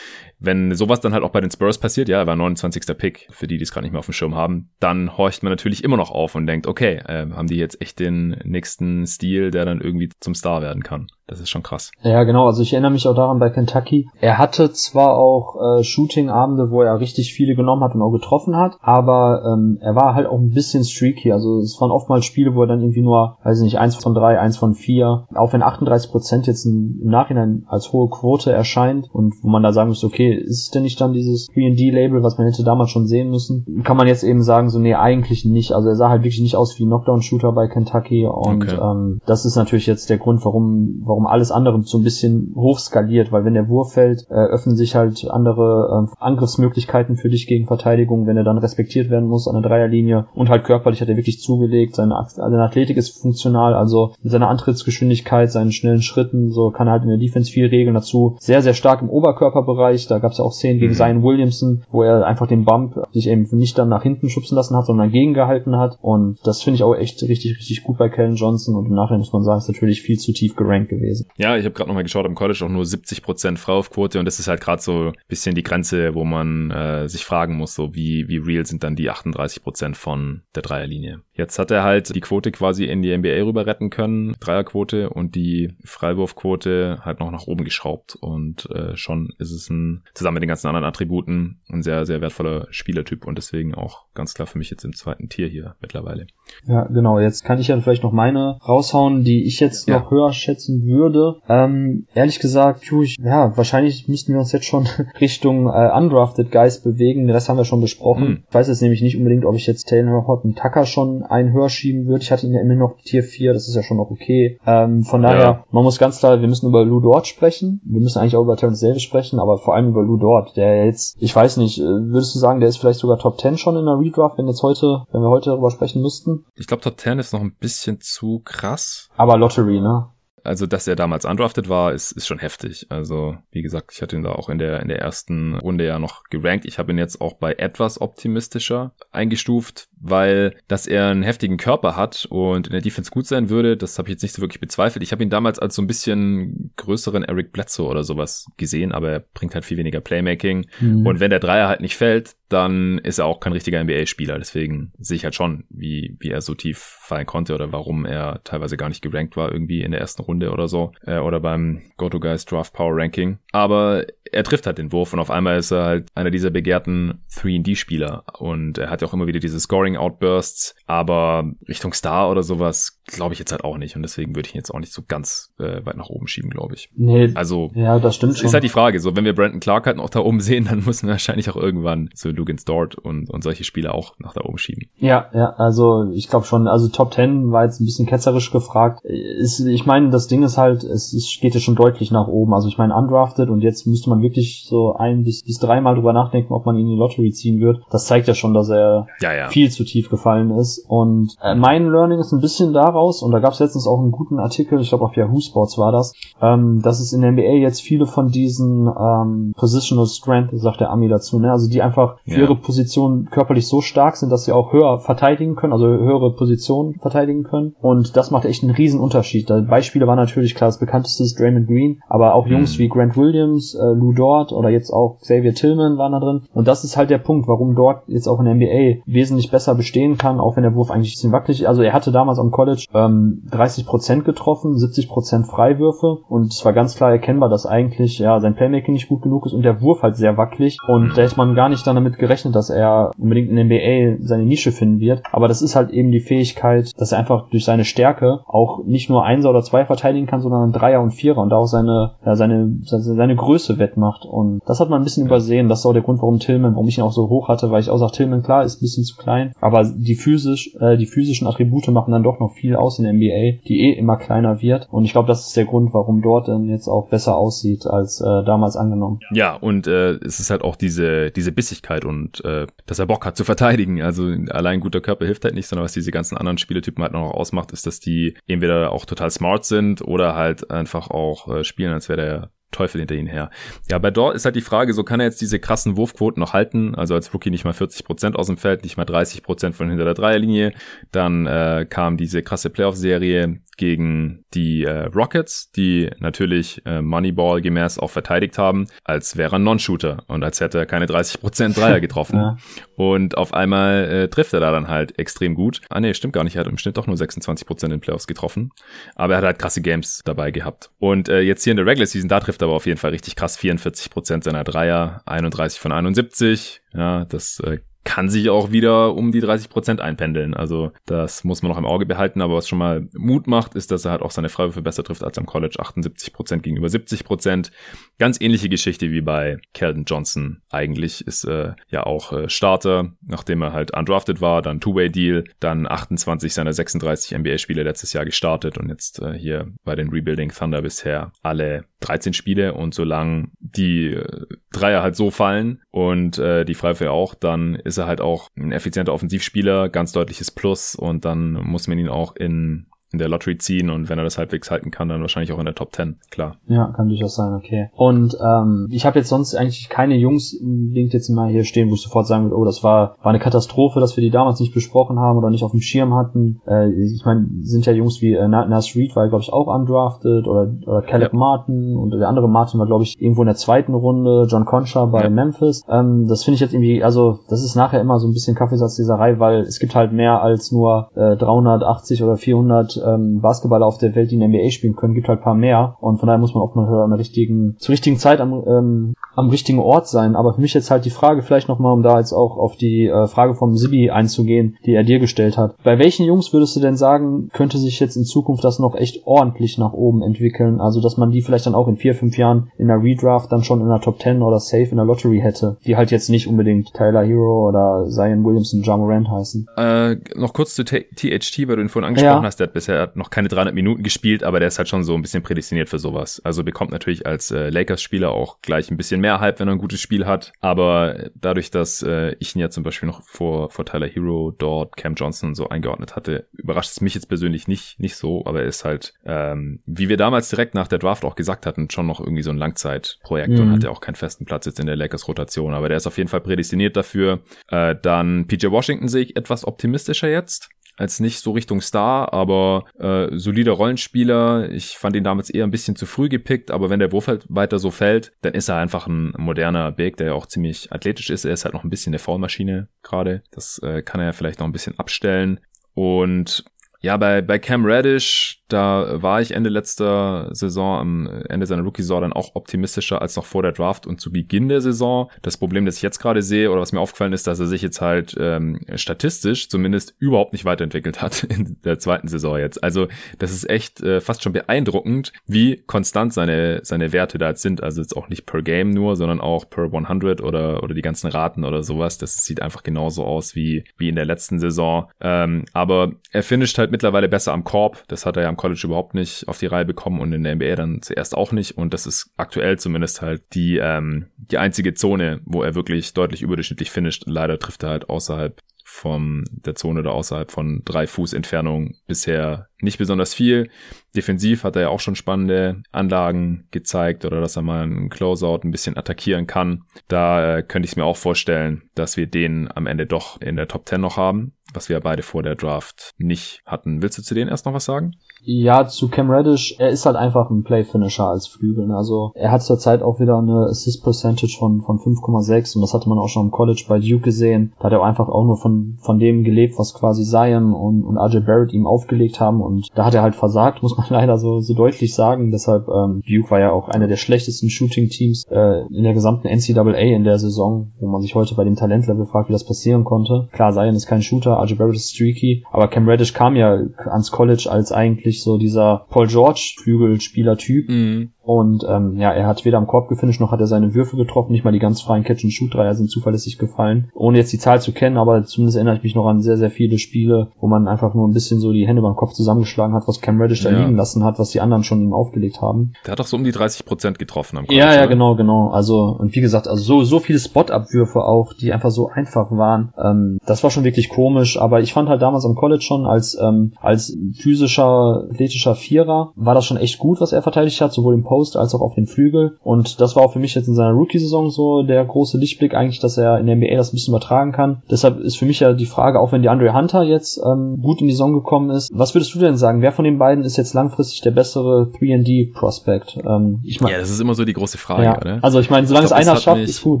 wenn 0.38 0.74
sowas 0.74 1.00
dann 1.00 1.12
halt 1.12 1.24
auch 1.24 1.30
bei 1.30 1.40
den 1.40 1.50
Spurs 1.50 1.78
passiert, 1.78 2.08
ja, 2.08 2.20
er 2.20 2.26
war 2.26 2.36
29. 2.36 2.96
Pick, 2.96 3.28
für 3.30 3.46
die, 3.46 3.58
die 3.58 3.64
es 3.64 3.72
gerade 3.72 3.84
nicht 3.84 3.92
mehr 3.92 3.98
auf 3.98 4.06
dem 4.06 4.14
Schirm 4.14 4.34
haben, 4.34 4.70
dann 4.78 5.16
horcht 5.16 5.42
man 5.42 5.50
natürlich 5.50 5.82
immer 5.82 5.96
noch 5.96 6.10
auf 6.10 6.34
und 6.34 6.46
denkt, 6.46 6.66
okay, 6.66 7.02
äh, 7.06 7.26
haben 7.30 7.48
die 7.48 7.56
jetzt 7.56 7.82
echt 7.82 7.98
den 7.98 8.40
nächsten 8.44 9.06
Stil, 9.06 9.50
der 9.50 9.64
dann 9.64 9.80
irgendwie 9.80 10.10
zum 10.20 10.34
Star 10.34 10.62
werden 10.62 10.82
kann. 10.82 11.08
Das 11.28 11.40
ist 11.40 11.50
schon 11.50 11.62
krass. 11.62 11.92
Ja, 12.02 12.24
genau. 12.24 12.46
Also 12.46 12.62
ich 12.62 12.72
erinnere 12.72 12.90
mich 12.90 13.06
auch 13.06 13.14
daran 13.14 13.38
bei 13.38 13.50
Kentucky. 13.50 14.08
Er 14.18 14.38
hatte 14.38 14.72
zwar 14.72 15.18
auch 15.18 15.56
äh, 15.78 15.84
Shooting-Abende, 15.84 16.70
wo 16.70 16.80
er 16.80 17.00
richtig 17.00 17.34
viele 17.34 17.54
genommen 17.54 17.84
hat 17.84 17.94
und 17.94 18.00
auch 18.00 18.12
getroffen 18.12 18.56
hat, 18.56 18.78
aber 18.80 19.42
ähm, 19.44 19.76
er 19.82 19.94
war 19.94 20.14
halt 20.14 20.26
auch 20.26 20.38
ein 20.38 20.54
bisschen 20.54 20.84
streaky. 20.84 21.32
Also 21.32 21.58
es 21.58 21.78
waren 21.80 21.90
oftmals 21.90 22.24
Spiele, 22.24 22.54
wo 22.54 22.62
er 22.62 22.66
dann 22.66 22.80
irgendwie 22.80 23.02
nur, 23.02 23.36
weiß 23.44 23.58
ich 23.58 23.64
nicht, 23.64 23.78
eins 23.78 23.94
von 23.96 24.14
drei, 24.14 24.40
eins 24.40 24.56
von 24.56 24.72
vier, 24.72 25.26
auch 25.34 25.52
wenn 25.52 25.62
38 25.62 26.10
Prozent 26.10 26.46
jetzt 26.46 26.64
im 26.64 26.98
Nachhinein 27.04 27.64
als 27.66 27.92
hohe 27.92 28.08
Quote 28.08 28.50
erscheint 28.50 29.08
und 29.12 29.34
wo 29.42 29.48
man 29.48 29.62
da 29.62 29.74
sagen 29.74 29.90
muss, 29.90 30.04
okay, 30.04 30.32
ist 30.32 30.62
es 30.62 30.70
denn 30.70 30.82
nicht 30.82 30.98
dann 30.98 31.12
dieses 31.12 31.46
3D-Label, 31.50 32.22
was 32.22 32.38
man 32.38 32.46
hätte 32.46 32.64
damals 32.64 32.88
schon 32.88 33.06
sehen 33.06 33.28
müssen, 33.28 33.82
kann 33.84 33.98
man 33.98 34.06
jetzt 34.06 34.24
eben 34.24 34.42
sagen, 34.42 34.70
so 34.70 34.78
nee, 34.78 34.94
eigentlich 34.94 35.44
nicht. 35.44 35.72
Also 35.72 35.90
er 35.90 35.96
sah 35.96 36.08
halt 36.08 36.22
wirklich 36.22 36.40
nicht 36.40 36.56
aus 36.56 36.78
wie 36.78 36.84
ein 36.84 36.88
Knockdown-Shooter 36.88 37.52
bei 37.52 37.68
Kentucky 37.68 38.26
und 38.26 38.62
okay. 38.62 38.78
ähm, 38.80 39.20
das 39.26 39.44
ist 39.44 39.56
natürlich 39.56 39.86
jetzt 39.86 40.08
der 40.08 40.16
Grund, 40.16 40.42
warum, 40.46 41.02
warum 41.04 41.17
warum 41.18 41.26
alles 41.26 41.50
andere 41.50 41.82
so 41.82 41.98
ein 41.98 42.04
bisschen 42.04 42.52
hochskaliert, 42.54 43.32
weil 43.32 43.44
wenn 43.44 43.54
der 43.54 43.68
Wurf 43.68 43.94
fällt, 43.94 44.26
äh, 44.30 44.34
öffnen 44.34 44.76
sich 44.76 44.94
halt 44.94 45.28
andere 45.28 46.06
äh, 46.06 46.16
Angriffsmöglichkeiten 46.20 47.16
für 47.16 47.28
dich 47.28 47.48
gegen 47.48 47.66
Verteidigung, 47.66 48.28
wenn 48.28 48.36
er 48.36 48.44
dann 48.44 48.58
respektiert 48.58 49.10
werden 49.10 49.28
muss 49.28 49.48
an 49.48 49.60
der 49.60 49.68
Dreierlinie. 49.68 50.26
Und 50.34 50.48
halt 50.48 50.62
körperlich 50.62 51.00
hat 51.00 51.08
er 51.08 51.16
wirklich 51.16 51.40
zugelegt, 51.40 51.96
seine, 51.96 52.24
seine 52.28 52.62
Athletik 52.62 52.96
ist 52.96 53.20
funktional, 53.20 53.74
also 53.74 54.12
mit 54.22 54.30
seiner 54.30 54.48
Antrittsgeschwindigkeit, 54.48 55.50
seinen 55.50 55.72
schnellen 55.72 56.02
Schritten, 56.02 56.52
so 56.52 56.70
kann 56.70 56.86
er 56.86 56.92
halt 56.92 57.02
in 57.02 57.08
der 57.08 57.18
Defense 57.18 57.50
viel 57.50 57.66
regeln, 57.66 57.94
dazu 57.94 58.36
sehr, 58.38 58.62
sehr 58.62 58.74
stark 58.74 59.02
im 59.02 59.10
Oberkörperbereich, 59.10 60.06
da 60.06 60.20
gab 60.20 60.30
es 60.30 60.38
ja 60.38 60.44
auch 60.44 60.52
Szenen 60.52 60.78
gegen 60.78 60.92
mhm. 60.92 60.96
Zion 60.96 61.22
Williamson, 61.24 61.82
wo 61.90 62.04
er 62.04 62.24
einfach 62.24 62.46
den 62.46 62.64
Bump 62.64 62.94
sich 63.10 63.28
eben 63.28 63.48
nicht 63.50 63.76
dann 63.76 63.88
nach 63.88 64.04
hinten 64.04 64.28
schubsen 64.28 64.54
lassen 64.54 64.76
hat, 64.76 64.86
sondern 64.86 65.10
gegengehalten 65.10 65.76
hat. 65.78 65.98
Und 66.00 66.38
das 66.44 66.62
finde 66.62 66.76
ich 66.76 66.84
auch 66.84 66.94
echt 66.94 67.22
richtig, 67.24 67.58
richtig 67.58 67.82
gut 67.82 67.98
bei 67.98 68.08
Kellen 68.08 68.36
Johnson. 68.36 68.76
Und 68.76 68.86
im 68.86 68.94
Nachhinein 68.94 69.20
muss 69.20 69.32
man 69.32 69.42
sagen, 69.42 69.58
ist 69.58 69.68
natürlich 69.68 70.02
viel 70.02 70.18
zu 70.18 70.32
tief 70.32 70.54
gerankt 70.54 70.90
gewesen 70.90 71.07
gewesen. 71.08 71.28
Ja, 71.36 71.56
ich 71.56 71.64
habe 71.64 71.74
gerade 71.74 71.88
nochmal 71.88 72.04
geschaut, 72.04 72.26
im 72.26 72.34
College 72.34 72.64
auch 72.64 72.68
nur 72.68 72.84
70% 72.84 73.56
Frauaufquote 73.56 74.18
und 74.18 74.24
das 74.24 74.38
ist 74.38 74.48
halt 74.48 74.60
gerade 74.60 74.82
so 74.82 75.08
ein 75.08 75.12
bisschen 75.28 75.54
die 75.54 75.62
Grenze, 75.62 76.14
wo 76.14 76.24
man 76.24 76.70
äh, 76.70 77.08
sich 77.08 77.24
fragen 77.24 77.56
muss, 77.56 77.74
so 77.74 77.94
wie, 77.94 78.28
wie 78.28 78.38
real 78.38 78.66
sind 78.66 78.84
dann 78.84 78.96
die 78.96 79.10
38% 79.10 79.94
von 79.94 80.42
der 80.54 80.62
Dreierlinie. 80.62 81.22
Jetzt 81.38 81.58
hat 81.60 81.70
er 81.70 81.84
halt 81.84 82.14
die 82.14 82.20
Quote 82.20 82.50
quasi 82.50 82.84
in 82.84 83.00
die 83.00 83.16
NBA 83.16 83.44
rüber 83.44 83.64
retten 83.64 83.90
können, 83.90 84.34
Dreierquote 84.40 85.08
und 85.10 85.36
die 85.36 85.76
Freiwurfquote 85.84 86.98
halt 87.04 87.20
noch 87.20 87.30
nach 87.30 87.46
oben 87.46 87.64
geschraubt 87.64 88.16
und 88.20 88.68
äh, 88.72 88.96
schon 88.96 89.32
ist 89.38 89.52
es 89.52 89.70
ein, 89.70 90.02
zusammen 90.14 90.34
mit 90.34 90.42
den 90.42 90.48
ganzen 90.48 90.66
anderen 90.66 90.84
Attributen, 90.84 91.60
ein 91.70 91.82
sehr, 91.82 92.06
sehr 92.06 92.20
wertvoller 92.20 92.66
Spielertyp 92.70 93.24
und 93.24 93.38
deswegen 93.38 93.74
auch 93.76 94.06
ganz 94.14 94.34
klar 94.34 94.46
für 94.46 94.58
mich 94.58 94.68
jetzt 94.70 94.84
im 94.84 94.96
zweiten 94.96 95.28
Tier 95.28 95.46
hier 95.46 95.76
mittlerweile. 95.80 96.26
Ja, 96.66 96.84
genau. 96.84 97.20
Jetzt 97.20 97.44
kann 97.44 97.60
ich 97.60 97.68
ja 97.68 97.80
vielleicht 97.80 98.02
noch 98.02 98.12
meine 98.12 98.58
raushauen, 98.66 99.22
die 99.22 99.44
ich 99.44 99.60
jetzt 99.60 99.88
ja. 99.88 99.98
noch 99.98 100.10
höher 100.10 100.32
schätzen 100.32 100.84
würde. 100.86 101.36
Ähm, 101.48 102.06
ehrlich 102.14 102.40
gesagt, 102.40 102.84
ja, 103.22 103.56
wahrscheinlich 103.56 104.08
müssten 104.08 104.32
wir 104.32 104.40
uns 104.40 104.52
jetzt 104.52 104.66
schon 104.66 104.88
Richtung 105.20 105.66
äh, 105.68 105.90
Undrafted 105.96 106.50
Guys 106.50 106.82
bewegen. 106.82 107.28
Das 107.28 107.48
haben 107.48 107.58
wir 107.58 107.64
schon 107.64 107.80
besprochen. 107.80 108.26
Hm. 108.26 108.42
Ich 108.48 108.54
weiß 108.54 108.68
jetzt 108.68 108.82
nämlich 108.82 109.02
nicht 109.02 109.16
unbedingt, 109.16 109.44
ob 109.44 109.54
ich 109.54 109.66
jetzt 109.66 109.84
Taylor 109.84 110.26
Horton 110.26 110.54
Tucker 110.56 110.84
schon 110.84 111.22
einen 111.30 111.52
höher 111.52 111.68
schieben 111.68 112.06
würde. 112.06 112.22
Ich 112.22 112.32
hatte 112.32 112.46
ihn 112.46 112.54
ja 112.54 112.60
immer 112.60 112.74
noch 112.74 112.96
Tier 113.02 113.22
4, 113.22 113.52
das 113.52 113.68
ist 113.68 113.74
ja 113.74 113.82
schon 113.82 113.96
noch 113.96 114.10
okay. 114.10 114.58
Ähm, 114.66 115.02
von 115.02 115.22
daher, 115.22 115.40
ja. 115.40 115.64
man 115.70 115.84
muss 115.84 115.98
ganz 115.98 116.18
klar, 116.18 116.40
wir 116.40 116.48
müssen 116.48 116.68
über 116.68 116.84
Lou 116.84 117.00
Dort 117.00 117.26
sprechen. 117.26 117.80
Wir 117.84 118.00
müssen 118.00 118.18
eigentlich 118.18 118.36
auch 118.36 118.42
über 118.42 118.56
Terence 118.56 118.80
Davis 118.80 119.02
sprechen, 119.02 119.38
aber 119.38 119.58
vor 119.58 119.74
allem 119.74 119.88
über 119.88 120.02
Lou 120.02 120.16
Dort, 120.16 120.56
der 120.56 120.86
jetzt, 120.86 121.16
ich 121.20 121.34
weiß 121.34 121.56
nicht, 121.58 121.78
äh, 121.78 121.82
würdest 121.82 122.34
du 122.34 122.38
sagen, 122.38 122.60
der 122.60 122.68
ist 122.68 122.78
vielleicht 122.78 123.00
sogar 123.00 123.18
Top 123.18 123.40
10 123.40 123.58
schon 123.58 123.76
in 123.76 123.86
der 123.86 123.98
Redraft, 123.98 124.38
wenn 124.38 124.48
jetzt 124.48 124.62
heute, 124.62 125.04
wenn 125.12 125.22
wir 125.22 125.30
heute 125.30 125.50
darüber 125.50 125.70
sprechen 125.70 126.02
müssten? 126.02 126.44
Ich 126.54 126.66
glaube, 126.66 126.82
Top 126.82 126.98
10 126.98 127.18
ist 127.18 127.32
noch 127.32 127.40
ein 127.40 127.54
bisschen 127.58 128.00
zu 128.00 128.40
krass. 128.44 129.08
Aber 129.16 129.36
Lottery, 129.36 129.80
ne? 129.80 130.08
Also, 130.48 130.66
dass 130.66 130.88
er 130.88 130.96
damals 130.96 131.26
undrafted 131.26 131.68
war, 131.68 131.92
ist, 131.92 132.10
ist 132.12 132.26
schon 132.26 132.38
heftig. 132.38 132.86
Also, 132.88 133.36
wie 133.50 133.60
gesagt, 133.60 133.92
ich 133.92 134.00
hatte 134.00 134.16
ihn 134.16 134.22
da 134.22 134.32
auch 134.32 134.48
in 134.48 134.58
der, 134.58 134.80
in 134.80 134.88
der 134.88 134.98
ersten 134.98 135.54
Runde 135.54 135.84
ja 135.84 135.98
noch 135.98 136.24
gerankt. 136.30 136.64
Ich 136.64 136.78
habe 136.78 136.90
ihn 136.90 136.96
jetzt 136.96 137.20
auch 137.20 137.34
bei 137.34 137.52
etwas 137.52 138.00
optimistischer 138.00 138.94
eingestuft, 139.12 139.88
weil, 140.00 140.56
dass 140.66 140.86
er 140.86 141.08
einen 141.08 141.22
heftigen 141.22 141.58
Körper 141.58 141.96
hat 141.96 142.26
und 142.30 142.66
in 142.66 142.72
der 142.72 142.80
Defense 142.80 143.10
gut 143.10 143.26
sein 143.26 143.50
würde, 143.50 143.76
das 143.76 143.98
habe 143.98 144.08
ich 144.08 144.12
jetzt 144.14 144.22
nicht 144.22 144.34
so 144.34 144.40
wirklich 144.40 144.60
bezweifelt. 144.60 145.02
Ich 145.02 145.12
habe 145.12 145.22
ihn 145.22 145.28
damals 145.28 145.58
als 145.58 145.74
so 145.74 145.82
ein 145.82 145.86
bisschen 145.86 146.72
größeren 146.76 147.24
Eric 147.24 147.52
Bledsoe 147.52 147.86
oder 147.86 148.02
sowas 148.02 148.46
gesehen, 148.56 148.92
aber 148.92 149.10
er 149.10 149.20
bringt 149.20 149.54
halt 149.54 149.66
viel 149.66 149.76
weniger 149.76 150.00
Playmaking. 150.00 150.66
Mhm. 150.80 151.06
Und 151.06 151.20
wenn 151.20 151.30
der 151.30 151.40
Dreier 151.40 151.68
halt 151.68 151.82
nicht 151.82 151.96
fällt, 151.96 152.36
dann 152.48 152.98
ist 152.98 153.18
er 153.18 153.26
auch 153.26 153.40
kein 153.40 153.52
richtiger 153.52 153.82
NBA-Spieler. 153.82 154.38
Deswegen 154.38 154.92
sehe 154.98 155.16
ich 155.16 155.24
halt 155.24 155.34
schon, 155.34 155.64
wie, 155.68 156.16
wie 156.20 156.30
er 156.30 156.40
so 156.40 156.54
tief 156.54 156.78
fallen 156.78 157.26
konnte 157.26 157.54
oder 157.54 157.72
warum 157.72 158.04
er 158.04 158.42
teilweise 158.44 158.76
gar 158.76 158.88
nicht 158.88 159.02
gerankt 159.02 159.36
war 159.36 159.52
irgendwie 159.52 159.82
in 159.82 159.90
der 159.90 160.00
ersten 160.00 160.22
Runde 160.22 160.50
oder 160.50 160.68
so. 160.68 160.92
Äh, 161.06 161.18
oder 161.18 161.40
beim 161.40 161.82
Go-To-Guys 161.96 162.46
Draft 162.46 162.72
Power 162.72 162.96
Ranking. 162.96 163.38
Aber 163.52 164.06
er 164.32 164.44
trifft 164.44 164.66
halt 164.66 164.78
den 164.78 164.92
Wurf 164.92 165.12
und 165.12 165.20
auf 165.20 165.30
einmal 165.30 165.58
ist 165.58 165.70
er 165.70 165.84
halt 165.84 166.08
einer 166.14 166.30
dieser 166.30 166.50
begehrten 166.50 167.24
3D-Spieler. 167.34 168.24
Und 168.38 168.78
er 168.78 168.90
hat 168.90 169.02
ja 169.02 169.08
auch 169.08 169.14
immer 169.14 169.26
wieder 169.26 169.40
diese 169.40 169.60
Scoring-Outbursts. 169.60 170.74
Aber 170.86 171.52
Richtung 171.68 171.92
Star 171.92 172.30
oder 172.30 172.42
sowas 172.42 173.00
glaube 173.06 173.32
ich 173.32 173.38
jetzt 173.38 173.52
halt 173.52 173.64
auch 173.64 173.78
nicht. 173.78 173.96
Und 173.96 174.02
deswegen 174.02 174.34
würde 174.34 174.48
ich 174.48 174.54
ihn 174.54 174.58
jetzt 174.58 174.72
auch 174.72 174.78
nicht 174.78 174.92
so 174.92 175.02
ganz 175.06 175.54
äh, 175.58 175.84
weit 175.84 175.96
nach 175.96 176.08
oben 176.08 176.26
schieben, 176.26 176.50
glaube 176.50 176.74
ich. 176.74 176.90
Nee. 176.94 177.32
Also, 177.34 177.70
ja, 177.74 177.98
das 177.98 178.16
stimmt 178.16 178.36
schon. 178.36 178.46
Ist 178.46 178.54
halt 178.54 178.64
die 178.64 178.68
Frage. 178.68 179.00
So, 179.00 179.16
wenn 179.16 179.24
wir 179.24 179.34
Brandon 179.34 179.60
Clark 179.60 179.86
halt 179.86 179.96
noch 179.96 180.10
da 180.10 180.20
oben 180.20 180.40
sehen, 180.40 180.66
dann 180.68 180.84
müssen 180.84 181.06
wir 181.06 181.12
wahrscheinlich 181.12 181.48
auch 181.50 181.56
irgendwann 181.56 182.10
so 182.14 182.30
Lugans 182.30 182.64
Dort 182.64 182.96
und, 182.96 183.30
und 183.30 183.42
solche 183.42 183.64
Spiele 183.64 183.94
auch 183.94 184.14
nach 184.18 184.34
da 184.34 184.42
oben 184.42 184.58
schieben. 184.58 184.88
Ja, 184.96 185.30
ja, 185.32 185.50
also 185.56 186.10
ich 186.12 186.28
glaube 186.28 186.46
schon, 186.46 186.68
also 186.68 186.88
Top 186.88 187.14
10 187.14 187.50
war 187.50 187.64
jetzt 187.64 187.80
ein 187.80 187.86
bisschen 187.86 188.06
ketzerisch 188.06 188.50
gefragt. 188.50 189.04
Ist, 189.04 189.60
ich 189.60 189.86
meine, 189.86 190.10
das 190.10 190.26
Ding 190.26 190.42
ist 190.42 190.58
halt, 190.58 190.84
es, 190.84 191.12
es 191.12 191.38
geht 191.40 191.54
ja 191.54 191.60
schon 191.60 191.76
deutlich 191.76 192.10
nach 192.10 192.28
oben. 192.28 192.54
Also 192.54 192.68
ich 192.68 192.78
meine, 192.78 192.94
undrafted 192.94 193.48
und 193.48 193.60
jetzt 193.60 193.86
müsste 193.86 194.10
man 194.10 194.17
wirklich 194.22 194.64
so 194.66 194.94
ein 194.94 195.24
bis, 195.24 195.42
bis 195.42 195.58
dreimal 195.58 195.94
drüber 195.94 196.12
nachdenken, 196.12 196.52
ob 196.52 196.66
man 196.66 196.76
ihn 196.76 196.86
in 196.86 196.92
die 196.92 196.98
Lottery 196.98 197.30
ziehen 197.30 197.60
wird. 197.60 197.82
Das 197.90 198.06
zeigt 198.06 198.28
ja 198.28 198.34
schon, 198.34 198.54
dass 198.54 198.68
er 198.68 199.06
ja, 199.20 199.34
ja. 199.34 199.48
viel 199.48 199.70
zu 199.70 199.84
tief 199.84 200.10
gefallen 200.10 200.50
ist. 200.50 200.84
Und 200.88 201.34
äh, 201.42 201.54
mein 201.54 201.88
Learning 201.88 202.18
ist 202.18 202.32
ein 202.32 202.40
bisschen 202.40 202.72
daraus, 202.72 203.22
und 203.22 203.32
da 203.32 203.40
gab 203.40 203.52
es 203.52 203.60
letztens 203.60 203.86
auch 203.86 204.00
einen 204.00 204.12
guten 204.12 204.38
Artikel, 204.38 204.80
ich 204.80 204.88
glaube 204.88 205.04
auf 205.04 205.16
Yahoo 205.16 205.40
Sports 205.40 205.78
war 205.78 205.92
das, 205.92 206.12
ähm, 206.40 206.80
dass 206.82 207.00
es 207.00 207.12
in 207.12 207.22
der 207.22 207.32
NBA 207.32 207.60
jetzt 207.62 207.80
viele 207.80 208.06
von 208.06 208.28
diesen 208.28 208.88
ähm, 208.88 209.52
Positional 209.56 210.06
Strength, 210.06 210.50
sagt 210.52 210.80
der 210.80 210.90
Ami 210.90 211.08
dazu, 211.08 211.38
ne? 211.38 211.50
Also 211.50 211.68
die 211.70 211.82
einfach 211.82 212.18
für 212.24 212.32
ja. 212.32 212.40
ihre 212.40 212.56
Position 212.56 213.28
körperlich 213.30 213.66
so 213.66 213.80
stark 213.80 214.16
sind, 214.16 214.30
dass 214.30 214.44
sie 214.44 214.52
auch 214.52 214.72
höher 214.72 215.00
verteidigen 215.00 215.56
können, 215.56 215.72
also 215.72 215.86
höhere 215.86 216.34
Positionen 216.34 216.94
verteidigen 217.00 217.44
können. 217.44 217.74
Und 217.80 218.16
das 218.16 218.30
macht 218.30 218.44
echt 218.44 218.62
einen 218.62 218.74
riesen 218.74 219.00
Unterschied. 219.00 219.48
Beispiele 219.68 220.06
waren 220.06 220.16
natürlich 220.16 220.54
klar, 220.54 220.68
das 220.68 220.78
bekannteste 220.78 221.22
ist 221.22 221.38
Draymond 221.38 221.66
Green, 221.66 222.00
aber 222.08 222.34
auch 222.34 222.46
Jungs 222.46 222.76
mhm. 222.76 222.82
wie 222.82 222.88
Grant 222.88 223.16
Williams, 223.16 223.74
äh, 223.74 223.92
Lou 223.94 224.07
Dort 224.12 224.52
oder 224.52 224.68
jetzt 224.68 224.90
auch 224.90 225.18
Xavier 225.20 225.54
Tillman 225.54 225.98
waren 225.98 226.12
da 226.12 226.20
drin. 226.20 226.42
Und 226.54 226.68
das 226.68 226.84
ist 226.84 226.96
halt 226.96 227.10
der 227.10 227.18
Punkt, 227.18 227.48
warum 227.48 227.74
Dort 227.74 228.02
jetzt 228.06 228.28
auch 228.28 228.40
in 228.40 228.46
der 228.46 228.54
NBA 228.54 229.02
wesentlich 229.06 229.50
besser 229.50 229.74
bestehen 229.74 230.18
kann, 230.18 230.40
auch 230.40 230.56
wenn 230.56 230.62
der 230.62 230.74
Wurf 230.74 230.90
eigentlich 230.90 231.10
ein 231.12 231.16
bisschen 231.16 231.32
wackelig 231.32 231.62
ist. 231.62 231.66
Also 231.66 231.82
er 231.82 231.92
hatte 231.92 232.12
damals 232.12 232.38
am 232.38 232.50
College 232.50 232.86
ähm, 232.94 233.42
30% 233.50 234.22
getroffen, 234.22 234.74
70% 234.74 235.44
Freiwürfe 235.44 236.18
und 236.28 236.52
es 236.52 236.64
war 236.64 236.72
ganz 236.72 236.96
klar 236.96 237.10
erkennbar, 237.10 237.48
dass 237.48 237.66
eigentlich 237.66 238.18
ja 238.18 238.40
sein 238.40 238.54
Playmaking 238.54 238.94
nicht 238.94 239.08
gut 239.08 239.22
genug 239.22 239.46
ist 239.46 239.52
und 239.52 239.62
der 239.62 239.80
Wurf 239.80 240.02
halt 240.02 240.16
sehr 240.16 240.36
wackelig 240.36 240.78
und 240.86 241.16
da 241.16 241.22
ist 241.22 241.36
man 241.36 241.54
gar 241.54 241.68
nicht 241.68 241.86
dann 241.86 241.94
damit 241.94 242.18
gerechnet, 242.18 242.54
dass 242.54 242.70
er 242.70 243.10
unbedingt 243.18 243.50
in 243.50 243.56
der 243.56 243.64
NBA 243.64 244.24
seine 244.26 244.44
Nische 244.44 244.72
finden 244.72 245.00
wird. 245.00 245.22
Aber 245.32 245.48
das 245.48 245.62
ist 245.62 245.76
halt 245.76 245.90
eben 245.90 246.10
die 246.10 246.20
Fähigkeit, 246.20 246.92
dass 246.98 247.12
er 247.12 247.18
einfach 247.18 247.48
durch 247.50 247.64
seine 247.64 247.84
Stärke 247.84 248.40
auch 248.46 248.84
nicht 248.84 249.10
nur 249.10 249.24
Einser 249.24 249.50
oder 249.50 249.62
zwei 249.62 249.84
verteidigen 249.84 250.26
kann, 250.26 250.40
sondern 250.40 250.72
Dreier 250.72 251.00
und 251.00 251.12
Vierer 251.12 251.42
und 251.42 251.50
da 251.50 251.56
auch 251.56 251.66
seine, 251.66 252.12
ja, 252.24 252.36
seine, 252.36 252.78
seine 252.82 253.36
Größe 253.36 253.78
wettmacht. 253.98 254.24
Und 254.24 254.60
das 254.66 254.80
hat 254.80 254.88
man 254.88 255.00
ein 255.00 255.04
bisschen 255.04 255.26
übersehen. 255.26 255.68
Das 255.68 255.80
ist 255.80 255.86
auch 255.86 255.92
der 255.92 256.02
Grund, 256.02 256.20
warum 256.20 256.38
Tillman, 256.38 256.74
warum 256.74 256.88
ich 256.88 256.98
ihn 256.98 257.04
auch 257.04 257.12
so 257.12 257.28
hoch 257.28 257.48
hatte, 257.48 257.70
weil 257.70 257.80
ich 257.80 257.90
auch 257.90 257.98
sage, 257.98 258.12
Tillman, 258.12 258.42
klar, 258.42 258.64
ist 258.64 258.78
ein 258.78 258.84
bisschen 258.84 259.04
zu 259.04 259.16
klein, 259.16 259.52
aber 259.60 259.84
die 259.84 260.14
physisch, 260.14 260.74
äh, 260.80 260.96
die 260.96 261.06
physischen 261.06 261.46
Attribute 261.46 261.88
machen 261.88 262.12
dann 262.12 262.22
doch 262.22 262.40
noch 262.40 262.52
viel 262.52 262.76
aus 262.76 262.98
in 262.98 263.04
der 263.04 263.12
NBA, 263.12 263.62
die 263.66 263.80
eh 263.80 263.92
immer 263.92 264.16
kleiner 264.16 264.60
wird. 264.62 264.88
Und 264.90 265.04
ich 265.04 265.12
glaube, 265.12 265.28
das 265.28 265.46
ist 265.46 265.56
der 265.56 265.64
Grund, 265.64 265.92
warum 265.92 266.22
dort 266.22 266.48
dann 266.48 266.64
jetzt 266.64 266.88
auch 266.88 267.08
besser 267.08 267.36
aussieht 267.36 267.86
als 267.86 268.20
äh, 268.20 268.44
damals 268.44 268.76
angenommen. 268.76 269.20
Ja, 269.32 269.54
und 269.54 269.86
äh, 269.86 270.12
es 270.24 270.40
ist 270.40 270.50
halt 270.50 270.62
auch 270.62 270.76
diese, 270.76 271.30
diese 271.30 271.52
Bissigkeit 271.52 272.04
und 272.04 272.44
äh, 272.44 272.66
dass 272.86 272.98
er 272.98 273.06
Bock 273.06 273.24
hat 273.26 273.36
zu 273.36 273.44
verteidigen. 273.44 274.02
Also 274.02 274.28
allein 274.50 274.80
guter 274.80 275.00
Körper 275.00 275.24
hilft 275.24 275.44
halt 275.44 275.54
nicht, 275.54 275.66
sondern 275.66 275.84
was 275.84 275.92
diese 275.92 276.10
ganzen 276.10 276.36
anderen 276.36 276.58
Spielertypen 276.58 277.02
halt 277.02 277.12
noch 277.12 277.30
ausmacht, 277.32 277.72
ist, 277.72 277.86
dass 277.86 278.00
die 278.00 278.34
entweder 278.46 278.92
auch 278.92 279.04
total 279.04 279.30
smart 279.30 279.64
sind 279.64 280.02
oder 280.02 280.34
halt 280.34 280.70
einfach 280.70 281.10
auch 281.10 281.48
äh, 281.48 281.64
spielen, 281.64 281.92
als 281.92 282.08
wäre 282.08 282.20
der 282.20 282.50
Teufel 282.70 283.00
hinter 283.00 283.14
ihnen 283.14 283.28
her. 283.28 283.50
Ja, 283.90 283.98
bei 283.98 284.10
Dort 284.10 284.36
ist 284.36 284.44
halt 284.44 284.56
die 284.56 284.60
Frage, 284.60 284.92
so 284.92 285.04
kann 285.04 285.20
er 285.20 285.26
jetzt 285.26 285.40
diese 285.40 285.58
krassen 285.58 285.96
Wurfquoten 285.96 286.40
noch 286.40 286.52
halten, 286.52 286.94
also 286.94 287.14
als 287.14 287.32
Rookie 287.32 287.50
nicht 287.50 287.64
mal 287.64 287.72
40 287.72 288.04
Prozent 288.04 288.36
aus 288.36 288.46
dem 288.46 288.58
Feld, 288.58 288.82
nicht 288.82 288.96
mal 288.96 289.04
30 289.04 289.42
Prozent 289.42 289.74
von 289.74 289.88
hinter 289.88 290.04
der 290.04 290.14
Dreierlinie. 290.14 290.72
Dann 291.10 291.46
äh, 291.46 291.86
kam 291.88 292.16
diese 292.16 292.42
krasse 292.42 292.70
Playoff-Serie 292.70 293.60
gegen 293.78 294.44
die 294.54 294.84
äh, 294.84 295.04
Rockets, 295.06 295.70
die 295.70 296.10
natürlich 296.18 296.82
äh, 296.84 297.00
Moneyball 297.00 297.62
gemäß 297.62 297.98
auch 297.98 298.10
verteidigt 298.10 298.58
haben, 298.58 298.86
als 299.04 299.36
wäre 299.36 299.56
er 299.56 299.58
Non-Shooter 299.60 300.24
und 300.26 300.42
als 300.42 300.60
hätte 300.60 300.78
er 300.78 300.86
keine 300.86 301.06
30% 301.06 301.74
Dreier 301.74 302.00
getroffen. 302.00 302.36
ja. 302.36 302.56
Und 302.96 303.38
auf 303.38 303.54
einmal 303.54 304.04
äh, 304.04 304.28
trifft 304.28 304.52
er 304.52 304.60
da 304.60 304.72
dann 304.72 304.88
halt 304.88 305.18
extrem 305.18 305.54
gut. 305.54 305.80
Ah 305.88 306.00
nee, 306.00 306.12
stimmt 306.12 306.34
gar 306.34 306.44
nicht, 306.44 306.56
er 306.56 306.60
hat 306.60 306.66
im 306.66 306.76
Schnitt 306.76 306.96
doch 306.96 307.06
nur 307.06 307.16
26% 307.16 307.92
in 307.92 308.00
Playoffs 308.00 308.26
getroffen. 308.26 308.72
Aber 309.14 309.34
er 309.34 309.38
hat 309.38 309.44
halt 309.44 309.58
krasse 309.58 309.80
Games 309.80 310.22
dabei 310.24 310.50
gehabt. 310.50 310.90
Und 310.98 311.28
äh, 311.28 311.40
jetzt 311.40 311.62
hier 311.62 311.70
in 311.70 311.76
der 311.76 311.86
Regular 311.86 312.06
Season, 312.06 312.28
da 312.28 312.40
trifft 312.40 312.57
er 312.62 312.68
aber 312.68 312.76
auf 312.76 312.86
jeden 312.86 312.98
Fall 312.98 313.10
richtig 313.10 313.36
krass 313.36 313.58
44% 313.58 314.44
seiner 314.44 314.64
Dreier, 314.64 315.22
31 315.26 315.80
von 315.80 315.92
71. 315.92 316.82
Ja, 316.92 317.24
das 317.24 317.60
äh, 317.60 317.78
kann 318.08 318.30
sich 318.30 318.48
auch 318.48 318.72
wieder 318.72 319.14
um 319.14 319.32
die 319.32 319.40
30 319.40 319.68
Prozent 319.68 320.00
einpendeln. 320.00 320.54
Also 320.54 320.92
das 321.04 321.44
muss 321.44 321.60
man 321.60 321.70
noch 321.70 321.76
im 321.76 321.84
Auge 321.84 322.06
behalten. 322.06 322.40
Aber 322.40 322.54
was 322.54 322.66
schon 322.66 322.78
mal 322.78 323.06
Mut 323.12 323.46
macht, 323.46 323.74
ist, 323.74 323.90
dass 323.90 324.06
er 324.06 324.12
halt 324.12 324.22
auch 324.22 324.30
seine 324.30 324.48
Freiwürfe 324.48 324.80
besser 324.80 325.04
trifft 325.04 325.22
als 325.22 325.36
am 325.36 325.44
College. 325.44 325.76
78 325.78 326.32
Prozent 326.32 326.62
gegenüber 326.62 326.88
70 326.88 327.24
Prozent. 327.24 327.70
Ganz 328.18 328.40
ähnliche 328.40 328.70
Geschichte 328.70 329.10
wie 329.10 329.20
bei 329.20 329.58
Keldon 329.74 330.04
Johnson. 330.04 330.62
Eigentlich 330.70 331.26
ist 331.26 331.44
äh, 331.44 331.74
ja 331.90 332.04
auch 332.04 332.32
äh, 332.32 332.48
Starter, 332.48 333.12
nachdem 333.26 333.60
er 333.60 333.74
halt 333.74 333.94
undrafted 333.94 334.40
war, 334.40 334.62
dann 334.62 334.80
Two-Way-Deal, 334.80 335.44
dann 335.60 335.86
28 335.86 336.54
seiner 336.54 336.72
36 336.72 337.36
NBA-Spiele 337.36 337.82
letztes 337.82 338.14
Jahr 338.14 338.24
gestartet 338.24 338.78
und 338.78 338.88
jetzt 338.88 339.20
äh, 339.20 339.34
hier 339.34 339.68
bei 339.84 339.94
den 339.94 340.08
Rebuilding 340.08 340.50
Thunder 340.50 340.80
bisher 340.80 341.32
alle 341.42 341.84
13 342.00 342.32
Spiele 342.32 342.72
und 342.72 342.94
solange 342.94 343.48
die 343.58 344.14
äh, 344.14 344.46
Dreier 344.72 345.02
halt 345.02 345.14
so 345.14 345.30
fallen 345.30 345.82
und 345.90 346.38
äh, 346.38 346.64
die 346.64 346.74
Freiwürfe 346.74 347.10
auch, 347.10 347.34
dann 347.34 347.74
ist 347.74 347.97
er 347.98 348.06
halt 348.06 348.20
auch 348.20 348.48
ein 348.56 348.72
effizienter 348.72 349.12
Offensivspieler, 349.12 349.88
ganz 349.88 350.12
deutliches 350.12 350.50
Plus 350.50 350.94
und 350.94 351.24
dann 351.24 351.52
muss 351.52 351.88
man 351.88 351.98
ihn 351.98 352.08
auch 352.08 352.36
in 352.36 352.86
in 353.10 353.18
der 353.18 353.28
Lottery 353.28 353.56
ziehen 353.56 353.88
und 353.88 354.08
wenn 354.10 354.18
er 354.18 354.24
das 354.24 354.36
halbwegs 354.36 354.70
halten 354.70 354.90
kann, 354.90 355.08
dann 355.08 355.22
wahrscheinlich 355.22 355.52
auch 355.52 355.58
in 355.58 355.64
der 355.64 355.74
Top 355.74 355.94
10, 355.94 356.16
klar. 356.30 356.56
Ja, 356.66 356.92
kann 356.94 357.08
durchaus 357.08 357.36
sein, 357.36 357.54
okay. 357.54 357.88
Und 357.94 358.36
ähm, 358.44 358.86
ich 358.90 359.06
habe 359.06 359.18
jetzt 359.18 359.30
sonst 359.30 359.54
eigentlich 359.54 359.88
keine 359.88 360.16
Jungs 360.16 360.54
unbedingt 360.54 361.14
jetzt 361.14 361.30
mal 361.30 361.50
hier 361.50 361.64
stehen, 361.64 361.88
wo 361.88 361.94
ich 361.94 362.02
sofort 362.02 362.26
sagen 362.26 362.44
würde, 362.44 362.56
oh, 362.56 362.66
das 362.66 362.84
war, 362.84 363.16
war 363.22 363.30
eine 363.30 363.38
Katastrophe, 363.38 364.00
dass 364.00 364.16
wir 364.16 364.22
die 364.22 364.30
damals 364.30 364.60
nicht 364.60 364.74
besprochen 364.74 365.18
haben 365.18 365.38
oder 365.38 365.48
nicht 365.48 365.64
auf 365.64 365.70
dem 365.70 365.80
Schirm 365.80 366.14
hatten. 366.14 366.60
Äh, 366.66 366.90
ich 366.90 367.24
meine, 367.24 367.46
sind 367.62 367.86
ja 367.86 367.92
Jungs 367.94 368.20
wie 368.20 368.34
äh, 368.34 368.46
Nas 368.46 368.94
Reed 368.94 369.16
war, 369.16 369.28
glaube 369.28 369.42
ich, 369.42 369.52
auch 369.52 369.68
undrafted 369.68 370.46
oder, 370.46 370.70
oder 370.86 371.02
Caleb 371.02 371.32
ja. 371.32 371.38
Martin 371.38 371.96
und 371.96 372.10
der 372.10 372.28
andere 372.28 372.48
Martin 372.48 372.78
war, 372.78 372.86
glaube 372.86 373.04
ich, 373.04 373.18
irgendwo 373.18 373.40
in 373.42 373.46
der 373.46 373.56
zweiten 373.56 373.94
Runde, 373.94 374.46
John 374.50 374.66
Concha 374.66 375.06
bei 375.06 375.22
ja. 375.22 375.30
Memphis. 375.30 375.82
Ähm, 375.88 376.26
das 376.28 376.44
finde 376.44 376.56
ich 376.56 376.60
jetzt 376.60 376.74
irgendwie, 376.74 377.02
also 377.02 377.38
das 377.48 377.64
ist 377.64 377.74
nachher 377.74 378.02
immer 378.02 378.18
so 378.18 378.28
ein 378.28 378.34
bisschen 378.34 378.54
Kaffeesatzleserei, 378.54 379.38
weil 379.38 379.60
es 379.60 379.78
gibt 379.78 379.94
halt 379.94 380.12
mehr 380.12 380.42
als 380.42 380.72
nur 380.72 381.08
äh, 381.14 381.36
380 381.36 382.22
oder 382.22 382.36
400 382.36 382.97
ähm, 383.04 383.40
Basketballer 383.40 383.86
auf 383.86 383.98
der 383.98 384.14
Welt, 384.14 384.30
die 384.30 384.34
in 384.34 384.40
der 384.40 384.48
NBA 384.48 384.70
spielen 384.70 384.96
können, 384.96 385.14
gibt 385.14 385.28
halt 385.28 385.42
paar 385.42 385.54
mehr 385.54 385.96
und 386.00 386.18
von 386.18 386.26
daher 386.26 386.38
muss 386.38 386.54
man 386.54 386.62
auch 386.62 386.74
mal 386.74 386.86
an 387.02 387.10
der 387.10 387.18
richtigen, 387.18 387.76
zur 387.78 387.92
richtigen 387.92 388.16
Zeit 388.16 388.40
am, 388.40 388.52
ähm, 388.66 389.14
am 389.34 389.50
richtigen 389.50 389.78
Ort 389.78 390.08
sein. 390.08 390.36
Aber 390.36 390.54
für 390.54 390.60
mich 390.60 390.74
jetzt 390.74 390.90
halt 390.90 391.04
die 391.04 391.10
Frage 391.10 391.42
vielleicht 391.42 391.68
nochmal, 391.68 391.92
um 391.92 392.02
da 392.02 392.18
jetzt 392.18 392.32
auch 392.32 392.56
auf 392.56 392.76
die 392.76 393.06
äh, 393.06 393.26
Frage 393.26 393.54
vom 393.54 393.76
Sibi 393.76 394.10
einzugehen, 394.10 394.76
die 394.84 394.94
er 394.94 395.04
dir 395.04 395.18
gestellt 395.18 395.56
hat. 395.56 395.76
Bei 395.84 395.98
welchen 395.98 396.26
Jungs 396.26 396.52
würdest 396.52 396.76
du 396.76 396.80
denn 396.80 396.96
sagen, 396.96 397.48
könnte 397.52 397.78
sich 397.78 398.00
jetzt 398.00 398.16
in 398.16 398.24
Zukunft 398.24 398.64
das 398.64 398.78
noch 398.78 398.94
echt 398.94 399.26
ordentlich 399.26 399.78
nach 399.78 399.92
oben 399.92 400.22
entwickeln? 400.22 400.80
Also, 400.80 401.00
dass 401.00 401.16
man 401.16 401.30
die 401.30 401.42
vielleicht 401.42 401.66
dann 401.66 401.74
auch 401.74 401.88
in 401.88 401.96
vier, 401.96 402.14
fünf 402.14 402.36
Jahren 402.36 402.70
in 402.78 402.88
der 402.88 403.02
Redraft 403.02 403.52
dann 403.52 403.62
schon 403.62 403.80
in 403.80 403.88
der 403.88 404.00
Top 404.00 404.20
10 404.20 404.42
oder 404.42 404.58
Safe 404.58 404.88
in 404.90 404.96
der 404.96 405.04
Lottery 405.04 405.40
hätte, 405.40 405.76
die 405.86 405.96
halt 405.96 406.10
jetzt 406.10 406.28
nicht 406.30 406.48
unbedingt 406.48 406.92
Tyler 406.94 407.24
Hero 407.24 407.68
oder 407.68 408.06
Zion 408.08 408.44
Williamson, 408.44 408.82
Ja 408.82 408.96
Morant 408.96 409.30
heißen. 409.30 409.68
Äh, 409.76 410.16
noch 410.36 410.52
kurz 410.52 410.74
zu 410.74 410.84
THT, 410.84 411.68
weil 411.68 411.76
du 411.76 411.82
ihn 411.82 411.88
vorhin 411.88 412.08
angesprochen 412.08 412.42
ja. 412.42 412.46
hast, 412.46 412.60
der 412.60 412.66
hat 412.66 412.74
bisher 412.88 413.12
noch 413.14 413.30
keine 413.30 413.48
300 413.48 413.74
Minuten 413.74 414.02
gespielt, 414.02 414.42
aber 414.42 414.58
der 414.60 414.68
ist 414.68 414.78
halt 414.78 414.88
schon 414.88 415.04
so 415.04 415.14
ein 415.14 415.22
bisschen 415.22 415.42
prädestiniert 415.42 415.88
für 415.88 415.98
sowas. 415.98 416.40
Also 416.44 416.64
bekommt 416.64 416.90
natürlich 416.90 417.26
als 417.26 417.50
äh, 417.50 417.68
Lakers-Spieler 417.68 418.30
auch 418.30 418.60
gleich 418.62 418.90
ein 418.90 418.96
bisschen 418.96 419.20
mehr 419.20 419.40
Hype, 419.40 419.60
wenn 419.60 419.68
er 419.68 419.72
ein 419.72 419.78
gutes 419.78 420.00
Spiel 420.00 420.26
hat, 420.26 420.52
aber 420.60 421.30
dadurch, 421.34 421.70
dass 421.70 422.02
äh, 422.02 422.34
ich 422.38 422.56
ihn 422.56 422.60
ja 422.60 422.70
zum 422.70 422.82
Beispiel 422.82 423.06
noch 423.06 423.22
vor, 423.22 423.70
vor 423.70 423.84
Tyler 423.84 424.06
Hero, 424.06 424.54
dort 424.56 424.96
Cam 424.96 425.14
Johnson 425.14 425.50
und 425.50 425.54
so 425.54 425.68
eingeordnet 425.68 426.16
hatte, 426.16 426.48
überrascht 426.52 426.92
es 426.92 427.00
mich 427.00 427.14
jetzt 427.14 427.28
persönlich 427.28 427.68
nicht, 427.68 428.00
nicht 428.00 428.16
so, 428.16 428.44
aber 428.46 428.62
er 428.62 428.68
ist 428.68 428.84
halt, 428.84 429.14
ähm, 429.24 429.80
wie 429.86 430.08
wir 430.08 430.16
damals 430.16 430.48
direkt 430.48 430.74
nach 430.74 430.88
der 430.88 430.98
Draft 430.98 431.24
auch 431.24 431.36
gesagt 431.36 431.66
hatten, 431.66 431.90
schon 431.90 432.06
noch 432.06 432.20
irgendwie 432.20 432.42
so 432.42 432.50
ein 432.50 432.58
Langzeitprojekt 432.58 433.50
mhm. 433.50 433.60
und 433.60 433.72
hat 433.72 433.84
ja 433.84 433.90
auch 433.90 434.00
keinen 434.00 434.14
festen 434.14 434.46
Platz 434.46 434.66
jetzt 434.66 434.80
in 434.80 434.86
der 434.86 434.96
Lakers-Rotation, 434.96 435.74
aber 435.74 435.88
der 435.88 435.98
ist 435.98 436.06
auf 436.06 436.16
jeden 436.16 436.28
Fall 436.28 436.40
prädestiniert 436.40 436.96
dafür. 436.96 437.40
Äh, 437.68 437.96
dann 438.00 438.46
PJ 438.46 438.68
Washington 438.70 439.08
sehe 439.08 439.24
ich 439.24 439.36
etwas 439.36 439.66
optimistischer 439.66 440.28
jetzt 440.28 440.70
als 440.98 441.20
nicht 441.20 441.40
so 441.40 441.52
Richtung 441.52 441.80
Star, 441.80 442.32
aber 442.32 442.84
äh, 442.98 443.28
solider 443.36 443.72
Rollenspieler. 443.72 444.68
Ich 444.70 444.98
fand 444.98 445.16
ihn 445.16 445.24
damals 445.24 445.48
eher 445.48 445.64
ein 445.64 445.70
bisschen 445.70 445.96
zu 445.96 446.06
früh 446.06 446.28
gepickt, 446.28 446.70
aber 446.70 446.90
wenn 446.90 446.98
der 446.98 447.12
Wurf 447.12 447.28
halt 447.28 447.46
weiter 447.48 447.78
so 447.78 447.90
fällt, 447.90 448.32
dann 448.42 448.54
ist 448.54 448.68
er 448.68 448.76
einfach 448.76 449.06
ein 449.06 449.32
moderner 449.38 449.92
Big, 449.92 450.16
der 450.16 450.28
ja 450.28 450.32
auch 450.34 450.46
ziemlich 450.46 450.92
athletisch 450.92 451.30
ist. 451.30 451.44
Er 451.44 451.52
ist 451.52 451.64
halt 451.64 451.74
noch 451.74 451.84
ein 451.84 451.90
bisschen 451.90 452.10
eine 452.10 452.18
Foulmaschine 452.18 452.88
gerade. 453.02 453.42
Das 453.52 453.78
äh, 453.78 454.02
kann 454.02 454.20
er 454.20 454.26
ja 454.26 454.32
vielleicht 454.32 454.58
noch 454.58 454.66
ein 454.66 454.72
bisschen 454.72 454.98
abstellen. 454.98 455.60
Und 455.94 456.64
ja, 457.00 457.16
bei, 457.16 457.42
bei 457.42 457.58
Cam 457.58 457.84
Reddish, 457.84 458.62
da 458.68 459.22
war 459.22 459.40
ich 459.40 459.52
Ende 459.52 459.70
letzter 459.70 460.48
Saison, 460.52 460.98
am 460.98 461.26
Ende 461.48 461.64
seiner 461.64 461.82
Rookie-Saison 461.82 462.22
dann 462.22 462.32
auch 462.32 462.54
optimistischer 462.54 463.22
als 463.22 463.36
noch 463.36 463.44
vor 463.44 463.62
der 463.62 463.72
Draft 463.72 464.06
und 464.06 464.20
zu 464.20 464.32
Beginn 464.32 464.68
der 464.68 464.80
Saison. 464.80 465.30
Das 465.42 465.56
Problem, 465.56 465.86
das 465.86 465.96
ich 465.96 466.02
jetzt 466.02 466.18
gerade 466.18 466.42
sehe 466.42 466.70
oder 466.70 466.80
was 466.80 466.92
mir 466.92 467.00
aufgefallen 467.00 467.32
ist, 467.32 467.46
dass 467.46 467.60
er 467.60 467.66
sich 467.66 467.82
jetzt 467.82 468.00
halt 468.00 468.36
ähm, 468.38 468.80
statistisch 468.96 469.68
zumindest 469.68 470.14
überhaupt 470.18 470.52
nicht 470.52 470.64
weiterentwickelt 470.64 471.22
hat 471.22 471.44
in 471.48 471.76
der 471.84 472.00
zweiten 472.00 472.26
Saison 472.26 472.58
jetzt. 472.58 472.82
Also 472.82 473.06
das 473.38 473.52
ist 473.52 473.70
echt 473.70 474.00
äh, 474.02 474.20
fast 474.20 474.42
schon 474.42 474.52
beeindruckend, 474.52 475.32
wie 475.46 475.82
konstant 475.86 476.32
seine, 476.34 476.80
seine 476.82 477.12
Werte 477.12 477.38
da 477.38 477.50
jetzt 477.50 477.62
sind. 477.62 477.80
Also 477.82 478.02
jetzt 478.02 478.16
auch 478.16 478.28
nicht 478.28 478.44
per 478.44 478.62
Game 478.62 478.90
nur, 478.90 479.14
sondern 479.14 479.40
auch 479.40 479.70
per 479.70 479.84
100 479.84 480.42
oder, 480.42 480.82
oder 480.82 480.94
die 480.94 481.02
ganzen 481.02 481.28
Raten 481.28 481.64
oder 481.64 481.84
sowas. 481.84 482.18
Das 482.18 482.44
sieht 482.44 482.60
einfach 482.60 482.82
genauso 482.82 483.24
aus 483.24 483.54
wie, 483.54 483.84
wie 483.96 484.08
in 484.08 484.16
der 484.16 484.26
letzten 484.26 484.58
Saison. 484.58 485.08
Ähm, 485.20 485.64
aber 485.72 486.12
er 486.32 486.42
finisht 486.42 486.76
halt 486.76 486.87
halt 486.88 486.92
mittlerweile 486.92 487.28
besser 487.28 487.52
am 487.52 487.64
Korb. 487.64 488.04
Das 488.08 488.26
hat 488.26 488.36
er 488.36 488.44
ja 488.44 488.48
am 488.48 488.56
College 488.56 488.80
überhaupt 488.84 489.14
nicht 489.14 489.46
auf 489.46 489.58
die 489.58 489.66
Reihe 489.66 489.84
bekommen 489.84 490.20
und 490.20 490.32
in 490.32 490.42
der 490.42 490.56
NBA 490.56 490.76
dann 490.76 491.02
zuerst 491.02 491.36
auch 491.36 491.52
nicht. 491.52 491.76
Und 491.76 491.94
das 491.94 492.06
ist 492.06 492.30
aktuell 492.36 492.78
zumindest 492.78 493.22
halt 493.22 493.42
die, 493.54 493.78
ähm, 493.78 494.26
die 494.36 494.58
einzige 494.58 494.94
Zone, 494.94 495.40
wo 495.44 495.62
er 495.62 495.74
wirklich 495.74 496.14
deutlich 496.14 496.42
überdurchschnittlich 496.42 496.90
finisht. 496.90 497.24
Leider 497.26 497.58
trifft 497.58 497.82
er 497.82 497.90
halt 497.90 498.08
außerhalb 498.08 498.60
von 498.98 499.44
der 499.50 499.76
Zone 499.76 500.00
oder 500.00 500.12
außerhalb 500.12 500.50
von 500.50 500.82
drei 500.84 501.06
Fuß 501.06 501.32
Entfernung 501.32 501.94
bisher 502.06 502.66
nicht 502.80 502.98
besonders 502.98 503.32
viel. 503.32 503.70
Defensiv 504.16 504.64
hat 504.64 504.76
er 504.76 504.82
ja 504.82 504.88
auch 504.88 505.00
schon 505.00 505.14
spannende 505.14 505.82
Anlagen 505.92 506.66
gezeigt 506.70 507.24
oder 507.24 507.40
dass 507.40 507.56
er 507.56 507.62
mal 507.62 507.82
einen 507.82 508.08
Closeout 508.08 508.60
ein 508.64 508.70
bisschen 508.70 508.96
attackieren 508.96 509.46
kann. 509.46 509.84
Da 510.08 510.58
äh, 510.58 510.62
könnte 510.62 510.88
ich 510.88 510.96
mir 510.96 511.04
auch 511.04 511.16
vorstellen, 511.16 511.82
dass 511.94 512.16
wir 512.16 512.26
den 512.26 512.70
am 512.74 512.86
Ende 512.86 513.06
doch 513.06 513.40
in 513.40 513.56
der 513.56 513.68
Top 513.68 513.88
10 513.88 514.00
noch 514.00 514.16
haben, 514.16 514.54
was 514.74 514.88
wir 514.88 514.98
beide 515.00 515.22
vor 515.22 515.42
der 515.42 515.54
Draft 515.54 516.14
nicht 516.18 516.62
hatten. 516.66 517.00
Willst 517.00 517.18
du 517.18 517.22
zu 517.22 517.34
denen 517.34 517.50
erst 517.50 517.66
noch 517.66 517.74
was 517.74 517.84
sagen? 517.84 518.16
Ja, 518.44 518.86
zu 518.86 519.08
Cam 519.08 519.30
Reddish, 519.30 519.76
er 519.78 519.90
ist 519.90 520.06
halt 520.06 520.16
einfach 520.16 520.50
ein 520.50 520.62
Play-Finisher 520.62 521.26
als 521.26 521.46
Flügel. 521.46 521.86
Ne? 521.86 521.96
Also 521.96 522.32
er 522.34 522.50
hat 522.50 522.62
zurzeit 522.62 523.02
auch 523.02 523.20
wieder 523.20 523.36
eine 523.36 523.66
Assist-Percentage 523.66 524.56
von, 524.58 524.80
von 524.80 524.98
5,6 524.98 525.76
und 525.76 525.82
das 525.82 525.92
hatte 525.92 526.08
man 526.08 526.18
auch 526.18 526.28
schon 526.28 526.46
im 526.46 526.50
College 526.50 526.84
bei 526.88 526.98
Duke 526.98 527.20
gesehen. 527.20 527.72
Da 527.78 527.84
hat 527.84 527.92
er 527.92 528.00
auch 528.00 528.06
einfach 528.06 528.28
auch 528.28 528.44
nur 528.44 528.56
von, 528.56 528.96
von 529.00 529.18
dem 529.18 529.44
gelebt, 529.44 529.78
was 529.78 529.92
quasi 529.92 530.24
Zion 530.24 530.72
und, 530.72 531.04
und 531.04 531.18
RJ 531.18 531.40
Barrett 531.40 531.72
ihm 531.72 531.86
aufgelegt 531.86 532.40
haben 532.40 532.62
und 532.62 532.88
da 532.94 533.04
hat 533.04 533.14
er 533.14 533.22
halt 533.22 533.34
versagt, 533.34 533.82
muss 533.82 533.96
man 533.96 534.06
leider 534.08 534.38
so, 534.38 534.60
so 534.60 534.74
deutlich 534.74 535.14
sagen. 535.14 535.50
Deshalb, 535.50 535.88
ähm, 535.88 536.22
Duke 536.26 536.50
war 536.50 536.60
ja 536.60 536.72
auch 536.72 536.88
einer 536.88 537.08
der 537.08 537.16
schlechtesten 537.16 537.70
Shooting-Teams 537.70 538.44
äh, 538.50 538.86
in 538.86 539.02
der 539.02 539.14
gesamten 539.14 539.48
NCAA 539.48 540.14
in 540.14 540.24
der 540.24 540.38
Saison, 540.38 540.92
wo 541.00 541.08
man 541.08 541.20
sich 541.20 541.34
heute 541.34 541.54
bei 541.54 541.64
dem 541.64 541.76
Talentlevel 541.76 542.26
fragt, 542.26 542.48
wie 542.48 542.52
das 542.52 542.64
passieren 542.64 543.04
konnte. 543.04 543.48
Klar, 543.52 543.72
Zion 543.72 543.94
ist 543.94 544.06
kein 544.06 544.22
Shooter, 544.22 544.58
RJ 544.62 544.74
Barrett 544.74 544.96
ist 544.96 545.14
streaky, 545.14 545.64
aber 545.70 545.88
Cam 545.88 546.08
Reddish 546.08 546.32
kam 546.32 546.56
ja 546.56 546.78
ans 547.10 547.30
College 547.30 547.68
als 547.70 547.92
eigentlich 547.92 548.27
wirklich 548.28 548.42
so 548.42 548.58
dieser 548.58 549.06
Paul 549.08 549.26
George 549.26 549.74
Flügelspieler-Typ. 549.82 550.88
Mhm. 550.88 551.30
Und 551.48 551.82
ähm, 551.88 552.18
ja, 552.18 552.30
er 552.30 552.46
hat 552.46 552.66
weder 552.66 552.76
am 552.76 552.86
Korb 552.86 553.08
gefinisht, 553.08 553.40
noch 553.40 553.52
hat 553.52 553.60
er 553.60 553.66
seine 553.66 553.94
Würfe 553.94 554.18
getroffen. 554.18 554.52
Nicht 554.52 554.66
mal 554.66 554.70
die 554.70 554.78
ganz 554.78 555.00
freien 555.00 555.24
Catch-and-Shoot-Dreier 555.24 555.94
sind 555.94 556.10
zuverlässig 556.10 556.58
gefallen. 556.58 557.10
Ohne 557.14 557.38
jetzt 557.38 557.54
die 557.54 557.58
Zahl 557.58 557.80
zu 557.80 557.92
kennen, 557.92 558.18
aber 558.18 558.44
zumindest 558.44 558.76
erinnere 558.76 558.96
ich 558.96 559.02
mich 559.02 559.14
noch 559.14 559.24
an 559.24 559.40
sehr, 559.40 559.56
sehr 559.56 559.70
viele 559.70 559.96
Spiele, 559.96 560.48
wo 560.60 560.66
man 560.66 560.86
einfach 560.86 561.14
nur 561.14 561.26
ein 561.26 561.32
bisschen 561.32 561.58
so 561.58 561.72
die 561.72 561.86
Hände 561.86 562.02
beim 562.02 562.16
Kopf 562.16 562.34
zusammengeschlagen 562.34 562.94
hat, 562.94 563.08
was 563.08 563.22
Cam 563.22 563.40
Reddish 563.40 563.62
da 563.62 563.70
ja. 563.70 563.78
liegen 563.78 563.96
lassen 563.96 564.24
hat, 564.24 564.38
was 564.38 564.50
die 564.50 564.60
anderen 564.60 564.84
schon 564.84 565.00
ihm 565.00 565.14
aufgelegt 565.14 565.62
haben. 565.62 565.94
Der 566.04 566.12
hat 566.12 566.18
doch 566.18 566.26
so 566.26 566.36
um 566.36 566.44
die 566.44 566.52
30 566.52 566.84
Prozent 566.84 567.18
getroffen 567.18 567.56
am 567.56 567.66
College, 567.66 567.82
Ja, 567.82 567.94
ja, 567.94 568.00
oder? 568.00 568.08
genau, 568.08 568.36
genau. 568.36 568.68
Also, 568.68 569.16
und 569.18 569.34
wie 569.34 569.40
gesagt, 569.40 569.68
also 569.68 569.82
so, 569.82 570.04
so 570.04 570.18
viele 570.20 570.38
Spot-Abwürfe 570.38 571.24
auch, 571.24 571.54
die 571.54 571.72
einfach 571.72 571.90
so 571.90 572.10
einfach 572.10 572.50
waren. 572.50 572.92
Ähm, 573.02 573.38
das 573.46 573.62
war 573.62 573.70
schon 573.70 573.84
wirklich 573.84 574.10
komisch, 574.10 574.60
aber 574.60 574.80
ich 574.80 574.92
fand 574.92 575.08
halt 575.08 575.22
damals 575.22 575.46
am 575.46 575.54
College 575.54 575.80
schon 575.80 576.04
als, 576.04 576.36
ähm, 576.38 576.74
als 576.78 577.16
physischer, 577.32 578.26
athletischer 578.30 578.74
Vierer 578.74 579.32
war 579.34 579.54
das 579.54 579.64
schon 579.64 579.78
echt 579.78 579.98
gut, 579.98 580.20
was 580.20 580.32
er 580.32 580.42
verteidigt 580.42 580.82
hat, 580.82 580.92
sowohl 580.92 581.14
im 581.14 581.22
Post 581.22 581.37
als 581.56 581.74
auch 581.74 581.80
auf 581.80 581.94
den 581.94 582.06
Flügel. 582.06 582.56
Und 582.62 583.00
das 583.00 583.16
war 583.16 583.24
auch 583.24 583.32
für 583.32 583.38
mich 583.38 583.54
jetzt 583.54 583.68
in 583.68 583.74
seiner 583.74 583.92
Rookie-Saison 583.92 584.50
so 584.50 584.82
der 584.82 585.04
große 585.04 585.38
Lichtblick 585.38 585.74
eigentlich, 585.74 586.00
dass 586.00 586.18
er 586.18 586.38
in 586.38 586.46
der 586.46 586.56
NBA 586.56 586.76
das 586.76 586.92
ein 586.92 586.96
bisschen 586.96 587.12
übertragen 587.12 587.52
kann. 587.52 587.82
Deshalb 587.90 588.20
ist 588.20 588.36
für 588.36 588.46
mich 588.46 588.60
ja 588.60 588.72
die 588.72 588.86
Frage, 588.86 589.20
auch 589.20 589.32
wenn 589.32 589.42
die 589.42 589.48
Andre 589.48 589.72
Hunter 589.74 590.02
jetzt 590.02 590.40
ähm, 590.44 590.80
gut 590.80 591.00
in 591.00 591.06
die 591.06 591.12
Saison 591.12 591.32
gekommen 591.32 591.70
ist, 591.70 591.90
was 591.92 592.14
würdest 592.14 592.34
du 592.34 592.38
denn 592.38 592.56
sagen? 592.56 592.82
Wer 592.82 592.92
von 592.92 593.04
den 593.04 593.18
beiden 593.18 593.44
ist 593.44 593.56
jetzt 593.56 593.74
langfristig 593.74 594.20
der 594.22 594.30
bessere 594.30 594.90
3D-Prospect? 594.98 596.18
Ähm, 596.24 596.60
ich 596.64 596.80
mein, 596.80 596.92
ja, 596.92 596.98
das 596.98 597.10
ist 597.10 597.20
immer 597.20 597.34
so 597.34 597.44
die 597.44 597.52
große 597.52 597.78
Frage, 597.78 598.04
ja. 598.04 598.16
oder? 598.16 598.38
Also 598.42 598.60
ich 598.60 598.70
meine, 598.70 598.86
solange 598.86 599.06
ich 599.06 599.10
glaub, 599.10 599.20
es 599.20 599.28
einer 599.28 599.40
schafft, 599.40 599.60
mich, 599.60 599.70
ist 599.70 599.82
gut, 599.82 600.00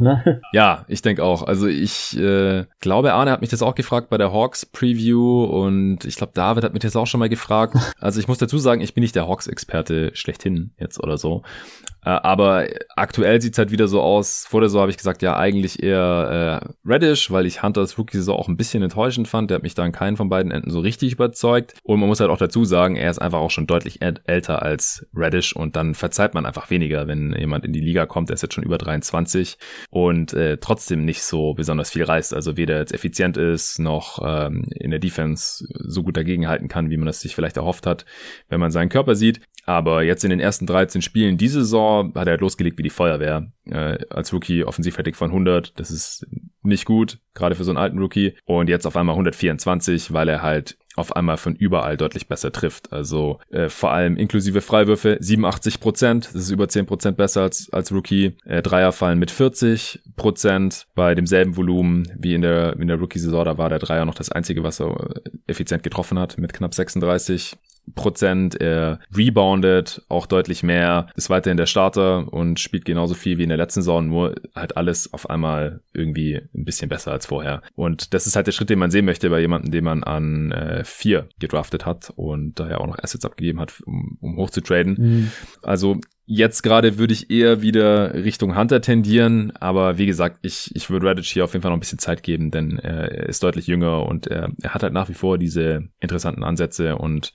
ne? 0.00 0.40
Ja, 0.52 0.84
ich 0.88 1.02
denke 1.02 1.24
auch. 1.24 1.42
Also 1.42 1.66
ich 1.66 2.18
äh, 2.18 2.64
glaube, 2.80 3.12
Arne 3.14 3.30
hat 3.30 3.40
mich 3.40 3.50
das 3.50 3.62
auch 3.62 3.74
gefragt 3.74 4.10
bei 4.10 4.18
der 4.18 4.32
Hawks-Preview 4.32 5.44
und 5.44 6.04
ich 6.04 6.16
glaube, 6.16 6.32
David 6.34 6.64
hat 6.64 6.72
mich 6.72 6.82
das 6.82 6.96
auch 6.96 7.06
schon 7.06 7.20
mal 7.20 7.28
gefragt. 7.28 7.76
Also 8.00 8.20
ich 8.20 8.28
muss 8.28 8.38
dazu 8.38 8.58
sagen, 8.58 8.80
ich 8.80 8.94
bin 8.94 9.02
nicht 9.02 9.16
der 9.16 9.26
Hawks-Experte 9.26 10.10
schlechthin 10.14 10.70
jetzt 10.78 11.02
oder 11.02 11.18
so. 11.18 11.27
Äh, 12.04 12.10
aber 12.10 12.66
aktuell 12.96 13.40
sieht's 13.42 13.58
halt 13.58 13.70
wieder 13.70 13.86
so 13.86 14.00
aus. 14.00 14.46
Vor 14.48 14.60
der 14.60 14.70
Saison 14.70 14.82
habe 14.82 14.90
ich 14.90 14.96
gesagt, 14.96 15.20
ja, 15.20 15.36
eigentlich 15.36 15.82
eher 15.82 16.62
äh, 16.64 16.88
Reddish, 16.88 17.30
weil 17.30 17.44
ich 17.44 17.62
Hunters 17.62 17.98
Rookie-Saison 17.98 18.34
auch 18.34 18.48
ein 18.48 18.56
bisschen 18.56 18.82
enttäuschend 18.82 19.28
fand. 19.28 19.50
Der 19.50 19.56
hat 19.56 19.62
mich 19.62 19.74
da 19.74 19.82
an 19.82 19.92
keinen 19.92 20.16
von 20.16 20.30
beiden 20.30 20.50
Enden 20.52 20.70
so 20.70 20.80
richtig 20.80 21.12
überzeugt. 21.12 21.74
Und 21.82 22.00
man 22.00 22.08
muss 22.08 22.20
halt 22.20 22.30
auch 22.30 22.38
dazu 22.38 22.64
sagen, 22.64 22.96
er 22.96 23.10
ist 23.10 23.18
einfach 23.18 23.40
auch 23.40 23.50
schon 23.50 23.66
deutlich 23.66 24.00
älter 24.00 24.62
als 24.62 25.06
Reddish 25.14 25.54
und 25.54 25.76
dann 25.76 25.94
verzeiht 25.94 26.32
man 26.32 26.46
einfach 26.46 26.70
weniger, 26.70 27.08
wenn 27.08 27.34
jemand 27.38 27.66
in 27.66 27.72
die 27.72 27.80
Liga 27.80 28.06
kommt. 28.06 28.30
Der 28.30 28.34
ist 28.34 28.42
jetzt 28.42 28.54
schon 28.54 28.64
über 28.64 28.78
23 28.78 29.58
und 29.90 30.32
äh, 30.32 30.56
trotzdem 30.58 31.04
nicht 31.04 31.22
so 31.22 31.52
besonders 31.54 31.90
viel 31.90 32.04
reißt. 32.04 32.32
Also 32.32 32.56
weder 32.56 32.78
jetzt 32.78 32.94
effizient 32.94 33.36
ist, 33.36 33.78
noch 33.80 34.20
ähm, 34.24 34.64
in 34.70 34.90
der 34.90 35.00
Defense 35.00 35.66
so 35.74 36.02
gut 36.02 36.16
dagegenhalten 36.16 36.68
kann, 36.68 36.90
wie 36.90 36.96
man 36.96 37.06
das 37.06 37.20
sich 37.20 37.34
vielleicht 37.34 37.58
erhofft 37.58 37.86
hat, 37.86 38.06
wenn 38.48 38.60
man 38.60 38.70
seinen 38.70 38.88
Körper 38.88 39.14
sieht. 39.14 39.40
Aber 39.68 40.02
jetzt 40.02 40.24
in 40.24 40.30
den 40.30 40.40
ersten 40.40 40.64
13 40.64 41.02
Spielen 41.08 41.38
diese 41.38 41.60
Saison 41.60 42.12
hat 42.14 42.26
er 42.26 42.32
halt 42.32 42.42
losgelegt 42.42 42.76
wie 42.76 42.82
die 42.82 42.90
Feuerwehr. 42.90 43.50
Äh, 43.64 43.98
als 44.10 44.30
Rookie 44.34 44.62
Offensivrating 44.62 45.14
von 45.14 45.30
100, 45.30 45.80
das 45.80 45.90
ist 45.90 46.26
nicht 46.62 46.84
gut, 46.84 47.18
gerade 47.32 47.54
für 47.54 47.64
so 47.64 47.70
einen 47.70 47.78
alten 47.78 47.98
Rookie. 47.98 48.34
Und 48.44 48.68
jetzt 48.68 48.86
auf 48.86 48.94
einmal 48.94 49.14
124, 49.14 50.12
weil 50.12 50.28
er 50.28 50.42
halt 50.42 50.76
auf 50.96 51.16
einmal 51.16 51.38
von 51.38 51.54
überall 51.54 51.96
deutlich 51.96 52.28
besser 52.28 52.52
trifft. 52.52 52.92
Also 52.92 53.38
äh, 53.50 53.70
vor 53.70 53.92
allem 53.92 54.18
inklusive 54.18 54.60
Freiwürfe 54.60 55.16
87 55.18 55.80
Prozent, 55.80 56.26
das 56.26 56.42
ist 56.42 56.50
über 56.50 56.68
10 56.68 56.84
Prozent 56.84 57.16
besser 57.16 57.42
als, 57.42 57.72
als 57.72 57.90
Rookie. 57.90 58.36
Äh, 58.44 58.60
Dreier 58.60 58.92
fallen 58.92 59.18
mit 59.18 59.30
40 59.30 60.00
Prozent 60.16 60.86
bei 60.94 61.14
demselben 61.14 61.56
Volumen 61.56 62.12
wie 62.18 62.34
in 62.34 62.42
der, 62.42 62.76
in 62.78 62.88
der 62.88 62.98
Rookie-Saison. 62.98 63.46
Da 63.46 63.56
war 63.56 63.70
der 63.70 63.78
Dreier 63.78 64.04
noch 64.04 64.16
das 64.16 64.30
einzige, 64.30 64.62
was 64.62 64.80
er 64.80 64.90
äh, 64.90 65.30
effizient 65.46 65.82
getroffen 65.82 66.18
hat 66.18 66.36
mit 66.36 66.52
knapp 66.52 66.74
36. 66.74 67.56
Prozent. 67.94 68.60
Er 68.60 69.00
reboundet 69.16 70.02
auch 70.08 70.26
deutlich 70.26 70.62
mehr, 70.62 71.08
ist 71.14 71.30
weiterhin 71.30 71.56
der 71.56 71.66
Starter 71.66 72.32
und 72.32 72.60
spielt 72.60 72.84
genauso 72.84 73.14
viel 73.14 73.38
wie 73.38 73.42
in 73.42 73.48
der 73.48 73.58
letzten 73.58 73.82
Saison, 73.82 74.08
nur 74.08 74.34
halt 74.54 74.76
alles 74.76 75.12
auf 75.12 75.30
einmal 75.30 75.80
irgendwie 75.92 76.40
ein 76.54 76.64
bisschen 76.64 76.88
besser 76.88 77.12
als 77.12 77.26
vorher. 77.26 77.62
Und 77.74 78.14
das 78.14 78.26
ist 78.26 78.36
halt 78.36 78.46
der 78.46 78.52
Schritt, 78.52 78.70
den 78.70 78.78
man 78.78 78.90
sehen 78.90 79.04
möchte 79.04 79.30
bei 79.30 79.40
jemandem, 79.40 79.70
den 79.70 79.84
man 79.84 80.04
an 80.04 80.52
äh, 80.52 80.84
vier 80.84 81.28
gedraftet 81.38 81.86
hat 81.86 82.12
und 82.16 82.58
daher 82.60 82.80
auch 82.80 82.86
noch 82.86 82.98
Assets 82.98 83.24
abgegeben 83.24 83.60
hat, 83.60 83.80
um, 83.84 84.18
um 84.20 84.36
hoch 84.36 84.50
zu 84.50 84.60
traden. 84.60 84.96
Mhm. 84.98 85.32
Also 85.62 86.00
Jetzt 86.30 86.60
gerade 86.60 86.98
würde 86.98 87.14
ich 87.14 87.30
eher 87.30 87.62
wieder 87.62 88.12
Richtung 88.12 88.54
Hunter 88.54 88.82
tendieren, 88.82 89.50
aber 89.56 89.96
wie 89.96 90.04
gesagt, 90.04 90.40
ich, 90.42 90.70
ich 90.76 90.90
würde 90.90 91.06
Redditch 91.06 91.32
hier 91.32 91.42
auf 91.42 91.54
jeden 91.54 91.62
Fall 91.62 91.70
noch 91.70 91.78
ein 91.78 91.80
bisschen 91.80 91.98
Zeit 91.98 92.22
geben, 92.22 92.50
denn 92.50 92.78
er 92.78 93.10
ist 93.30 93.42
deutlich 93.42 93.66
jünger 93.66 94.04
und 94.04 94.26
er, 94.26 94.50
er 94.62 94.74
hat 94.74 94.82
halt 94.82 94.92
nach 94.92 95.08
wie 95.08 95.14
vor 95.14 95.38
diese 95.38 95.88
interessanten 96.00 96.44
Ansätze 96.44 96.96
und 96.96 97.32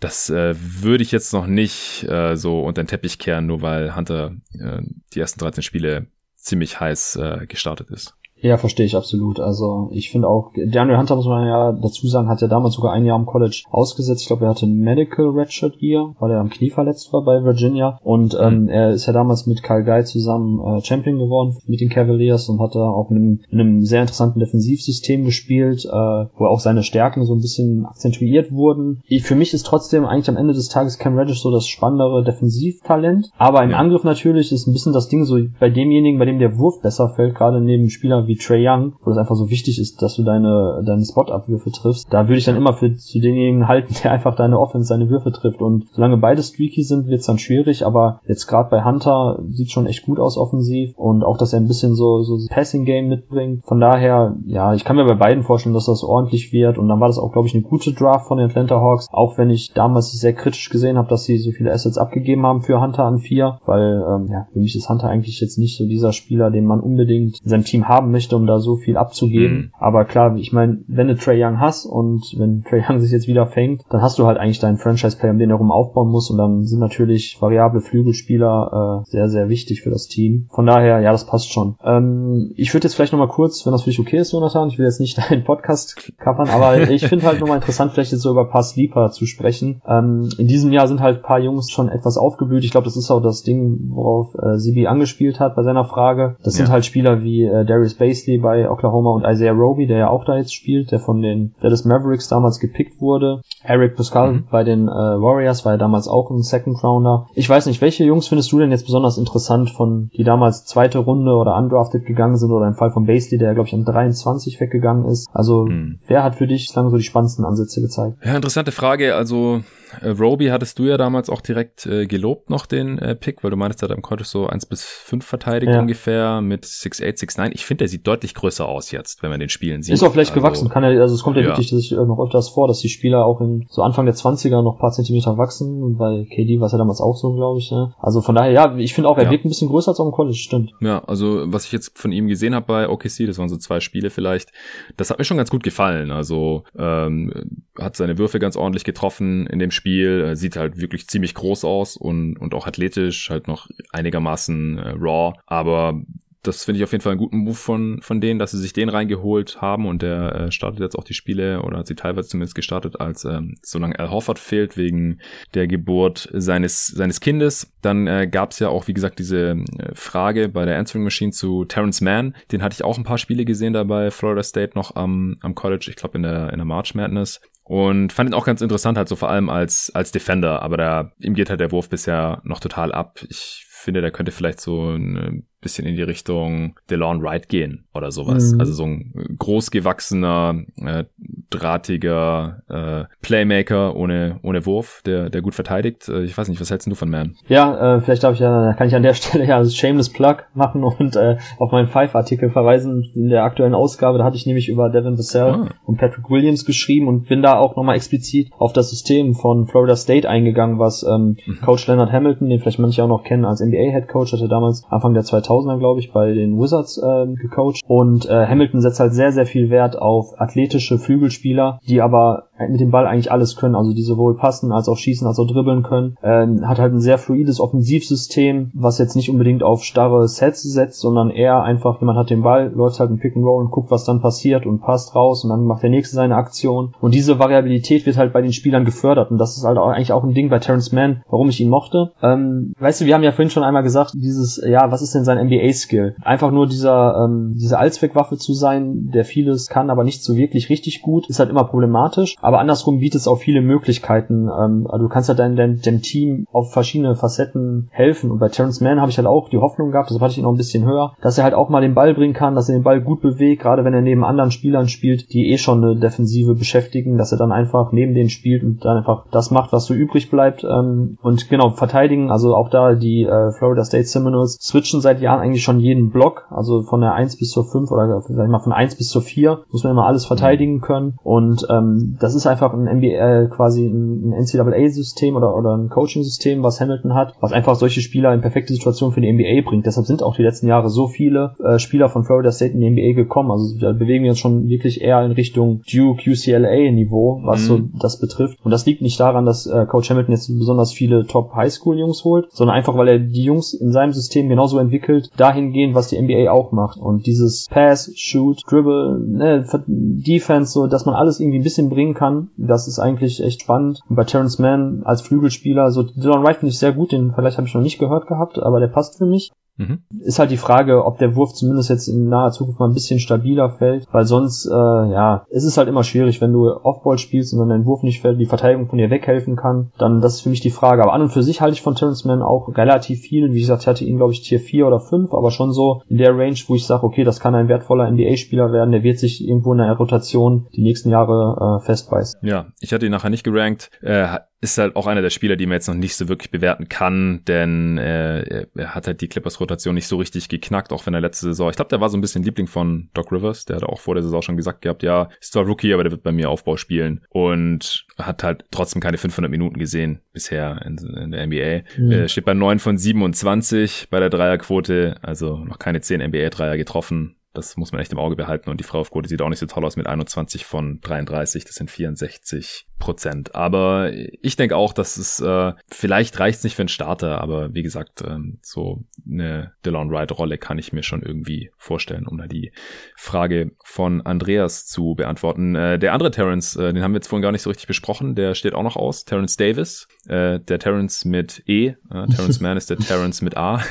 das 0.00 0.28
äh, 0.28 0.54
würde 0.54 1.02
ich 1.02 1.12
jetzt 1.12 1.32
noch 1.32 1.46
nicht 1.46 2.04
äh, 2.10 2.36
so 2.36 2.60
unter 2.60 2.82
den 2.82 2.88
Teppich 2.88 3.18
kehren, 3.18 3.46
nur 3.46 3.62
weil 3.62 3.96
Hunter 3.96 4.36
äh, 4.52 4.82
die 5.14 5.20
ersten 5.20 5.40
13 5.40 5.62
Spiele 5.62 6.08
ziemlich 6.34 6.78
heiß 6.78 7.16
äh, 7.16 7.46
gestartet 7.46 7.90
ist. 7.90 8.15
Ja, 8.40 8.58
verstehe 8.58 8.84
ich 8.84 8.96
absolut. 8.96 9.40
Also 9.40 9.88
ich 9.92 10.10
finde 10.10 10.28
auch, 10.28 10.52
Daniel 10.54 10.98
Hunter 10.98 11.16
muss 11.16 11.26
man 11.26 11.46
ja 11.46 11.72
dazu 11.72 12.06
sagen, 12.06 12.28
hat 12.28 12.42
ja 12.42 12.48
damals 12.48 12.74
sogar 12.74 12.92
ein 12.92 13.06
Jahr 13.06 13.16
am 13.16 13.26
College 13.26 13.62
ausgesetzt. 13.70 14.22
Ich 14.22 14.26
glaube, 14.26 14.44
er 14.44 14.50
hatte 14.50 14.66
ein 14.66 14.78
Medical 14.78 15.30
Redshirt 15.30 15.78
Gear, 15.78 16.14
weil 16.20 16.30
er 16.30 16.40
am 16.40 16.50
Knie 16.50 16.70
verletzt 16.70 17.12
war 17.12 17.24
bei 17.24 17.42
Virginia. 17.42 17.98
Und 18.02 18.36
ähm, 18.38 18.64
mhm. 18.64 18.68
er 18.68 18.90
ist 18.90 19.06
ja 19.06 19.14
damals 19.14 19.46
mit 19.46 19.62
Kyle 19.62 19.84
Guy 19.84 20.04
zusammen 20.04 20.60
äh, 20.60 20.84
Champion 20.84 21.18
geworden 21.18 21.56
mit 21.66 21.80
den 21.80 21.88
Cavaliers 21.88 22.48
und 22.48 22.60
hat 22.60 22.74
da 22.74 22.80
auch 22.80 23.10
in 23.10 23.16
einem, 23.16 23.40
in 23.50 23.60
einem 23.60 23.82
sehr 23.82 24.02
interessanten 24.02 24.40
Defensivsystem 24.40 25.24
gespielt, 25.24 25.86
äh, 25.86 25.88
wo 25.90 26.46
auch 26.46 26.60
seine 26.60 26.82
Stärken 26.82 27.24
so 27.24 27.34
ein 27.34 27.40
bisschen 27.40 27.86
akzentuiert 27.86 28.52
wurden. 28.52 29.02
Ich, 29.06 29.22
für 29.22 29.34
mich 29.34 29.54
ist 29.54 29.64
trotzdem 29.64 30.04
eigentlich 30.04 30.28
am 30.28 30.36
Ende 30.36 30.52
des 30.52 30.68
Tages 30.68 30.98
Cam 30.98 31.18
Reddish 31.18 31.40
so 31.40 31.50
das 31.50 31.66
spannendere 31.66 32.22
Defensivtalent. 32.22 33.30
Aber 33.38 33.62
im 33.64 33.70
ja. 33.70 33.78
Angriff 33.78 34.04
natürlich 34.04 34.52
ist 34.52 34.66
ein 34.66 34.74
bisschen 34.74 34.92
das 34.92 35.08
Ding 35.08 35.24
so 35.24 35.38
bei 35.58 35.70
demjenigen, 35.70 36.18
bei 36.18 36.26
dem 36.26 36.38
der 36.38 36.58
Wurf 36.58 36.82
besser 36.82 37.08
fällt, 37.08 37.34
gerade 37.34 37.60
neben 37.60 37.88
Wie 38.26 38.36
Trey 38.36 38.66
Young, 38.66 38.94
wo 39.02 39.10
das 39.10 39.18
einfach 39.18 39.36
so 39.36 39.50
wichtig 39.50 39.78
ist, 39.80 40.02
dass 40.02 40.16
du 40.16 40.22
deine, 40.22 40.82
deine 40.84 41.04
Spot-Abwürfe 41.04 41.70
triffst, 41.70 42.06
da 42.10 42.28
würde 42.28 42.38
ich 42.38 42.44
dann 42.44 42.56
immer 42.56 42.74
für 42.74 42.94
zu 42.94 43.20
denjenigen 43.20 43.68
halten, 43.68 43.94
der 44.02 44.12
einfach 44.12 44.34
deine 44.34 44.58
Offense, 44.58 44.88
seine 44.88 45.08
Würfe 45.08 45.32
trifft. 45.32 45.62
Und 45.62 45.86
solange 45.92 46.16
beide 46.16 46.42
streaky 46.42 46.82
sind, 46.82 47.06
wird 47.06 47.20
es 47.20 47.26
dann 47.26 47.38
schwierig, 47.38 47.84
aber 47.84 48.20
jetzt 48.26 48.46
gerade 48.46 48.70
bei 48.70 48.84
Hunter 48.84 49.40
sieht 49.50 49.70
schon 49.70 49.86
echt 49.86 50.04
gut 50.04 50.18
aus 50.18 50.38
offensiv. 50.38 50.92
Und 50.96 51.24
auch, 51.24 51.38
dass 51.38 51.52
er 51.52 51.60
ein 51.60 51.68
bisschen 51.68 51.94
so, 51.94 52.22
so 52.22 52.38
Passing-Game 52.48 53.08
mitbringt. 53.08 53.64
Von 53.64 53.80
daher, 53.80 54.36
ja, 54.46 54.74
ich 54.74 54.84
kann 54.84 54.96
mir 54.96 55.04
bei 55.04 55.14
beiden 55.14 55.42
vorstellen, 55.42 55.74
dass 55.74 55.86
das 55.86 56.04
ordentlich 56.04 56.52
wird. 56.52 56.78
Und 56.78 56.88
dann 56.88 57.00
war 57.00 57.08
das 57.08 57.18
auch, 57.18 57.32
glaube 57.32 57.48
ich, 57.48 57.54
eine 57.54 57.62
gute 57.62 57.92
Draft 57.92 58.26
von 58.28 58.38
den 58.38 58.48
Atlanta 58.48 58.80
Hawks, 58.80 59.08
auch 59.10 59.38
wenn 59.38 59.50
ich 59.50 59.72
damals 59.72 60.12
sehr 60.12 60.32
kritisch 60.32 60.70
gesehen 60.70 60.98
habe, 60.98 61.08
dass 61.08 61.24
sie 61.24 61.38
so 61.38 61.50
viele 61.50 61.72
Assets 61.72 61.98
abgegeben 61.98 62.46
haben 62.46 62.62
für 62.62 62.80
Hunter 62.80 63.04
an 63.04 63.18
vier, 63.18 63.58
weil 63.66 64.04
ähm, 64.08 64.28
ja, 64.30 64.46
für 64.52 64.58
mich 64.58 64.76
ist 64.76 64.88
Hunter 64.88 65.08
eigentlich 65.08 65.40
jetzt 65.40 65.58
nicht 65.58 65.76
so 65.76 65.86
dieser 65.86 66.12
Spieler, 66.12 66.50
den 66.50 66.64
man 66.64 66.80
unbedingt 66.80 67.38
in 67.42 67.48
seinem 67.48 67.64
Team 67.64 67.88
haben 67.88 68.10
möchte, 68.16 68.36
um 68.36 68.46
da 68.46 68.58
so 68.58 68.76
viel 68.76 68.96
abzugeben. 68.96 69.56
Mhm. 69.56 69.70
Aber 69.78 70.06
klar, 70.06 70.34
ich 70.36 70.52
meine, 70.52 70.78
wenn 70.88 71.08
du 71.08 71.16
Trey 71.16 71.42
Young 71.42 71.60
hast 71.60 71.84
und 71.84 72.22
wenn 72.38 72.64
Trey 72.68 72.82
Young 72.88 72.98
sich 73.00 73.12
jetzt 73.12 73.28
wieder 73.28 73.46
fängt, 73.46 73.82
dann 73.90 74.00
hast 74.00 74.18
du 74.18 74.26
halt 74.26 74.38
eigentlich 74.38 74.58
deinen 74.58 74.78
Franchise-Player, 74.78 75.32
um 75.32 75.38
den 75.38 75.50
herum 75.50 75.70
aufbauen 75.70 76.10
musst 76.10 76.30
und 76.30 76.38
dann 76.38 76.64
sind 76.64 76.80
natürlich 76.80 77.36
variable 77.40 77.80
Flügelspieler 77.80 79.02
äh, 79.04 79.10
sehr, 79.10 79.28
sehr 79.28 79.48
wichtig 79.50 79.82
für 79.82 79.90
das 79.90 80.06
Team. 80.06 80.46
Von 80.50 80.66
daher, 80.66 81.00
ja, 81.00 81.12
das 81.12 81.26
passt 81.26 81.52
schon. 81.52 81.76
Ähm, 81.84 82.52
ich 82.56 82.72
würde 82.72 82.86
jetzt 82.86 82.94
vielleicht 82.94 83.12
nochmal 83.12 83.28
kurz, 83.28 83.66
wenn 83.66 83.72
das 83.72 83.82
für 83.82 83.90
dich 83.90 84.00
okay 84.00 84.18
ist, 84.18 84.32
Jonathan, 84.32 84.68
ich 84.68 84.78
will 84.78 84.86
jetzt 84.86 85.00
nicht 85.00 85.18
deinen 85.30 85.44
Podcast 85.44 86.12
covern, 86.18 86.48
aber 86.48 86.88
ich 86.88 87.06
finde 87.06 87.26
halt 87.26 87.40
nochmal 87.40 87.58
interessant, 87.58 87.92
vielleicht 87.92 88.12
jetzt 88.12 88.22
so 88.22 88.30
über 88.30 88.46
ein 88.46 88.50
paar 88.50 88.62
Sleeper 88.62 89.10
zu 89.10 89.26
sprechen. 89.26 89.82
Ähm, 89.86 90.30
in 90.38 90.46
diesem 90.46 90.72
Jahr 90.72 90.88
sind 90.88 91.00
halt 91.00 91.18
ein 91.18 91.22
paar 91.22 91.38
Jungs 91.38 91.70
schon 91.70 91.90
etwas 91.90 92.16
aufgeblüht. 92.16 92.64
Ich 92.64 92.70
glaube, 92.70 92.86
das 92.86 92.96
ist 92.96 93.10
auch 93.10 93.20
das 93.20 93.42
Ding, 93.42 93.90
worauf 93.90 94.34
äh, 94.34 94.58
Sibi 94.58 94.86
angespielt 94.86 95.40
hat 95.40 95.56
bei 95.56 95.62
seiner 95.62 95.84
Frage. 95.84 96.36
Das 96.42 96.56
ja. 96.56 96.64
sind 96.64 96.72
halt 96.72 96.84
Spieler 96.84 97.22
wie 97.22 97.44
äh, 97.44 97.64
Darius 97.64 97.94
Basley 98.06 98.38
bei 98.38 98.70
Oklahoma 98.70 99.10
und 99.10 99.24
Isaiah 99.24 99.52
Roby, 99.52 99.86
der 99.86 99.98
ja 99.98 100.08
auch 100.10 100.24
da 100.24 100.36
jetzt 100.36 100.54
spielt, 100.54 100.92
der 100.92 101.00
von 101.00 101.22
den 101.22 101.54
Dallas 101.60 101.84
Mavericks 101.84 102.28
damals 102.28 102.60
gepickt 102.60 103.00
wurde. 103.00 103.40
Eric 103.64 103.96
Pascal 103.96 104.32
mhm. 104.32 104.44
bei 104.50 104.62
den 104.62 104.86
äh, 104.86 104.92
Warriors 104.92 105.64
war 105.64 105.72
ja 105.72 105.78
damals 105.78 106.06
auch 106.06 106.30
ein 106.30 106.42
Second 106.42 106.82
Rounder. 106.84 107.26
Ich 107.34 107.48
weiß 107.48 107.66
nicht, 107.66 107.80
welche 107.80 108.04
Jungs 108.04 108.28
findest 108.28 108.52
du 108.52 108.60
denn 108.60 108.70
jetzt 108.70 108.84
besonders 108.84 109.18
interessant 109.18 109.70
von, 109.70 110.10
die 110.16 110.22
damals 110.22 110.64
zweite 110.66 110.98
Runde 110.98 111.32
oder 111.32 111.56
undrafted 111.56 112.06
gegangen 112.06 112.36
sind 112.36 112.52
oder 112.52 112.68
im 112.68 112.74
Fall 112.74 112.92
von 112.92 113.06
Basley, 113.06 113.38
der 113.38 113.54
glaube 113.54 113.68
ich 113.68 113.74
an 113.74 113.84
23 113.84 114.60
weggegangen 114.60 115.06
ist. 115.06 115.28
Also 115.32 115.66
mhm. 115.66 115.98
wer 116.06 116.22
hat 116.22 116.36
für 116.36 116.46
dich 116.46 116.72
lang 116.74 116.90
so 116.90 116.96
die 116.96 117.02
spannendsten 117.02 117.44
Ansätze 117.44 117.80
gezeigt? 117.80 118.18
Ja, 118.24 118.36
interessante 118.36 118.70
Frage. 118.70 119.16
Also 119.16 119.62
äh, 120.00 120.08
Roby 120.08 120.46
hattest 120.46 120.78
du 120.78 120.84
ja 120.84 120.96
damals 120.96 121.30
auch 121.30 121.40
direkt 121.40 121.86
äh, 121.86 122.06
gelobt 122.06 122.50
noch 122.50 122.66
den 122.66 122.98
äh, 122.98 123.14
Pick, 123.14 123.42
weil 123.42 123.50
du 123.50 123.56
meinst, 123.56 123.82
er 123.82 123.88
hat 123.88 123.96
im 123.96 124.02
College 124.02 124.26
so 124.26 124.46
1 124.46 124.66
bis 124.66 124.84
5 124.84 125.24
verteidigt 125.24 125.72
ja. 125.72 125.80
ungefähr 125.80 126.40
mit 126.40 126.64
6'8, 126.64 127.18
6'9. 127.18 127.50
Ich 127.52 127.66
finde, 127.66 127.82
der 127.82 127.88
sieht 127.88 127.95
deutlich 128.02 128.34
größer 128.34 128.66
aus 128.66 128.90
jetzt, 128.90 129.22
wenn 129.22 129.30
man 129.30 129.40
den 129.40 129.48
Spielen 129.48 129.82
sieht. 129.82 129.94
Ist 129.94 130.02
auch 130.02 130.12
vielleicht 130.12 130.32
also, 130.32 130.40
gewachsen, 130.40 130.68
kann 130.68 130.84
er, 130.84 131.00
also 131.00 131.14
es 131.14 131.22
kommt 131.22 131.36
ja, 131.36 131.42
ja. 131.42 131.48
wirklich 131.48 131.70
dass 131.70 131.78
ich, 131.78 131.92
äh, 131.92 131.96
noch 131.96 132.18
öfters 132.18 132.48
vor, 132.48 132.68
dass 132.68 132.80
die 132.80 132.88
Spieler 132.88 133.24
auch 133.24 133.40
in 133.40 133.66
so 133.68 133.82
Anfang 133.82 134.06
der 134.06 134.14
20er 134.14 134.62
noch 134.62 134.78
paar 134.78 134.92
Zentimeter 134.92 135.38
wachsen 135.38 135.82
und 135.82 135.98
bei 135.98 136.26
KD 136.30 136.60
war 136.60 136.66
es 136.66 136.72
ja 136.72 136.78
damals 136.78 137.00
auch 137.00 137.16
so, 137.16 137.34
glaube 137.34 137.58
ich. 137.58 137.70
Ne? 137.70 137.94
Also 137.98 138.20
von 138.20 138.34
daher, 138.34 138.52
ja, 138.52 138.76
ich 138.76 138.94
finde 138.94 139.08
auch, 139.08 139.18
er 139.18 139.24
ja. 139.24 139.30
wirkt 139.30 139.44
ein 139.44 139.48
bisschen 139.48 139.68
größer 139.68 139.90
als 139.90 140.00
auch 140.00 140.06
im 140.06 140.12
College, 140.12 140.36
stimmt. 140.36 140.72
Ja, 140.80 141.02
also 141.04 141.44
was 141.46 141.64
ich 141.64 141.72
jetzt 141.72 141.98
von 141.98 142.12
ihm 142.12 142.28
gesehen 142.28 142.54
habe 142.54 142.66
bei 142.66 142.88
OKC, 142.88 143.26
das 143.26 143.38
waren 143.38 143.48
so 143.48 143.56
zwei 143.56 143.80
Spiele 143.80 144.10
vielleicht, 144.10 144.52
das 144.96 145.10
hat 145.10 145.18
mir 145.18 145.24
schon 145.24 145.36
ganz 145.36 145.50
gut 145.50 145.62
gefallen. 145.62 146.10
Also 146.10 146.64
ähm, 146.76 147.32
hat 147.78 147.96
seine 147.96 148.18
Würfe 148.18 148.38
ganz 148.38 148.56
ordentlich 148.56 148.84
getroffen 148.84 149.46
in 149.46 149.58
dem 149.58 149.70
Spiel, 149.70 150.22
äh, 150.22 150.36
sieht 150.36 150.56
halt 150.56 150.80
wirklich 150.80 151.08
ziemlich 151.08 151.34
groß 151.34 151.64
aus 151.64 151.96
und, 151.96 152.36
und 152.38 152.54
auch 152.54 152.66
athletisch, 152.66 153.30
halt 153.30 153.48
noch 153.48 153.68
einigermaßen 153.92 154.78
äh, 154.78 154.94
raw, 154.98 155.34
aber 155.46 156.00
das 156.46 156.64
finde 156.64 156.78
ich 156.78 156.84
auf 156.84 156.92
jeden 156.92 157.02
Fall 157.02 157.12
einen 157.12 157.20
guten 157.20 157.38
Move 157.38 157.54
von, 157.54 158.00
von 158.02 158.20
denen, 158.20 158.38
dass 158.38 158.52
sie 158.52 158.58
sich 158.58 158.72
den 158.72 158.88
reingeholt 158.88 159.60
haben 159.60 159.86
und 159.86 160.02
der 160.02 160.34
äh, 160.34 160.52
startet 160.52 160.80
jetzt 160.80 160.98
auch 160.98 161.04
die 161.04 161.14
Spiele 161.14 161.62
oder 161.62 161.78
hat 161.78 161.86
sie 161.86 161.94
teilweise 161.94 162.28
zumindest 162.28 162.54
gestartet, 162.54 163.00
als 163.00 163.24
ähm, 163.24 163.56
solange 163.62 163.98
Al 163.98 164.10
Hoffert 164.10 164.38
fehlt 164.38 164.76
wegen 164.76 165.20
der 165.54 165.66
Geburt 165.66 166.28
seines, 166.32 166.86
seines 166.86 167.20
Kindes. 167.20 167.72
Dann 167.82 168.06
äh, 168.06 168.26
gab 168.26 168.52
es 168.52 168.58
ja 168.58 168.68
auch, 168.68 168.88
wie 168.88 168.94
gesagt, 168.94 169.18
diese 169.18 169.50
äh, 169.50 169.94
Frage 169.94 170.48
bei 170.48 170.64
der 170.64 170.78
Answering 170.78 171.04
Machine 171.04 171.32
zu 171.32 171.64
Terrence 171.64 172.00
Mann. 172.00 172.34
Den 172.52 172.62
hatte 172.62 172.74
ich 172.74 172.84
auch 172.84 172.98
ein 172.98 173.04
paar 173.04 173.18
Spiele 173.18 173.44
gesehen 173.44 173.72
da 173.72 173.84
bei 173.84 174.10
Florida 174.10 174.42
State 174.42 174.72
noch 174.74 174.96
am, 174.96 175.36
am 175.40 175.54
College, 175.54 175.86
ich 175.88 175.96
glaube 175.96 176.16
in 176.16 176.22
der, 176.22 176.50
in 176.50 176.58
der 176.58 176.66
March 176.66 176.94
Madness. 176.94 177.40
Und 177.64 178.12
fand 178.12 178.30
ihn 178.30 178.34
auch 178.34 178.46
ganz 178.46 178.60
interessant, 178.60 178.96
halt 178.96 179.08
so 179.08 179.16
vor 179.16 179.28
allem 179.28 179.48
als, 179.48 179.90
als 179.92 180.12
Defender, 180.12 180.62
aber 180.62 180.76
da, 180.76 181.12
ihm 181.18 181.34
geht 181.34 181.50
halt 181.50 181.58
der 181.58 181.72
Wurf 181.72 181.88
bisher 181.88 182.40
noch 182.44 182.60
total 182.60 182.92
ab. 182.92 183.18
Ich 183.28 183.66
finde, 183.68 184.00
der 184.00 184.12
könnte 184.12 184.30
vielleicht 184.30 184.60
so 184.60 184.90
ein 184.90 185.48
bisschen 185.66 185.86
in 185.86 185.96
die 185.96 186.02
Richtung 186.02 186.76
DeLon 186.90 187.22
Wright 187.22 187.48
gehen 187.48 187.84
oder 187.92 188.12
sowas. 188.12 188.52
Mhm. 188.52 188.60
Also 188.60 188.72
so 188.72 188.84
ein 188.84 189.36
großgewachsener, 189.38 190.62
äh, 190.76 191.04
drahtiger 191.50 192.62
äh, 192.68 193.04
Playmaker 193.20 193.96
ohne, 193.96 194.38
ohne 194.42 194.64
Wurf, 194.64 195.02
der, 195.04 195.28
der 195.28 195.42
gut 195.42 195.54
verteidigt. 195.54 196.08
Äh, 196.08 196.22
ich 196.22 196.38
weiß 196.38 196.48
nicht, 196.48 196.60
was 196.60 196.70
hältst 196.70 196.86
du 196.86 196.94
von 196.94 197.10
Man? 197.10 197.34
Ja, 197.48 197.96
äh, 197.96 198.00
vielleicht 198.00 198.22
darf 198.22 198.34
ich 198.34 198.40
ja, 198.40 198.74
kann 198.74 198.86
ich 198.86 198.94
an 198.94 199.02
der 199.02 199.14
Stelle 199.20 199.44
ja 199.44 199.64
Shameless 199.64 200.10
Plug 200.10 200.36
machen 200.54 200.84
und 200.84 201.16
äh, 201.16 201.38
auf 201.58 201.72
meinen 201.72 201.88
Five-Artikel 201.88 202.50
verweisen 202.50 203.10
in 203.14 203.28
der 203.28 203.42
aktuellen 203.42 203.74
Ausgabe. 203.74 204.18
Da 204.18 204.24
hatte 204.24 204.36
ich 204.36 204.46
nämlich 204.46 204.68
über 204.68 204.88
Devin 204.88 205.18
Vassell 205.18 205.50
ah. 205.50 205.68
und 205.84 205.96
Patrick 205.96 206.30
Williams 206.30 206.64
geschrieben 206.64 207.08
und 207.08 207.26
bin 207.28 207.42
da 207.42 207.58
auch 207.58 207.74
nochmal 207.74 207.96
explizit 207.96 208.52
auf 208.58 208.72
das 208.72 208.90
System 208.90 209.34
von 209.34 209.66
Florida 209.66 209.96
State 209.96 210.28
eingegangen, 210.28 210.78
was 210.78 211.02
ähm, 211.02 211.38
mhm. 211.44 211.60
Coach 211.64 211.86
Leonard 211.88 212.12
Hamilton, 212.12 212.50
den 212.50 212.60
vielleicht 212.60 212.78
manche 212.78 213.02
auch 213.02 213.08
noch 213.08 213.24
kennen 213.24 213.44
als 213.44 213.60
NBA-Head 213.60 214.08
Coach, 214.08 214.32
hatte 214.32 214.48
damals 214.48 214.84
Anfang 214.88 215.14
der 215.14 215.24
2000er, 215.56 215.78
glaube 215.78 216.00
ich, 216.00 216.12
bei 216.12 216.32
den 216.32 216.58
Wizards 216.60 216.98
äh, 216.98 217.26
gecoacht. 217.26 217.80
Und 217.86 218.26
äh, 218.26 218.46
Hamilton 218.46 218.80
setzt 218.80 219.00
halt 219.00 219.14
sehr, 219.14 219.32
sehr 219.32 219.46
viel 219.46 219.70
Wert 219.70 219.96
auf 219.98 220.40
athletische 220.40 220.98
Flügelspieler, 220.98 221.80
die 221.88 222.00
aber 222.00 222.48
mit 222.58 222.80
dem 222.80 222.90
Ball 222.90 223.06
eigentlich 223.06 223.30
alles 223.30 223.56
können, 223.56 223.74
also 223.74 223.92
die 223.92 224.02
sowohl 224.02 224.36
passen 224.36 224.72
als 224.72 224.88
auch 224.88 224.96
schießen 224.96 225.26
als 225.26 225.38
auch 225.38 225.46
dribbeln 225.46 225.82
können. 225.82 226.16
Ähm, 226.22 226.66
hat 226.66 226.78
halt 226.78 226.92
ein 226.92 227.00
sehr 227.00 227.18
fluides 227.18 227.60
Offensivsystem, 227.60 228.70
was 228.74 228.98
jetzt 228.98 229.16
nicht 229.16 229.30
unbedingt 229.30 229.62
auf 229.62 229.84
starre 229.84 230.26
Sets 230.28 230.62
setzt, 230.62 231.00
sondern 231.00 231.30
eher 231.30 231.62
einfach, 231.62 232.00
jemand 232.00 232.18
hat 232.18 232.30
den 232.30 232.42
Ball, 232.42 232.72
läuft 232.74 233.00
halt 233.00 233.10
ein 233.10 233.18
Pick 233.18 233.36
and 233.36 233.44
Roll 233.44 233.62
und 233.62 233.70
guckt, 233.70 233.90
was 233.90 234.04
dann 234.04 234.20
passiert 234.20 234.66
und 234.66 234.80
passt 234.80 235.14
raus 235.14 235.44
und 235.44 235.50
dann 235.50 235.64
macht 235.64 235.82
der 235.82 235.90
nächste 235.90 236.16
seine 236.16 236.36
Aktion. 236.36 236.94
Und 237.00 237.14
diese 237.14 237.38
Variabilität 237.38 238.06
wird 238.06 238.16
halt 238.16 238.32
bei 238.32 238.42
den 238.42 238.52
Spielern 238.52 238.84
gefördert 238.84 239.30
und 239.30 239.38
das 239.38 239.56
ist 239.56 239.64
halt 239.64 239.78
auch 239.78 239.88
eigentlich 239.88 240.12
auch 240.12 240.24
ein 240.24 240.34
Ding 240.34 240.48
bei 240.48 240.58
Terrence 240.58 240.92
Mann, 240.92 241.22
warum 241.28 241.48
ich 241.48 241.60
ihn 241.60 241.68
mochte. 241.68 242.12
Ähm, 242.22 242.72
weißt 242.78 243.00
du, 243.00 243.06
wir 243.06 243.14
haben 243.14 243.22
ja 243.22 243.32
vorhin 243.32 243.50
schon 243.50 243.64
einmal 243.64 243.82
gesagt, 243.82 244.12
dieses, 244.14 244.62
ja, 244.66 244.90
was 244.90 245.02
ist 245.02 245.14
denn 245.14 245.24
sein 245.24 245.38
NBA-Skill? 245.46 246.16
Einfach 246.22 246.50
nur 246.50 246.66
dieser, 246.66 247.24
ähm, 247.24 247.54
diese 247.56 247.78
Allzweckwaffe 247.78 248.36
zu 248.36 248.54
sein, 248.54 249.10
der 249.12 249.24
vieles 249.24 249.68
kann, 249.68 249.90
aber 249.90 250.04
nicht 250.04 250.22
so 250.22 250.36
wirklich 250.36 250.70
richtig 250.70 251.02
gut, 251.02 251.28
ist 251.28 251.38
halt 251.38 251.50
immer 251.50 251.64
problematisch. 251.64 252.36
Aber 252.46 252.60
andersrum 252.60 253.00
bietet 253.00 253.22
es 253.22 253.26
auch 253.26 253.38
viele 253.38 253.60
Möglichkeiten. 253.60 254.44
Ähm, 254.44 254.86
also 254.88 255.06
du 255.06 255.08
kannst 255.08 255.28
halt 255.28 255.40
dein, 255.40 255.56
dein, 255.56 255.80
deinem 255.80 256.00
Team 256.00 256.46
auf 256.52 256.72
verschiedene 256.72 257.16
Facetten 257.16 257.88
helfen. 257.90 258.30
Und 258.30 258.38
bei 258.38 258.48
Terrence 258.48 258.80
Mann 258.80 259.00
habe 259.00 259.10
ich 259.10 259.18
halt 259.18 259.26
auch 259.26 259.48
die 259.48 259.58
Hoffnung 259.58 259.90
gehabt, 259.90 260.12
das 260.12 260.20
hatte 260.20 260.34
ich 260.34 260.42
noch 260.42 260.52
ein 260.52 260.56
bisschen 260.56 260.84
höher, 260.84 261.14
dass 261.20 261.38
er 261.38 261.42
halt 261.42 261.54
auch 261.54 261.70
mal 261.70 261.80
den 261.80 261.96
Ball 261.96 262.14
bringen 262.14 262.34
kann, 262.34 262.54
dass 262.54 262.68
er 262.68 262.76
den 262.76 262.84
Ball 262.84 263.00
gut 263.00 263.20
bewegt, 263.20 263.62
gerade 263.62 263.84
wenn 263.84 263.94
er 263.94 264.00
neben 264.00 264.24
anderen 264.24 264.52
Spielern 264.52 264.86
spielt, 264.86 265.32
die 265.32 265.50
eh 265.50 265.58
schon 265.58 265.82
eine 265.82 265.96
Defensive 265.96 266.54
beschäftigen, 266.54 267.18
dass 267.18 267.32
er 267.32 267.38
dann 267.38 267.50
einfach 267.50 267.90
neben 267.90 268.14
denen 268.14 268.30
spielt 268.30 268.62
und 268.62 268.84
dann 268.84 268.98
einfach 268.98 269.24
das 269.32 269.50
macht, 269.50 269.72
was 269.72 269.86
so 269.86 269.94
übrig 269.94 270.30
bleibt. 270.30 270.62
Ähm, 270.62 271.18
und 271.22 271.50
genau, 271.50 271.70
verteidigen, 271.70 272.30
also 272.30 272.54
auch 272.54 272.70
da 272.70 272.94
die 272.94 273.24
äh, 273.24 273.50
Florida 273.58 273.84
State 273.84 274.06
Seminoles 274.06 274.56
switchen 274.62 275.00
seit 275.00 275.20
Jahren 275.20 275.40
eigentlich 275.40 275.64
schon 275.64 275.80
jeden 275.80 276.10
Block, 276.10 276.46
also 276.50 276.82
von 276.82 277.00
der 277.00 277.14
1 277.14 277.38
bis 277.38 277.50
zur 277.50 277.64
5 277.64 277.90
oder 277.90 278.20
sag 278.20 278.30
ich 278.30 278.52
mal 278.52 278.60
von 278.60 278.72
1 278.72 278.94
bis 278.94 279.08
zur 279.08 279.22
4 279.22 279.64
muss 279.72 279.82
man 279.82 279.90
immer 279.90 280.06
alles 280.06 280.26
verteidigen 280.26 280.80
können. 280.80 281.16
Und 281.24 281.66
ähm, 281.70 282.16
das 282.20 282.35
ist 282.36 282.46
einfach 282.46 282.72
ein 282.72 282.84
NBA 282.84 283.46
quasi 283.46 283.86
ein, 283.86 284.30
ein 284.30 284.44
NCAA-System 284.44 285.36
oder, 285.36 285.56
oder 285.56 285.76
ein 285.76 285.88
Coaching-System, 285.88 286.62
was 286.62 286.80
Hamilton 286.80 287.14
hat, 287.14 287.34
was 287.40 287.52
einfach 287.52 287.74
solche 287.74 288.00
Spieler 288.00 288.32
in 288.32 288.40
perfekte 288.40 288.72
Situationen 288.72 289.14
für 289.14 289.20
die 289.20 289.32
NBA 289.32 289.68
bringt. 289.68 289.86
Deshalb 289.86 290.06
sind 290.06 290.22
auch 290.22 290.36
die 290.36 290.42
letzten 290.42 290.66
Jahre 290.66 290.90
so 290.90 291.08
viele 291.08 291.54
äh, 291.62 291.78
Spieler 291.78 292.08
von 292.08 292.24
Florida 292.24 292.52
State 292.52 292.72
in 292.72 292.80
die 292.80 292.90
NBA 292.90 293.14
gekommen. 293.14 293.50
Also 293.50 293.78
da 293.78 293.92
bewegen 293.92 294.24
wir 294.24 294.30
uns 294.30 294.38
schon 294.38 294.68
wirklich 294.68 295.00
eher 295.00 295.24
in 295.24 295.32
Richtung 295.32 295.82
Duke, 295.90 296.30
UCLA-Niveau, 296.30 297.40
was 297.44 297.62
mhm. 297.62 297.66
so 297.66 297.80
das 298.00 298.18
betrifft. 298.18 298.58
Und 298.64 298.70
das 298.70 298.86
liegt 298.86 299.02
nicht 299.02 299.18
daran, 299.18 299.46
dass 299.46 299.66
äh, 299.66 299.86
Coach 299.86 300.10
Hamilton 300.10 300.34
jetzt 300.34 300.48
besonders 300.48 300.92
viele 300.92 301.26
Top-Highschool-Jungs 301.26 302.24
holt, 302.24 302.52
sondern 302.52 302.76
einfach, 302.76 302.96
weil 302.96 303.08
er 303.08 303.18
die 303.18 303.44
Jungs 303.44 303.74
in 303.74 303.92
seinem 303.92 304.12
System 304.12 304.48
genauso 304.48 304.78
entwickelt, 304.78 305.30
dahingehend, 305.36 305.94
was 305.94 306.08
die 306.08 306.20
NBA 306.20 306.50
auch 306.50 306.72
macht. 306.72 306.98
Und 306.98 307.26
dieses 307.26 307.66
Pass, 307.70 308.12
Shoot, 308.16 308.62
Dribble, 308.68 309.18
ne, 309.20 309.64
Defense, 309.86 310.72
so, 310.72 310.86
dass 310.86 311.06
man 311.06 311.14
alles 311.14 311.40
irgendwie 311.40 311.58
ein 311.58 311.64
bisschen 311.64 311.88
bringen 311.88 312.14
kann, 312.14 312.25
das 312.56 312.88
ist 312.88 312.98
eigentlich 312.98 313.42
echt 313.42 313.62
spannend. 313.62 314.00
Und 314.08 314.16
bei 314.16 314.24
Terrence 314.24 314.58
Mann 314.58 315.02
als 315.04 315.22
Flügelspieler, 315.22 315.90
so 315.90 316.02
Dylan 316.02 316.42
Wright 316.42 316.56
finde 316.56 316.70
ich 316.70 316.78
sehr 316.78 316.92
gut, 316.92 317.12
den 317.12 317.32
vielleicht 317.34 317.58
habe 317.58 317.66
ich 317.66 317.74
noch 317.74 317.82
nicht 317.82 317.98
gehört 317.98 318.26
gehabt, 318.26 318.58
aber 318.58 318.80
der 318.80 318.88
passt 318.88 319.18
für 319.18 319.26
mich. 319.26 319.50
Mhm. 319.76 320.00
Ist 320.20 320.38
halt 320.38 320.50
die 320.50 320.56
Frage, 320.56 321.04
ob 321.04 321.18
der 321.18 321.36
Wurf 321.36 321.52
zumindest 321.52 321.90
jetzt 321.90 322.08
in 322.08 322.28
naher 322.28 322.50
Zukunft 322.50 322.80
mal 322.80 322.88
ein 322.88 322.94
bisschen 322.94 323.20
stabiler 323.20 323.70
fällt, 323.70 324.06
weil 324.12 324.24
sonst, 324.24 324.66
äh, 324.66 324.70
ja, 324.70 325.44
es 325.50 325.64
ist 325.64 325.76
halt 325.76 325.88
immer 325.88 326.04
schwierig, 326.04 326.40
wenn 326.40 326.52
du 326.52 326.70
Offball 326.70 327.18
spielst 327.18 327.52
und 327.52 327.60
dann 327.60 327.68
dein 327.68 327.84
Wurf 327.84 328.02
nicht 328.02 328.20
fällt, 328.20 328.40
die 328.40 328.46
Verteidigung 328.46 328.88
von 328.88 328.98
dir 328.98 329.10
weghelfen 329.10 329.56
kann, 329.56 329.90
dann 329.98 330.20
das 330.20 330.34
ist 330.34 330.40
für 330.42 330.48
mich 330.48 330.60
die 330.60 330.70
Frage. 330.70 331.02
Aber 331.02 331.12
an 331.12 331.22
und 331.22 331.28
für 331.30 331.42
sich 331.42 331.60
halte 331.60 331.74
ich 331.74 331.82
von 331.82 331.94
Terrence 331.94 332.24
Mann 332.24 332.42
auch 332.42 332.68
relativ 332.76 333.20
viel. 333.20 333.52
Wie 333.52 333.60
gesagt, 333.60 333.82
ich 333.82 333.88
hatte 333.88 334.04
ihn, 334.04 334.16
glaube 334.16 334.32
ich, 334.32 334.42
Tier 334.42 334.60
4 334.60 334.86
oder 334.86 335.00
5, 335.00 335.32
aber 335.32 335.50
schon 335.50 335.72
so 335.72 336.02
in 336.08 336.18
der 336.18 336.36
Range, 336.36 336.56
wo 336.66 336.74
ich 336.74 336.86
sage, 336.86 337.04
okay, 337.04 337.24
das 337.24 337.40
kann 337.40 337.54
ein 337.54 337.68
wertvoller 337.68 338.10
NBA-Spieler 338.10 338.72
werden, 338.72 338.92
der 338.92 339.02
wird 339.02 339.18
sich 339.18 339.46
irgendwo 339.46 339.72
in 339.72 339.78
der 339.78 339.92
Rotation 339.92 340.66
die 340.74 340.82
nächsten 340.82 341.10
Jahre 341.10 341.80
äh, 341.80 341.84
festbeißen. 341.84 342.40
Ja, 342.42 342.66
ich 342.80 342.92
hatte 342.92 343.06
ihn 343.06 343.12
nachher 343.12 343.30
nicht 343.30 343.44
gerankt. 343.44 343.90
Äh, 344.02 344.38
ist 344.60 344.78
halt 344.78 344.96
auch 344.96 345.06
einer 345.06 345.22
der 345.22 345.30
Spieler, 345.30 345.56
die 345.56 345.66
man 345.66 345.74
jetzt 345.74 345.88
noch 345.88 345.94
nicht 345.94 346.16
so 346.16 346.28
wirklich 346.28 346.50
bewerten 346.50 346.88
kann, 346.88 347.42
denn 347.46 347.98
äh, 347.98 348.66
er 348.74 348.94
hat 348.94 349.06
halt 349.06 349.20
die 349.20 349.28
Clippers-Rotation 349.28 349.94
nicht 349.94 350.06
so 350.06 350.16
richtig 350.16 350.48
geknackt, 350.48 350.92
auch 350.92 351.06
wenn 351.06 351.14
er 351.14 351.20
letzte 351.20 351.46
Saison, 351.46 351.68
ich 351.68 351.76
glaube, 351.76 351.90
der 351.90 352.00
war 352.00 352.08
so 352.08 352.16
ein 352.16 352.20
bisschen 352.22 352.42
Liebling 352.42 352.66
von 352.66 353.10
Doc 353.12 353.32
Rivers, 353.32 353.66
der 353.66 353.76
hat 353.76 353.84
auch 353.84 354.00
vor 354.00 354.14
der 354.14 354.22
Saison 354.22 354.42
schon 354.42 354.56
gesagt 354.56 354.82
gehabt, 354.82 355.02
ja, 355.02 355.28
ist 355.40 355.52
zwar 355.52 355.64
Rookie, 355.64 355.92
aber 355.92 356.04
der 356.04 356.12
wird 356.12 356.22
bei 356.22 356.32
mir 356.32 356.48
Aufbau 356.48 356.76
spielen 356.76 357.24
und 357.28 358.06
hat 358.18 358.42
halt 358.42 358.64
trotzdem 358.70 359.02
keine 359.02 359.18
500 359.18 359.50
Minuten 359.50 359.78
gesehen 359.78 360.20
bisher 360.32 360.80
in, 360.84 360.96
in 360.98 361.30
der 361.32 361.46
NBA. 361.46 362.00
Mhm. 362.00 362.12
Äh, 362.12 362.28
steht 362.28 362.46
bei 362.46 362.54
9 362.54 362.78
von 362.78 362.96
27 362.96 364.08
bei 364.10 364.20
der 364.20 364.30
Dreierquote, 364.30 365.16
also 365.22 365.58
noch 365.58 365.78
keine 365.78 366.00
10 366.00 366.22
NBA-Dreier 366.22 366.76
getroffen. 366.76 367.35
Das 367.56 367.76
muss 367.76 367.92
man 367.92 368.00
echt 368.00 368.12
im 368.12 368.18
Auge 368.18 368.36
behalten. 368.36 368.70
Und 368.70 368.80
die 368.80 368.84
Frauquote 368.84 369.28
sieht 369.28 369.42
auch 369.42 369.48
nicht 369.48 369.58
so 369.58 369.66
toll 369.66 369.84
aus 369.84 369.96
mit 369.96 370.06
21 370.06 370.64
von 370.64 371.00
33. 371.00 371.64
Das 371.64 371.74
sind 371.76 371.90
64 371.90 372.86
Prozent. 372.98 373.54
Aber 373.54 374.12
ich 374.12 374.56
denke 374.56 374.76
auch, 374.76 374.92
dass 374.92 375.16
es 375.16 375.40
äh, 375.40 375.72
vielleicht 375.88 376.38
reicht 376.40 376.64
nicht 376.64 376.76
für 376.76 376.82
einen 376.82 376.88
Starter, 376.88 377.40
aber 377.40 377.74
wie 377.74 377.82
gesagt, 377.82 378.22
ähm, 378.26 378.58
so 378.62 379.04
eine 379.26 379.72
DeLon 379.84 380.10
Wright-Rolle 380.10 380.58
kann 380.58 380.78
ich 380.78 380.92
mir 380.92 381.02
schon 381.02 381.22
irgendwie 381.22 381.70
vorstellen, 381.76 382.26
um 382.26 382.38
da 382.38 382.46
die 382.46 382.72
Frage 383.16 383.72
von 383.84 384.22
Andreas 384.22 384.86
zu 384.86 385.14
beantworten. 385.14 385.74
Äh, 385.74 385.98
der 385.98 386.14
andere 386.14 386.30
Terrence, 386.30 386.76
äh, 386.76 386.92
den 386.92 387.02
haben 387.02 387.12
wir 387.12 387.18
jetzt 387.18 387.28
vorhin 387.28 387.42
gar 387.42 387.52
nicht 387.52 387.62
so 387.62 387.70
richtig 387.70 387.86
besprochen, 387.86 388.34
der 388.34 388.54
steht 388.54 388.74
auch 388.74 388.82
noch 388.82 388.96
aus. 388.96 389.24
Terrence 389.24 389.56
Davis, 389.56 390.08
äh, 390.26 390.58
der 390.60 390.78
Terrence 390.78 391.24
mit 391.24 391.62
E. 391.66 391.88
Äh, 391.88 391.94
Terrence 392.10 392.60
Mann 392.60 392.76
ist 392.76 392.88
der 392.88 392.98
Terrence 392.98 393.42
mit 393.42 393.56
A. 393.56 393.82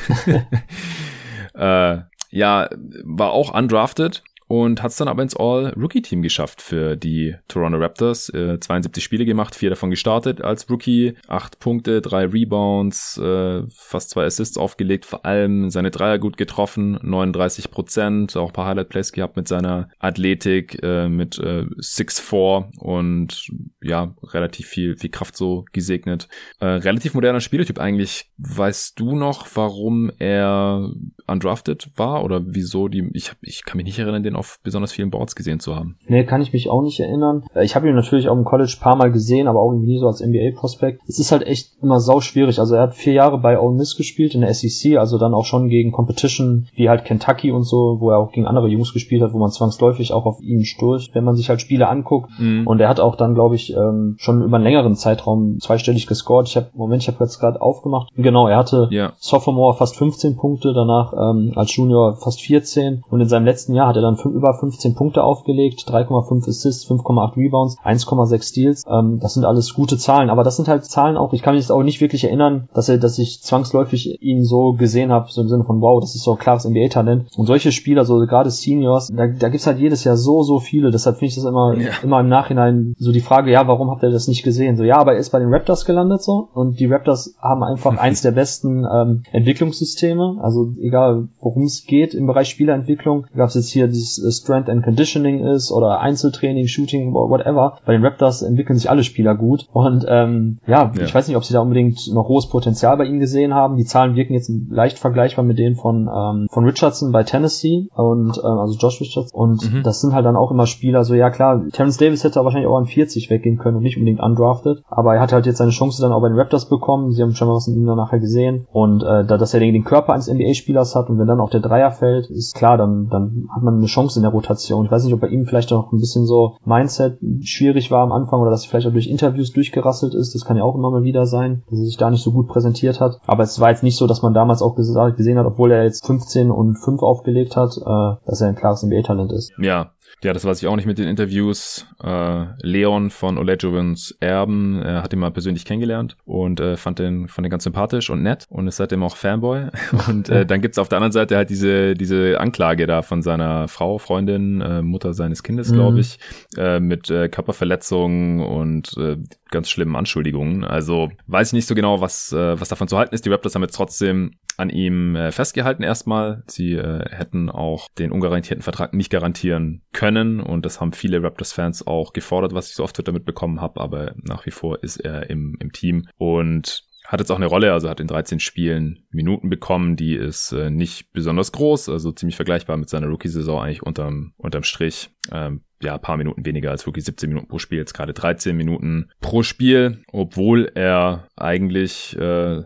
äh, 1.53 2.01
ja, 2.29 2.69
war 3.03 3.31
auch 3.31 3.53
undrafted 3.53 4.23
und 4.47 4.83
hat 4.83 4.91
es 4.91 4.97
dann 4.97 5.07
aber 5.07 5.23
ins 5.23 5.35
All-Rookie-Team 5.35 6.21
geschafft 6.21 6.61
für 6.61 6.95
die 6.95 7.35
Toronto 7.47 7.77
Raptors. 7.77 8.29
Äh, 8.29 8.59
72 8.59 9.03
Spiele 9.03 9.25
gemacht, 9.25 9.55
vier 9.55 9.71
davon 9.71 9.89
gestartet 9.89 10.41
als 10.41 10.69
Rookie, 10.69 11.15
acht 11.27 11.59
Punkte, 11.59 12.01
drei 12.01 12.25
Rebounds, 12.25 13.17
äh, 13.17 13.63
fast 13.69 14.11
zwei 14.11 14.25
Assists 14.25 14.57
aufgelegt, 14.57 15.05
vor 15.05 15.25
allem 15.25 15.69
seine 15.69 15.91
Dreier 15.91 16.19
gut 16.19 16.37
getroffen, 16.37 16.99
39 17.01 17.71
Prozent, 17.71 18.37
auch 18.37 18.49
ein 18.49 18.53
paar 18.53 18.67
Highlight-Plays 18.67 19.11
gehabt 19.11 19.35
mit 19.35 19.47
seiner 19.47 19.89
Athletik, 19.99 20.81
äh, 20.83 21.09
mit 21.09 21.39
äh, 21.39 21.65
6'4 21.79 22.71
und 22.77 23.49
ja, 23.81 24.15
relativ 24.23 24.67
viel, 24.67 24.95
viel 24.95 25.09
Kraft 25.09 25.37
so 25.37 25.65
gesegnet. 25.71 26.27
Äh, 26.59 26.65
relativ 26.65 27.13
moderner 27.13 27.41
Spieltyp 27.41 27.79
eigentlich. 27.79 28.31
Weißt 28.37 28.99
du 28.99 29.15
noch, 29.15 29.47
warum 29.55 30.11
er 30.19 30.91
undrafted 31.27 31.89
war 31.95 32.23
oder 32.23 32.41
wieso 32.45 32.87
die, 32.87 33.09
ich, 33.13 33.29
hab, 33.29 33.37
ich 33.41 33.63
kann 33.65 33.77
mich 33.77 33.85
nicht 33.85 33.99
erinnern, 33.99 34.23
den 34.23 34.34
auf 34.35 34.59
besonders 34.63 34.91
vielen 34.91 35.09
Boards 35.09 35.35
gesehen 35.35 35.59
zu 35.59 35.75
haben. 35.75 35.97
Nee, 36.07 36.25
kann 36.25 36.41
ich 36.41 36.53
mich 36.53 36.69
auch 36.69 36.81
nicht 36.81 36.99
erinnern. 36.99 37.43
Ich 37.61 37.75
habe 37.75 37.87
ihn 37.87 37.95
natürlich 37.95 38.29
auch 38.29 38.37
im 38.37 38.43
College 38.43 38.77
paar 38.79 38.95
Mal 38.95 39.11
gesehen, 39.11 39.47
aber 39.47 39.61
auch 39.61 39.71
irgendwie 39.71 39.93
nie 39.93 39.99
so 39.99 40.07
als 40.07 40.21
NBA-Prospekt. 40.21 41.01
Es 41.07 41.19
ist 41.19 41.31
halt 41.31 41.43
echt 41.43 41.73
immer 41.81 41.99
sau 41.99 42.21
schwierig. 42.21 42.59
Also 42.59 42.75
er 42.75 42.83
hat 42.83 42.95
vier 42.95 43.13
Jahre 43.13 43.37
bei 43.39 43.59
Ole 43.59 43.75
Miss 43.75 43.95
gespielt 43.95 44.35
in 44.35 44.41
der 44.41 44.53
SEC, 44.53 44.97
also 44.97 45.17
dann 45.17 45.33
auch 45.33 45.45
schon 45.45 45.69
gegen 45.69 45.91
Competition 45.91 46.67
wie 46.75 46.89
halt 46.89 47.05
Kentucky 47.05 47.51
und 47.51 47.63
so, 47.63 47.97
wo 47.99 48.11
er 48.11 48.17
auch 48.17 48.31
gegen 48.31 48.47
andere 48.47 48.67
Jungs 48.67 48.93
gespielt 48.93 49.21
hat, 49.21 49.33
wo 49.33 49.39
man 49.39 49.51
zwangsläufig 49.51 50.13
auch 50.13 50.25
auf 50.25 50.41
ihn 50.41 50.65
stößt, 50.65 51.15
wenn 51.15 51.23
man 51.23 51.35
sich 51.35 51.49
halt 51.49 51.61
Spiele 51.61 51.87
anguckt. 51.87 52.29
Mhm. 52.39 52.67
Und 52.67 52.79
er 52.79 52.89
hat 52.89 52.99
auch 52.99 53.15
dann, 53.15 53.35
glaube 53.35 53.55
ich, 53.55 53.75
ähm, 53.75 54.15
schon 54.17 54.43
über 54.43 54.57
einen 54.57 54.63
längeren 54.63 54.95
Zeitraum 54.95 55.59
zweistellig 55.59 56.07
gescored. 56.07 56.47
Ich 56.47 56.55
habe, 56.55 56.69
Moment, 56.73 57.01
ich 57.03 57.07
habe 57.07 57.23
jetzt 57.23 57.39
gerade 57.39 57.61
aufgemacht. 57.61 58.09
Genau, 58.15 58.47
er 58.47 58.57
hatte 58.57 58.87
ja. 58.91 59.13
Sophomore 59.17 59.75
fast 59.75 59.95
15 59.97 60.35
Punkte, 60.35 60.73
danach 60.73 61.13
ähm, 61.13 61.53
als 61.55 61.75
Junior 61.75 62.17
fast 62.17 62.41
14 62.41 63.03
und 63.09 63.21
in 63.21 63.27
seinem 63.27 63.45
letzten 63.45 63.73
Jahr 63.73 63.87
hat 63.87 63.95
er 63.95 64.01
dann 64.01 64.17
über 64.33 64.53
15 64.53 64.95
Punkte 64.95 65.23
aufgelegt, 65.23 65.85
3,5 65.87 66.47
Assists, 66.47 66.89
5,8 66.89 67.37
Rebounds, 67.37 67.77
1,6 67.83 68.43
Steals. 68.43 68.83
Ähm, 68.89 69.19
das 69.19 69.33
sind 69.33 69.45
alles 69.45 69.73
gute 69.73 69.97
Zahlen, 69.97 70.29
aber 70.29 70.43
das 70.43 70.55
sind 70.55 70.67
halt 70.67 70.85
Zahlen 70.85 71.17
auch, 71.17 71.33
ich 71.33 71.41
kann 71.41 71.55
mich 71.55 71.63
jetzt 71.63 71.71
auch 71.71 71.83
nicht 71.83 72.01
wirklich 72.01 72.23
erinnern, 72.23 72.69
dass 72.73 72.89
er, 72.89 72.97
dass 72.97 73.19
ich 73.19 73.41
zwangsläufig 73.41 74.21
ihn 74.21 74.43
so 74.43 74.73
gesehen 74.73 75.11
habe, 75.11 75.31
so 75.31 75.41
im 75.41 75.49
Sinne 75.49 75.63
von 75.63 75.81
wow, 75.81 75.99
das 75.99 76.15
ist 76.15 76.23
so 76.23 76.33
ein 76.33 76.37
klares 76.37 76.65
NBA-Talent. 76.65 77.27
Und 77.35 77.45
solche 77.45 77.71
Spieler, 77.71 78.05
so 78.05 78.17
gerade 78.19 78.49
Seniors, 78.49 79.11
da, 79.15 79.27
da 79.27 79.49
gibt's 79.49 79.67
halt 79.67 79.79
jedes 79.79 80.03
Jahr 80.03 80.17
so, 80.17 80.43
so 80.43 80.59
viele. 80.59 80.91
Deshalb 80.91 81.17
finde 81.17 81.29
ich 81.29 81.35
das 81.35 81.45
immer, 81.45 81.75
ja. 81.77 81.91
immer 82.03 82.19
im 82.19 82.27
Nachhinein 82.27 82.95
so 82.97 83.11
die 83.11 83.21
Frage, 83.21 83.51
ja, 83.51 83.67
warum 83.67 83.89
habt 83.91 84.03
ihr 84.03 84.09
das 84.09 84.27
nicht 84.27 84.43
gesehen? 84.43 84.77
So, 84.77 84.83
ja, 84.83 84.97
aber 84.97 85.13
er 85.13 85.19
ist 85.19 85.31
bei 85.31 85.39
den 85.39 85.53
Raptors 85.53 85.85
gelandet 85.85 86.23
so 86.23 86.49
und 86.53 86.79
die 86.79 86.85
Raptors 86.85 87.35
haben 87.39 87.63
einfach 87.63 87.97
eins 87.97 88.21
der 88.21 88.31
besten 88.31 88.85
ähm, 88.91 89.23
Entwicklungssysteme. 89.31 90.37
Also 90.41 90.73
egal, 90.81 91.27
worum 91.39 91.63
es 91.63 91.85
geht 91.85 92.13
im 92.13 92.27
Bereich 92.27 92.49
Spielerentwicklung, 92.49 93.25
gab 93.35 93.49
es 93.49 93.55
jetzt 93.55 93.69
hier 93.69 93.87
dieses 93.87 94.14
Strength 94.17 94.69
and 94.69 94.83
Conditioning 94.83 95.45
ist 95.45 95.71
oder 95.71 95.99
Einzeltraining, 95.99 96.67
Shooting, 96.67 97.13
whatever. 97.13 97.77
Bei 97.85 97.93
den 97.93 98.03
Raptors 98.03 98.41
entwickeln 98.41 98.77
sich 98.77 98.89
alle 98.89 99.03
Spieler 99.03 99.35
gut 99.35 99.67
und 99.73 100.05
ähm, 100.07 100.59
ja, 100.67 100.91
ja, 100.95 101.03
ich 101.03 101.13
weiß 101.13 101.27
nicht, 101.27 101.37
ob 101.37 101.45
sie 101.45 101.53
da 101.53 101.61
unbedingt 101.61 101.99
noch 102.13 102.27
hohes 102.27 102.47
Potenzial 102.47 102.97
bei 102.97 103.05
ihnen 103.05 103.19
gesehen 103.19 103.53
haben. 103.53 103.77
Die 103.77 103.85
Zahlen 103.85 104.15
wirken 104.15 104.33
jetzt 104.33 104.51
leicht 104.69 104.99
vergleichbar 104.99 105.45
mit 105.45 105.57
denen 105.57 105.75
von 105.75 106.09
ähm, 106.13 106.47
von 106.49 106.65
Richardson 106.65 107.11
bei 107.11 107.23
Tennessee 107.23 107.87
und 107.93 108.37
ähm, 108.37 108.59
also 108.59 108.77
Josh 108.77 109.01
Richardson 109.01 109.39
und 109.39 109.73
mhm. 109.73 109.83
das 109.83 110.01
sind 110.01 110.13
halt 110.13 110.25
dann 110.25 110.35
auch 110.35 110.51
immer 110.51 110.67
Spieler, 110.67 111.03
so 111.03 111.13
ja 111.13 111.29
klar, 111.29 111.63
Terence 111.71 111.97
Davis 111.97 112.23
hätte 112.23 112.43
wahrscheinlich 112.43 112.69
auch 112.69 112.77
an 112.77 112.85
40 112.85 113.29
weggehen 113.29 113.57
können 113.57 113.77
und 113.77 113.83
nicht 113.83 113.97
unbedingt 113.97 114.21
undrafted, 114.21 114.83
aber 114.89 115.15
er 115.15 115.21
hat 115.21 115.33
halt 115.33 115.45
jetzt 115.45 115.57
seine 115.57 115.71
Chance 115.71 116.01
dann 116.01 116.11
auch 116.11 116.21
bei 116.21 116.29
den 116.29 116.37
Raptors 116.37 116.67
bekommen. 116.67 117.11
Sie 117.11 117.21
haben 117.21 117.33
schon 117.33 117.47
mal 117.47 117.55
was 117.55 117.67
in 117.67 117.75
ihm 117.75 117.85
dann 117.85 117.97
nachher 117.97 118.19
gesehen 118.19 118.67
und 118.71 119.01
äh, 119.01 119.25
da, 119.25 119.37
dass 119.37 119.53
er 119.53 119.59
den, 119.59 119.73
den 119.73 119.83
Körper 119.83 120.13
eines 120.13 120.31
NBA-Spielers 120.31 120.95
hat 120.95 121.09
und 121.09 121.17
wenn 121.19 121.27
dann 121.27 121.39
auch 121.39 121.49
der 121.49 121.61
Dreier 121.61 121.91
fällt, 121.91 122.29
ist 122.29 122.55
klar, 122.55 122.77
dann 122.77 123.07
dann 123.09 123.47
hat 123.55 123.63
man 123.63 123.77
eine 123.77 123.85
Chance 123.85 124.04
Chance 124.05 124.19
in 124.19 124.23
der 124.23 124.31
Rotation. 124.31 124.85
Ich 124.85 124.91
weiß 124.91 125.03
nicht, 125.03 125.13
ob 125.13 125.21
bei 125.21 125.27
ihm 125.27 125.45
vielleicht 125.45 125.71
auch 125.73 125.91
ein 125.91 125.99
bisschen 125.99 126.25
so 126.25 126.57
Mindset 126.65 127.19
schwierig 127.41 127.91
war 127.91 128.03
am 128.03 128.11
Anfang 128.11 128.39
oder 128.39 128.51
dass 128.51 128.65
vielleicht 128.65 128.87
auch 128.87 128.91
durch 128.91 129.07
Interviews 129.07 129.51
durchgerasselt 129.51 130.13
ist. 130.13 130.35
Das 130.35 130.45
kann 130.45 130.57
ja 130.57 130.63
auch 130.63 130.75
immer 130.75 130.91
mal 130.91 131.03
wieder 131.03 131.25
sein, 131.25 131.63
dass 131.69 131.79
er 131.79 131.85
sich 131.85 131.97
da 131.97 132.09
nicht 132.09 132.23
so 132.23 132.31
gut 132.31 132.47
präsentiert 132.47 132.99
hat. 132.99 133.19
Aber 133.25 133.43
es 133.43 133.59
war 133.59 133.69
jetzt 133.69 133.83
nicht 133.83 133.97
so, 133.97 134.07
dass 134.07 134.21
man 134.21 134.33
damals 134.33 134.61
auch 134.61 134.75
gesehen 134.75 135.37
hat, 135.37 135.45
obwohl 135.45 135.71
er 135.71 135.83
jetzt 135.83 136.05
15 136.05 136.51
und 136.51 136.75
5 136.75 137.01
aufgelegt 137.01 137.55
hat, 137.55 137.77
äh, 137.77 138.25
dass 138.25 138.41
er 138.41 138.49
ein 138.49 138.55
klares 138.55 138.83
NBA-Talent 138.83 139.31
ist. 139.31 139.51
Ja, 139.59 139.91
ja, 140.23 140.33
das 140.33 140.45
weiß 140.45 140.61
ich 140.61 140.67
auch 140.67 140.75
nicht 140.75 140.85
mit 140.85 140.97
den 140.97 141.07
Interviews. 141.07 141.85
Äh, 142.03 142.45
Leon 142.61 143.09
von 143.09 143.37
Olejovins 143.37 144.15
Erben 144.19 144.81
äh, 144.81 145.01
hat 145.01 145.13
ihn 145.13 145.19
mal 145.19 145.31
persönlich 145.31 145.65
kennengelernt 145.65 146.17
und 146.25 146.59
äh, 146.59 146.77
fand 146.77 146.99
den, 146.99 147.27
fand 147.27 147.45
den 147.45 147.51
ganz 147.51 147.63
sympathisch 147.63 148.09
und 148.09 148.23
nett 148.23 148.45
und 148.49 148.67
ist 148.67 148.77
seitdem 148.77 149.03
auch 149.03 149.17
Fanboy. 149.17 149.67
Und 150.07 150.29
äh, 150.29 150.45
dann 150.45 150.61
gibt's 150.61 150.77
auf 150.77 150.89
der 150.89 150.97
anderen 150.97 151.11
Seite 151.11 151.37
halt 151.37 151.49
diese, 151.49 151.93
diese 151.95 152.39
Anklage 152.39 152.85
da 152.85 153.01
von 153.01 153.21
seiner 153.21 153.67
Frau, 153.67 153.97
Freundin, 153.97 154.61
äh, 154.61 154.81
Mutter 154.81 155.13
seines 155.13 155.41
Kindes, 155.41 155.69
mhm. 155.69 155.75
glaube 155.75 155.99
ich, 155.99 156.19
äh, 156.57 156.79
mit 156.79 157.09
äh, 157.09 157.29
Körperverletzungen 157.29 158.41
und 158.41 158.95
äh, 158.97 159.17
ganz 159.51 159.69
schlimmen 159.69 159.95
Anschuldigungen. 159.95 160.63
Also 160.63 161.09
weiß 161.27 161.49
ich 161.49 161.53
nicht 161.53 161.67
so 161.67 161.75
genau, 161.75 162.01
was, 162.01 162.31
äh, 162.33 162.59
was 162.59 162.69
davon 162.69 162.87
zu 162.87 162.97
halten 162.97 163.15
ist. 163.15 163.25
Die 163.25 163.29
Raptors 163.29 163.55
haben 163.55 163.63
jetzt 163.63 163.75
trotzdem 163.75 164.31
an 164.57 164.69
ihm 164.69 165.15
äh, 165.15 165.31
festgehalten 165.31 165.83
erstmal. 165.83 166.43
Sie 166.47 166.73
äh, 166.73 167.05
hätten 167.09 167.49
auch 167.49 167.87
den 167.97 168.11
ungarantierten 168.11 168.63
Vertrag 168.63 168.93
nicht 168.93 169.09
garantieren 169.09 169.81
können 169.91 170.04
und 170.39 170.65
das 170.65 170.79
haben 170.79 170.93
viele 170.93 171.21
Raptors-Fans 171.23 171.87
auch 171.87 172.13
gefordert, 172.13 172.53
was 172.53 172.69
ich 172.69 172.75
so 172.75 172.83
oft 172.83 173.07
damit 173.07 173.25
bekommen 173.25 173.61
habe, 173.61 173.81
aber 173.81 174.13
nach 174.23 174.45
wie 174.45 174.51
vor 174.51 174.83
ist 174.83 174.97
er 174.97 175.29
im, 175.29 175.57
im 175.59 175.71
Team 175.71 176.07
und 176.17 176.85
hat 177.07 177.19
jetzt 177.19 177.31
auch 177.31 177.35
eine 177.35 177.45
Rolle, 177.45 177.71
also 177.71 177.89
hat 177.89 177.99
in 177.99 178.07
13 178.07 178.39
Spielen 178.39 179.05
Minuten 179.11 179.49
bekommen, 179.49 179.95
die 179.95 180.15
ist 180.15 180.51
äh, 180.51 180.69
nicht 180.69 181.11
besonders 181.13 181.51
groß, 181.51 181.89
also 181.89 182.11
ziemlich 182.11 182.35
vergleichbar 182.35 182.77
mit 182.77 182.89
seiner 182.89 183.07
Rookie-Saison 183.07 183.61
eigentlich 183.61 183.83
unterm, 183.83 184.33
unterm 184.37 184.63
Strich. 184.63 185.11
Ähm, 185.31 185.61
ja, 185.81 185.97
paar 185.97 186.17
Minuten 186.17 186.45
weniger 186.45 186.71
als 186.71 186.87
Rookie, 186.87 187.01
17 187.01 187.29
Minuten 187.29 187.47
pro 187.47 187.59
Spiel, 187.59 187.77
jetzt 187.77 187.93
gerade 187.93 188.13
13 188.13 188.55
Minuten 188.55 189.11
pro 189.21 189.43
Spiel, 189.43 190.03
obwohl 190.11 190.71
er 190.73 191.27
eigentlich 191.35 192.17
äh, 192.17 192.63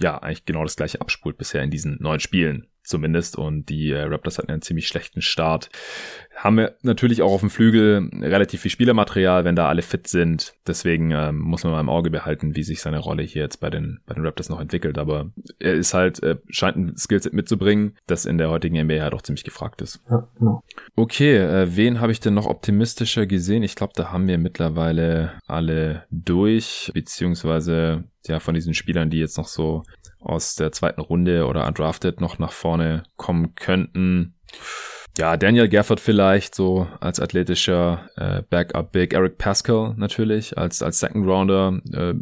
ja 0.00 0.18
eigentlich 0.18 0.44
genau 0.44 0.64
das 0.64 0.76
gleiche 0.76 1.00
abspult 1.00 1.38
bisher 1.38 1.62
in 1.62 1.70
diesen 1.70 1.96
neun 2.00 2.20
Spielen 2.20 2.66
zumindest. 2.82 3.36
Und 3.36 3.68
die 3.68 3.90
äh, 3.90 4.02
Raptors 4.02 4.38
hatten 4.38 4.50
einen 4.50 4.62
ziemlich 4.62 4.88
schlechten 4.88 5.22
Start. 5.22 5.70
Haben 6.34 6.56
wir 6.56 6.76
natürlich 6.82 7.22
auch 7.22 7.32
auf 7.32 7.40
dem 7.40 7.50
Flügel 7.50 8.10
relativ 8.20 8.62
viel 8.62 8.70
Spielermaterial, 8.70 9.44
wenn 9.44 9.56
da 9.56 9.68
alle 9.68 9.82
fit 9.82 10.06
sind. 10.06 10.54
Deswegen 10.66 11.10
ähm, 11.10 11.38
muss 11.38 11.64
man 11.64 11.72
mal 11.72 11.80
im 11.80 11.88
Auge 11.88 12.10
behalten, 12.10 12.54
wie 12.54 12.62
sich 12.62 12.80
seine 12.80 12.98
Rolle 12.98 13.22
hier 13.22 13.42
jetzt 13.42 13.58
bei 13.58 13.70
den, 13.70 14.00
bei 14.06 14.14
den 14.14 14.24
Raptors 14.24 14.48
noch 14.48 14.60
entwickelt. 14.60 14.98
Aber 14.98 15.30
er 15.58 15.74
ist 15.74 15.94
halt, 15.94 16.22
äh, 16.22 16.36
scheint 16.48 16.76
ein 16.76 16.96
Skillset 16.96 17.32
mitzubringen, 17.32 17.96
das 18.06 18.24
in 18.24 18.38
der 18.38 18.50
heutigen 18.50 18.80
NBA 18.80 19.02
halt 19.02 19.14
auch 19.14 19.22
ziemlich 19.22 19.44
gefragt 19.44 19.82
ist. 19.82 20.00
Ja, 20.08 20.28
genau. 20.38 20.62
Okay, 20.96 21.36
äh, 21.36 21.76
wen 21.76 22.00
habe 22.00 22.12
ich 22.12 22.20
denn 22.20 22.34
noch 22.34 22.46
optimistischer 22.46 23.26
gesehen? 23.26 23.62
Ich 23.62 23.74
glaube, 23.74 23.92
da 23.96 24.12
haben 24.12 24.28
wir 24.28 24.38
mittlerweile 24.38 25.32
alle 25.46 26.04
durch, 26.10 26.90
beziehungsweise 26.94 28.04
ja, 28.26 28.40
von 28.40 28.54
diesen 28.54 28.74
Spielern, 28.74 29.10
die 29.10 29.18
jetzt 29.18 29.38
noch 29.38 29.48
so 29.48 29.82
aus 30.20 30.56
der 30.56 30.72
zweiten 30.72 31.00
Runde 31.00 31.46
oder 31.46 31.66
undrafted 31.66 32.20
noch 32.20 32.38
nach 32.38 32.52
vorne 32.52 33.04
kommen 33.16 33.54
könnten. 33.54 34.34
Ja, 35.18 35.36
Daniel 35.36 35.68
Gafford 35.68 35.98
vielleicht 36.00 36.54
so 36.54 36.86
als 37.00 37.18
athletischer 37.18 38.08
äh, 38.16 38.42
Backup 38.48 38.92
Big, 38.92 39.14
Eric 39.14 39.36
Pascal 39.36 39.94
natürlich 39.96 40.56
als 40.56 40.82
als 40.82 41.00
Second 41.00 41.26
Rounder, 41.26 41.80
äh, 41.92 42.14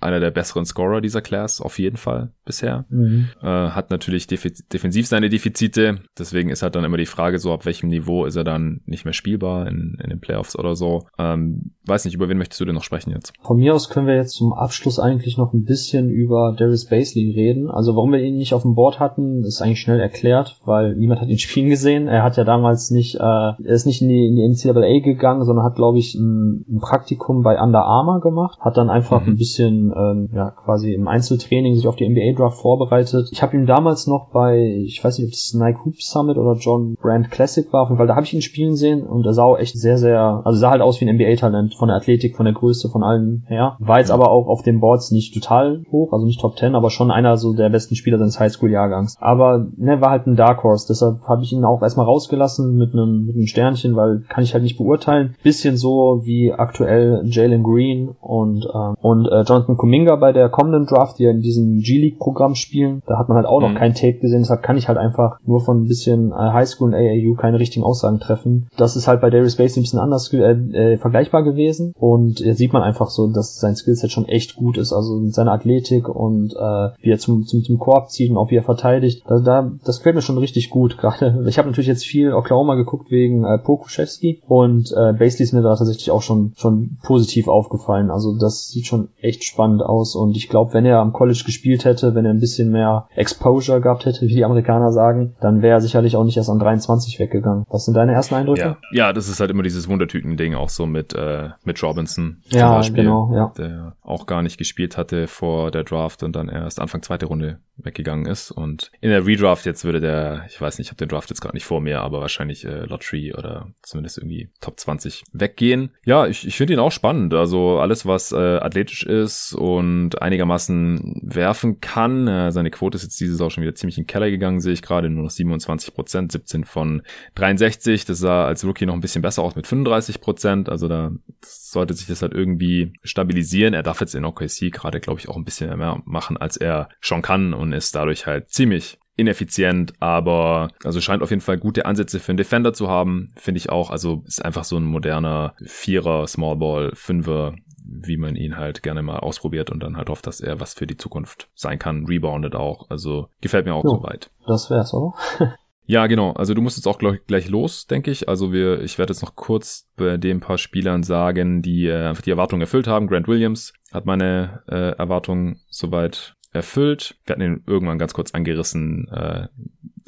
einer 0.00 0.20
der 0.20 0.30
besseren 0.30 0.64
Scorer 0.64 1.00
dieser 1.00 1.20
Class 1.20 1.60
auf 1.60 1.78
jeden 1.78 1.96
Fall 1.96 2.32
bisher. 2.44 2.86
Mhm. 2.88 3.28
Äh, 3.42 3.46
hat 3.46 3.90
natürlich 3.90 4.26
defensiv 4.26 5.06
seine 5.06 5.28
Defizite. 5.28 6.00
Deswegen 6.18 6.50
ist 6.50 6.62
halt 6.62 6.74
dann 6.74 6.84
immer 6.84 6.96
die 6.96 7.06
Frage 7.06 7.38
so, 7.38 7.52
ab 7.52 7.66
welchem 7.66 7.88
Niveau 7.88 8.24
ist 8.24 8.36
er 8.36 8.44
dann 8.44 8.80
nicht 8.86 9.04
mehr 9.04 9.14
spielbar 9.14 9.66
in, 9.68 9.98
in 10.02 10.10
den 10.10 10.20
Playoffs 10.20 10.58
oder 10.58 10.76
so. 10.76 11.06
Ähm, 11.18 11.72
weiß 11.84 12.04
nicht, 12.04 12.14
über 12.14 12.28
wen 12.28 12.38
möchtest 12.38 12.60
du 12.60 12.64
denn 12.64 12.74
noch 12.74 12.84
sprechen 12.84 13.10
jetzt? 13.10 13.32
Von 13.40 13.58
mir 13.58 13.74
aus 13.74 13.88
können 13.88 14.06
wir 14.06 14.16
jetzt 14.16 14.34
zum 14.34 14.52
Abschluss 14.52 14.98
eigentlich 14.98 15.36
noch 15.38 15.52
ein 15.52 15.64
bisschen 15.64 16.10
über 16.10 16.54
Darius 16.56 16.86
Basley 16.86 17.32
reden. 17.32 17.70
Also 17.70 17.96
warum 17.96 18.12
wir 18.12 18.20
ihn 18.20 18.36
nicht 18.36 18.54
auf 18.54 18.62
dem 18.62 18.74
Board 18.74 19.00
hatten, 19.00 19.44
ist 19.44 19.60
eigentlich 19.62 19.80
schnell 19.80 20.00
erklärt, 20.00 20.60
weil 20.64 20.94
niemand 20.96 21.20
hat 21.20 21.28
ihn 21.28 21.38
spielen 21.38 21.70
gesehen. 21.70 22.08
Er 22.08 22.22
hat 22.22 22.36
ja 22.36 22.44
damals 22.44 22.90
nicht, 22.90 23.16
äh, 23.16 23.18
er 23.18 23.56
ist 23.58 23.86
nicht 23.86 24.02
in 24.02 24.08
die, 24.08 24.26
in 24.26 24.36
die 24.36 24.48
NCAA 24.48 25.00
gegangen, 25.00 25.44
sondern 25.44 25.64
hat, 25.64 25.76
glaube 25.76 25.98
ich, 25.98 26.14
ein, 26.14 26.64
ein, 26.68 26.78
Praktikum 26.80 27.42
bei 27.42 27.60
Under 27.60 27.84
Armour 27.84 28.20
gemacht. 28.20 28.58
Hat 28.60 28.76
dann 28.76 28.90
einfach 28.90 29.22
mhm. 29.22 29.32
ein 29.32 29.36
bisschen, 29.36 29.87
ähm, 29.96 30.28
ja, 30.32 30.50
quasi 30.50 30.92
im 30.92 31.08
Einzeltraining 31.08 31.74
sich 31.74 31.86
auf 31.86 31.96
die 31.96 32.08
NBA 32.08 32.36
Draft 32.36 32.60
vorbereitet. 32.60 33.28
Ich 33.32 33.42
habe 33.42 33.56
ihn 33.56 33.66
damals 33.66 34.06
noch 34.06 34.30
bei, 34.32 34.82
ich 34.84 35.02
weiß 35.02 35.18
nicht, 35.18 35.26
ob 35.26 35.32
das 35.32 35.54
Nike 35.54 35.84
Hoop 35.84 36.00
Summit 36.00 36.36
oder 36.36 36.54
John 36.58 36.96
Brand 37.00 37.30
Classic 37.30 37.72
war, 37.72 37.88
weil 37.98 38.06
da 38.06 38.16
habe 38.16 38.24
ich 38.24 38.34
ihn 38.34 38.42
spielen 38.42 38.76
sehen 38.76 39.02
und 39.02 39.26
er 39.26 39.32
sah 39.32 39.44
auch 39.44 39.58
echt 39.58 39.78
sehr, 39.78 39.98
sehr, 39.98 40.42
also 40.44 40.58
sah 40.58 40.70
halt 40.70 40.82
aus 40.82 41.00
wie 41.00 41.08
ein 41.08 41.14
NBA-Talent 41.16 41.74
von 41.74 41.88
der 41.88 41.96
Athletik, 41.96 42.36
von 42.36 42.44
der 42.44 42.54
Größe, 42.54 42.88
von 42.88 43.02
allen 43.02 43.44
her. 43.48 43.76
War 43.78 43.98
jetzt 43.98 44.10
aber 44.10 44.30
auch 44.30 44.48
auf 44.48 44.62
den 44.62 44.80
Boards 44.80 45.10
nicht 45.10 45.34
total 45.34 45.84
hoch, 45.90 46.12
also 46.12 46.26
nicht 46.26 46.40
Top 46.40 46.58
10, 46.58 46.74
aber 46.74 46.90
schon 46.90 47.10
einer 47.10 47.36
so 47.36 47.54
der 47.54 47.70
besten 47.70 47.94
Spieler 47.94 48.18
seines 48.18 48.38
Highschool-Jahrgangs. 48.38 49.16
Aber 49.20 49.66
ne, 49.76 50.00
war 50.00 50.10
halt 50.10 50.26
ein 50.26 50.36
Dark 50.36 50.62
Horse, 50.62 50.86
deshalb 50.88 51.22
habe 51.26 51.42
ich 51.42 51.52
ihn 51.52 51.64
auch 51.64 51.82
erstmal 51.82 52.06
rausgelassen 52.06 52.76
mit 52.76 52.92
einem 52.92 53.26
mit 53.26 53.36
einem 53.36 53.46
Sternchen, 53.46 53.96
weil 53.96 54.22
kann 54.28 54.44
ich 54.44 54.54
halt 54.54 54.62
nicht 54.62 54.78
beurteilen. 54.78 55.34
Bisschen 55.42 55.76
so 55.76 56.22
wie 56.24 56.52
aktuell 56.52 57.22
Jalen 57.24 57.62
Green 57.62 58.08
und 58.20 58.64
äh, 58.64 58.94
und 59.00 59.26
äh, 59.26 59.42
Jonathan 59.42 59.76
Kuminga 59.78 60.16
bei 60.16 60.32
der 60.32 60.48
kommenden 60.48 60.86
Draft, 60.86 61.18
die 61.18 61.24
ja 61.24 61.30
in 61.30 61.40
diesem 61.40 61.78
G-League-Programm 61.78 62.54
spielen. 62.54 63.02
Da 63.06 63.18
hat 63.18 63.28
man 63.28 63.36
halt 63.36 63.46
auch 63.46 63.60
noch 63.60 63.70
mhm. 63.70 63.76
kein 63.76 63.94
Tape 63.94 64.18
gesehen, 64.18 64.40
deshalb 64.40 64.62
kann 64.62 64.76
ich 64.76 64.88
halt 64.88 64.98
einfach 64.98 65.38
nur 65.46 65.60
von 65.60 65.82
ein 65.82 65.88
bisschen 65.88 66.32
äh, 66.32 66.34
Highschool 66.34 66.88
und 66.88 66.94
AAU 66.94 67.34
keine 67.34 67.58
richtigen 67.58 67.84
Aussagen 67.84 68.20
treffen. 68.20 68.68
Das 68.76 68.96
ist 68.96 69.08
halt 69.08 69.20
bei 69.20 69.30
Darius 69.30 69.56
Basie 69.56 69.80
ein 69.80 69.82
bisschen 69.84 69.98
anders 69.98 70.32
äh, 70.32 70.38
äh, 70.38 70.96
vergleichbar 70.98 71.42
gewesen 71.42 71.94
und 71.98 72.38
hier 72.38 72.54
sieht 72.54 72.72
man 72.72 72.82
einfach 72.82 73.08
so, 73.08 73.28
dass 73.28 73.58
sein 73.58 73.76
Skillset 73.76 74.10
schon 74.10 74.26
echt 74.26 74.56
gut 74.56 74.76
ist, 74.76 74.92
also 74.92 75.24
seine 75.28 75.52
Athletik 75.52 76.08
und 76.08 76.52
äh, 76.54 76.88
wie 77.00 77.10
er 77.10 77.18
zum, 77.18 77.46
zum, 77.46 77.62
zum 77.62 77.78
Korb 77.78 78.10
zieht 78.10 78.30
und 78.30 78.36
auch 78.36 78.50
wie 78.50 78.56
er 78.56 78.62
verteidigt. 78.62 79.22
Da, 79.26 79.38
da, 79.38 79.72
das 79.84 79.98
gefällt 79.98 80.16
mir 80.16 80.22
schon 80.22 80.38
richtig 80.38 80.70
gut, 80.70 80.98
gerade. 80.98 81.44
Ich 81.48 81.58
habe 81.58 81.68
natürlich 81.68 81.88
jetzt 81.88 82.04
viel 82.04 82.32
Oklahoma 82.32 82.74
geguckt 82.74 83.10
wegen 83.10 83.44
äh, 83.44 83.58
Pokuschewski 83.58 84.42
und 84.46 84.92
äh, 84.92 85.12
Basley 85.12 85.44
ist 85.44 85.52
mir 85.52 85.62
da 85.62 85.76
tatsächlich 85.76 86.10
auch 86.10 86.22
schon, 86.22 86.52
schon 86.56 86.98
positiv 87.02 87.48
aufgefallen. 87.48 88.10
Also 88.10 88.36
das 88.36 88.68
sieht 88.68 88.86
schon 88.86 89.08
echt 89.20 89.44
spannend 89.44 89.67
aus 89.80 90.14
und 90.16 90.36
ich 90.36 90.48
glaube, 90.48 90.74
wenn 90.74 90.84
er 90.84 90.98
am 90.98 91.12
College 91.12 91.42
gespielt 91.44 91.84
hätte, 91.84 92.14
wenn 92.14 92.24
er 92.24 92.32
ein 92.32 92.40
bisschen 92.40 92.70
mehr 92.70 93.08
Exposure 93.14 93.80
gehabt 93.80 94.06
hätte, 94.06 94.22
wie 94.22 94.34
die 94.34 94.44
Amerikaner 94.44 94.92
sagen, 94.92 95.36
dann 95.40 95.62
wäre 95.62 95.74
er 95.78 95.80
sicherlich 95.80 96.16
auch 96.16 96.24
nicht 96.24 96.36
erst 96.36 96.50
an 96.50 96.58
23 96.58 97.18
weggegangen. 97.18 97.64
Was 97.68 97.84
sind 97.84 97.94
deine 97.94 98.12
ersten 98.12 98.34
Eindrücke? 98.34 98.60
Ja, 98.60 98.76
ja 98.92 99.12
das 99.12 99.28
ist 99.28 99.40
halt 99.40 99.50
immer 99.50 99.62
dieses 99.62 99.88
Wundertüten-Ding 99.88 100.54
auch 100.54 100.68
so 100.68 100.86
mit, 100.86 101.14
äh, 101.14 101.50
mit 101.64 101.82
Robinson. 101.82 102.42
Ja, 102.48 102.76
Beispiel, 102.76 103.04
genau, 103.04 103.30
ja. 103.34 103.52
Der 103.56 103.96
auch 104.02 104.26
gar 104.26 104.42
nicht 104.42 104.58
gespielt 104.58 104.96
hatte 104.96 105.26
vor 105.26 105.70
der 105.70 105.84
Draft 105.84 106.22
und 106.22 106.34
dann 106.34 106.48
erst 106.48 106.80
Anfang 106.80 107.02
zweite 107.02 107.26
Runde 107.26 107.58
weggegangen 107.76 108.26
ist. 108.26 108.50
Und 108.50 108.90
in 109.00 109.10
der 109.10 109.26
Redraft 109.26 109.66
jetzt 109.66 109.84
würde 109.84 110.00
der, 110.00 110.44
ich 110.48 110.60
weiß 110.60 110.78
nicht, 110.78 110.86
ich 110.86 110.90
habe 110.90 110.98
den 110.98 111.08
Draft 111.08 111.30
jetzt 111.30 111.40
gerade 111.40 111.56
nicht 111.56 111.64
vor 111.64 111.80
mir, 111.80 112.00
aber 112.00 112.20
wahrscheinlich 112.20 112.64
äh, 112.64 112.84
Lottery 112.84 113.34
oder 113.34 113.68
zumindest 113.82 114.18
irgendwie 114.18 114.50
Top 114.60 114.78
20 114.78 115.24
weggehen. 115.32 115.90
Ja, 116.04 116.26
ich, 116.26 116.46
ich 116.46 116.56
finde 116.56 116.74
ihn 116.74 116.78
auch 116.78 116.92
spannend. 116.92 117.34
Also 117.34 117.78
alles, 117.78 118.06
was 118.06 118.32
äh, 118.32 118.36
athletisch 118.36 119.04
ist 119.04 119.54
und 119.58 120.22
einigermaßen 120.22 121.20
werfen 121.22 121.80
kann. 121.80 122.26
Äh, 122.26 122.52
seine 122.52 122.70
Quote 122.70 122.96
ist 122.96 123.02
jetzt 123.02 123.20
diese 123.20 123.32
Saison 123.32 123.50
schon 123.50 123.62
wieder 123.62 123.74
ziemlich 123.74 123.98
in 123.98 124.04
den 124.04 124.08
Keller 124.08 124.30
gegangen, 124.30 124.60
sehe 124.60 124.72
ich 124.72 124.82
gerade. 124.82 125.10
Nur 125.10 125.24
noch 125.24 125.30
27 125.30 125.94
Prozent, 125.94 126.32
17 126.32 126.64
von 126.64 127.02
63. 127.34 128.04
Das 128.04 128.18
sah 128.18 128.46
als 128.46 128.64
Rookie 128.64 128.86
noch 128.86 128.94
ein 128.94 129.00
bisschen 129.00 129.22
besser 129.22 129.42
aus 129.42 129.56
mit 129.56 129.66
35 129.66 130.20
Prozent. 130.20 130.68
Also 130.68 130.88
da 130.88 131.12
sollte 131.44 131.94
sich 131.94 132.06
das 132.06 132.22
halt 132.22 132.32
irgendwie 132.32 132.92
stabilisieren. 133.02 133.74
Er 133.74 133.82
darf 133.82 134.00
jetzt 134.00 134.14
in 134.14 134.24
OKC 134.24 134.72
gerade, 134.72 135.00
glaube 135.00 135.20
ich, 135.20 135.28
auch 135.28 135.36
ein 135.36 135.44
bisschen 135.44 135.76
mehr 135.76 136.00
machen, 136.04 136.36
als 136.36 136.56
er 136.56 136.88
schon 137.00 137.22
kann 137.22 137.52
und 137.52 137.72
ist 137.72 137.94
dadurch 137.94 138.26
halt 138.26 138.48
ziemlich 138.48 138.98
ineffizient, 139.18 139.94
aber 139.98 140.70
also 140.84 141.00
scheint 141.00 141.22
auf 141.22 141.30
jeden 141.30 141.42
Fall 141.42 141.58
gute 141.58 141.86
Ansätze 141.86 142.20
für 142.20 142.30
einen 142.30 142.36
Defender 142.36 142.72
zu 142.72 142.88
haben, 142.88 143.32
finde 143.36 143.58
ich 143.58 143.68
auch. 143.68 143.90
Also 143.90 144.22
ist 144.26 144.44
einfach 144.44 144.62
so 144.62 144.76
ein 144.76 144.84
moderner 144.84 145.54
Vierer, 145.64 146.26
Smallball, 146.28 146.92
Fünfer, 146.94 147.56
wie 147.88 148.16
man 148.16 148.36
ihn 148.36 148.56
halt 148.56 148.82
gerne 148.82 149.02
mal 149.02 149.18
ausprobiert 149.18 149.70
und 149.70 149.82
dann 149.82 149.96
halt 149.96 150.10
hofft, 150.10 150.26
dass 150.26 150.40
er 150.40 150.60
was 150.60 150.74
für 150.74 150.86
die 150.86 150.96
Zukunft 150.96 151.48
sein 151.54 151.78
kann. 151.78 152.06
Rebounded 152.06 152.54
auch. 152.54 152.90
Also 152.90 153.28
gefällt 153.40 153.66
mir 153.66 153.74
auch 153.74 153.84
jo, 153.84 153.96
soweit. 153.96 154.30
Das 154.46 154.70
wär's, 154.70 154.94
oder? 154.94 155.14
Ja, 155.90 156.06
genau. 156.06 156.32
Also 156.32 156.52
du 156.52 156.60
musst 156.60 156.76
jetzt 156.76 156.86
auch 156.86 156.98
gleich, 156.98 157.24
gleich 157.26 157.48
los, 157.48 157.86
denke 157.86 158.10
ich. 158.10 158.28
Also 158.28 158.52
wir, 158.52 158.82
ich 158.82 158.98
werde 158.98 159.14
jetzt 159.14 159.22
noch 159.22 159.36
kurz 159.36 159.88
bei 159.96 160.18
den 160.18 160.38
paar 160.38 160.58
Spielern 160.58 161.02
sagen, 161.02 161.62
die 161.62 161.86
äh, 161.86 162.08
einfach 162.08 162.20
die 162.20 162.30
Erwartungen 162.30 162.60
erfüllt 162.60 162.86
haben. 162.86 163.06
Grant 163.06 163.26
Williams 163.26 163.72
hat 163.90 164.04
meine 164.04 164.62
äh, 164.68 164.90
Erwartungen 164.98 165.62
soweit 165.70 166.36
erfüllt. 166.52 167.16
Wir 167.24 167.32
hatten 167.32 167.42
ihn 167.42 167.62
irgendwann 167.66 167.98
ganz 167.98 168.12
kurz 168.12 168.32
angerissen. 168.32 169.08
Äh, 169.08 169.48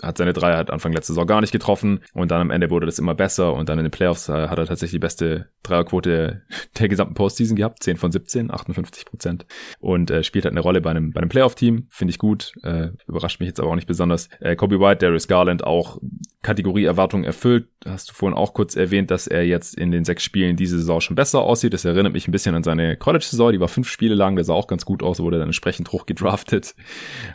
hat 0.03 0.18
seine 0.18 0.32
Dreier 0.32 0.57
hat 0.57 0.70
Anfang 0.70 0.92
letzte 0.92 1.12
Saison 1.12 1.26
gar 1.26 1.40
nicht 1.40 1.53
getroffen 1.53 2.01
und 2.14 2.30
dann 2.30 2.40
am 2.40 2.51
Ende 2.51 2.70
wurde 2.70 2.86
das 2.86 2.98
immer 2.98 3.14
besser 3.14 3.55
und 3.55 3.68
dann 3.68 3.78
in 3.78 3.84
den 3.84 3.90
Playoffs 3.90 4.28
äh, 4.28 4.48
hat 4.48 4.59
er 4.59 4.66
tatsächlich 4.66 4.92
die 4.92 4.98
beste 4.98 5.48
Dreierquote 5.62 6.42
der 6.78 6.88
gesamten 6.88 7.14
Postseason 7.14 7.57
gehabt, 7.57 7.82
10 7.82 7.96
von 7.96 8.12
17, 8.12 8.51
58 8.51 9.05
Prozent 9.05 9.46
und 9.78 10.11
äh, 10.11 10.22
spielt 10.22 10.44
halt 10.44 10.53
eine 10.53 10.61
Rolle 10.61 10.80
bei 10.80 10.90
einem, 10.90 11.12
bei 11.12 11.20
einem 11.20 11.28
Playoff-Team, 11.28 11.86
finde 11.90 12.11
ich 12.11 12.18
gut, 12.18 12.53
äh, 12.62 12.88
überrascht 13.07 13.40
mich 13.40 13.48
jetzt 13.48 13.61
aber 13.61 13.70
auch 13.70 13.76
nicht 13.76 13.88
besonders. 13.88 14.28
Äh, 14.40 14.57
Kobe 14.57 14.80
White, 14.80 15.05
Darius 15.05 15.28
Garland 15.28 15.64
auch 15.64 15.98
Kategorie 16.42 16.84
Erwartungen 16.84 17.24
erfüllt. 17.24 17.68
Hast 17.84 18.11
du 18.11 18.14
vorhin 18.14 18.36
auch 18.36 18.55
kurz 18.55 18.74
erwähnt, 18.74 19.11
dass 19.11 19.26
er 19.26 19.44
jetzt 19.44 19.76
in 19.76 19.90
den 19.90 20.05
sechs 20.05 20.22
Spielen 20.22 20.57
diese 20.57 20.78
Saison 20.78 21.01
schon 21.01 21.16
besser 21.16 21.40
aussieht. 21.40 21.74
Das 21.74 21.84
erinnert 21.84 22.14
mich 22.14 22.28
ein 22.28 22.32
bisschen 22.32 22.55
an 22.55 22.62
seine 22.62 22.96
College-Saison. 22.96 23.53
Die 23.53 23.61
war 23.61 23.68
fünf 23.68 23.88
Spiele 23.88 24.14
lang. 24.14 24.36
Der 24.36 24.44
sah 24.44 24.55
auch 24.55 24.66
ganz 24.66 24.86
gut 24.86 25.03
aus, 25.03 25.20
wurde 25.20 25.38
dann 25.38 25.48
entsprechend 25.48 25.92
hoch 25.92 26.07
gedraftet. 26.07 26.74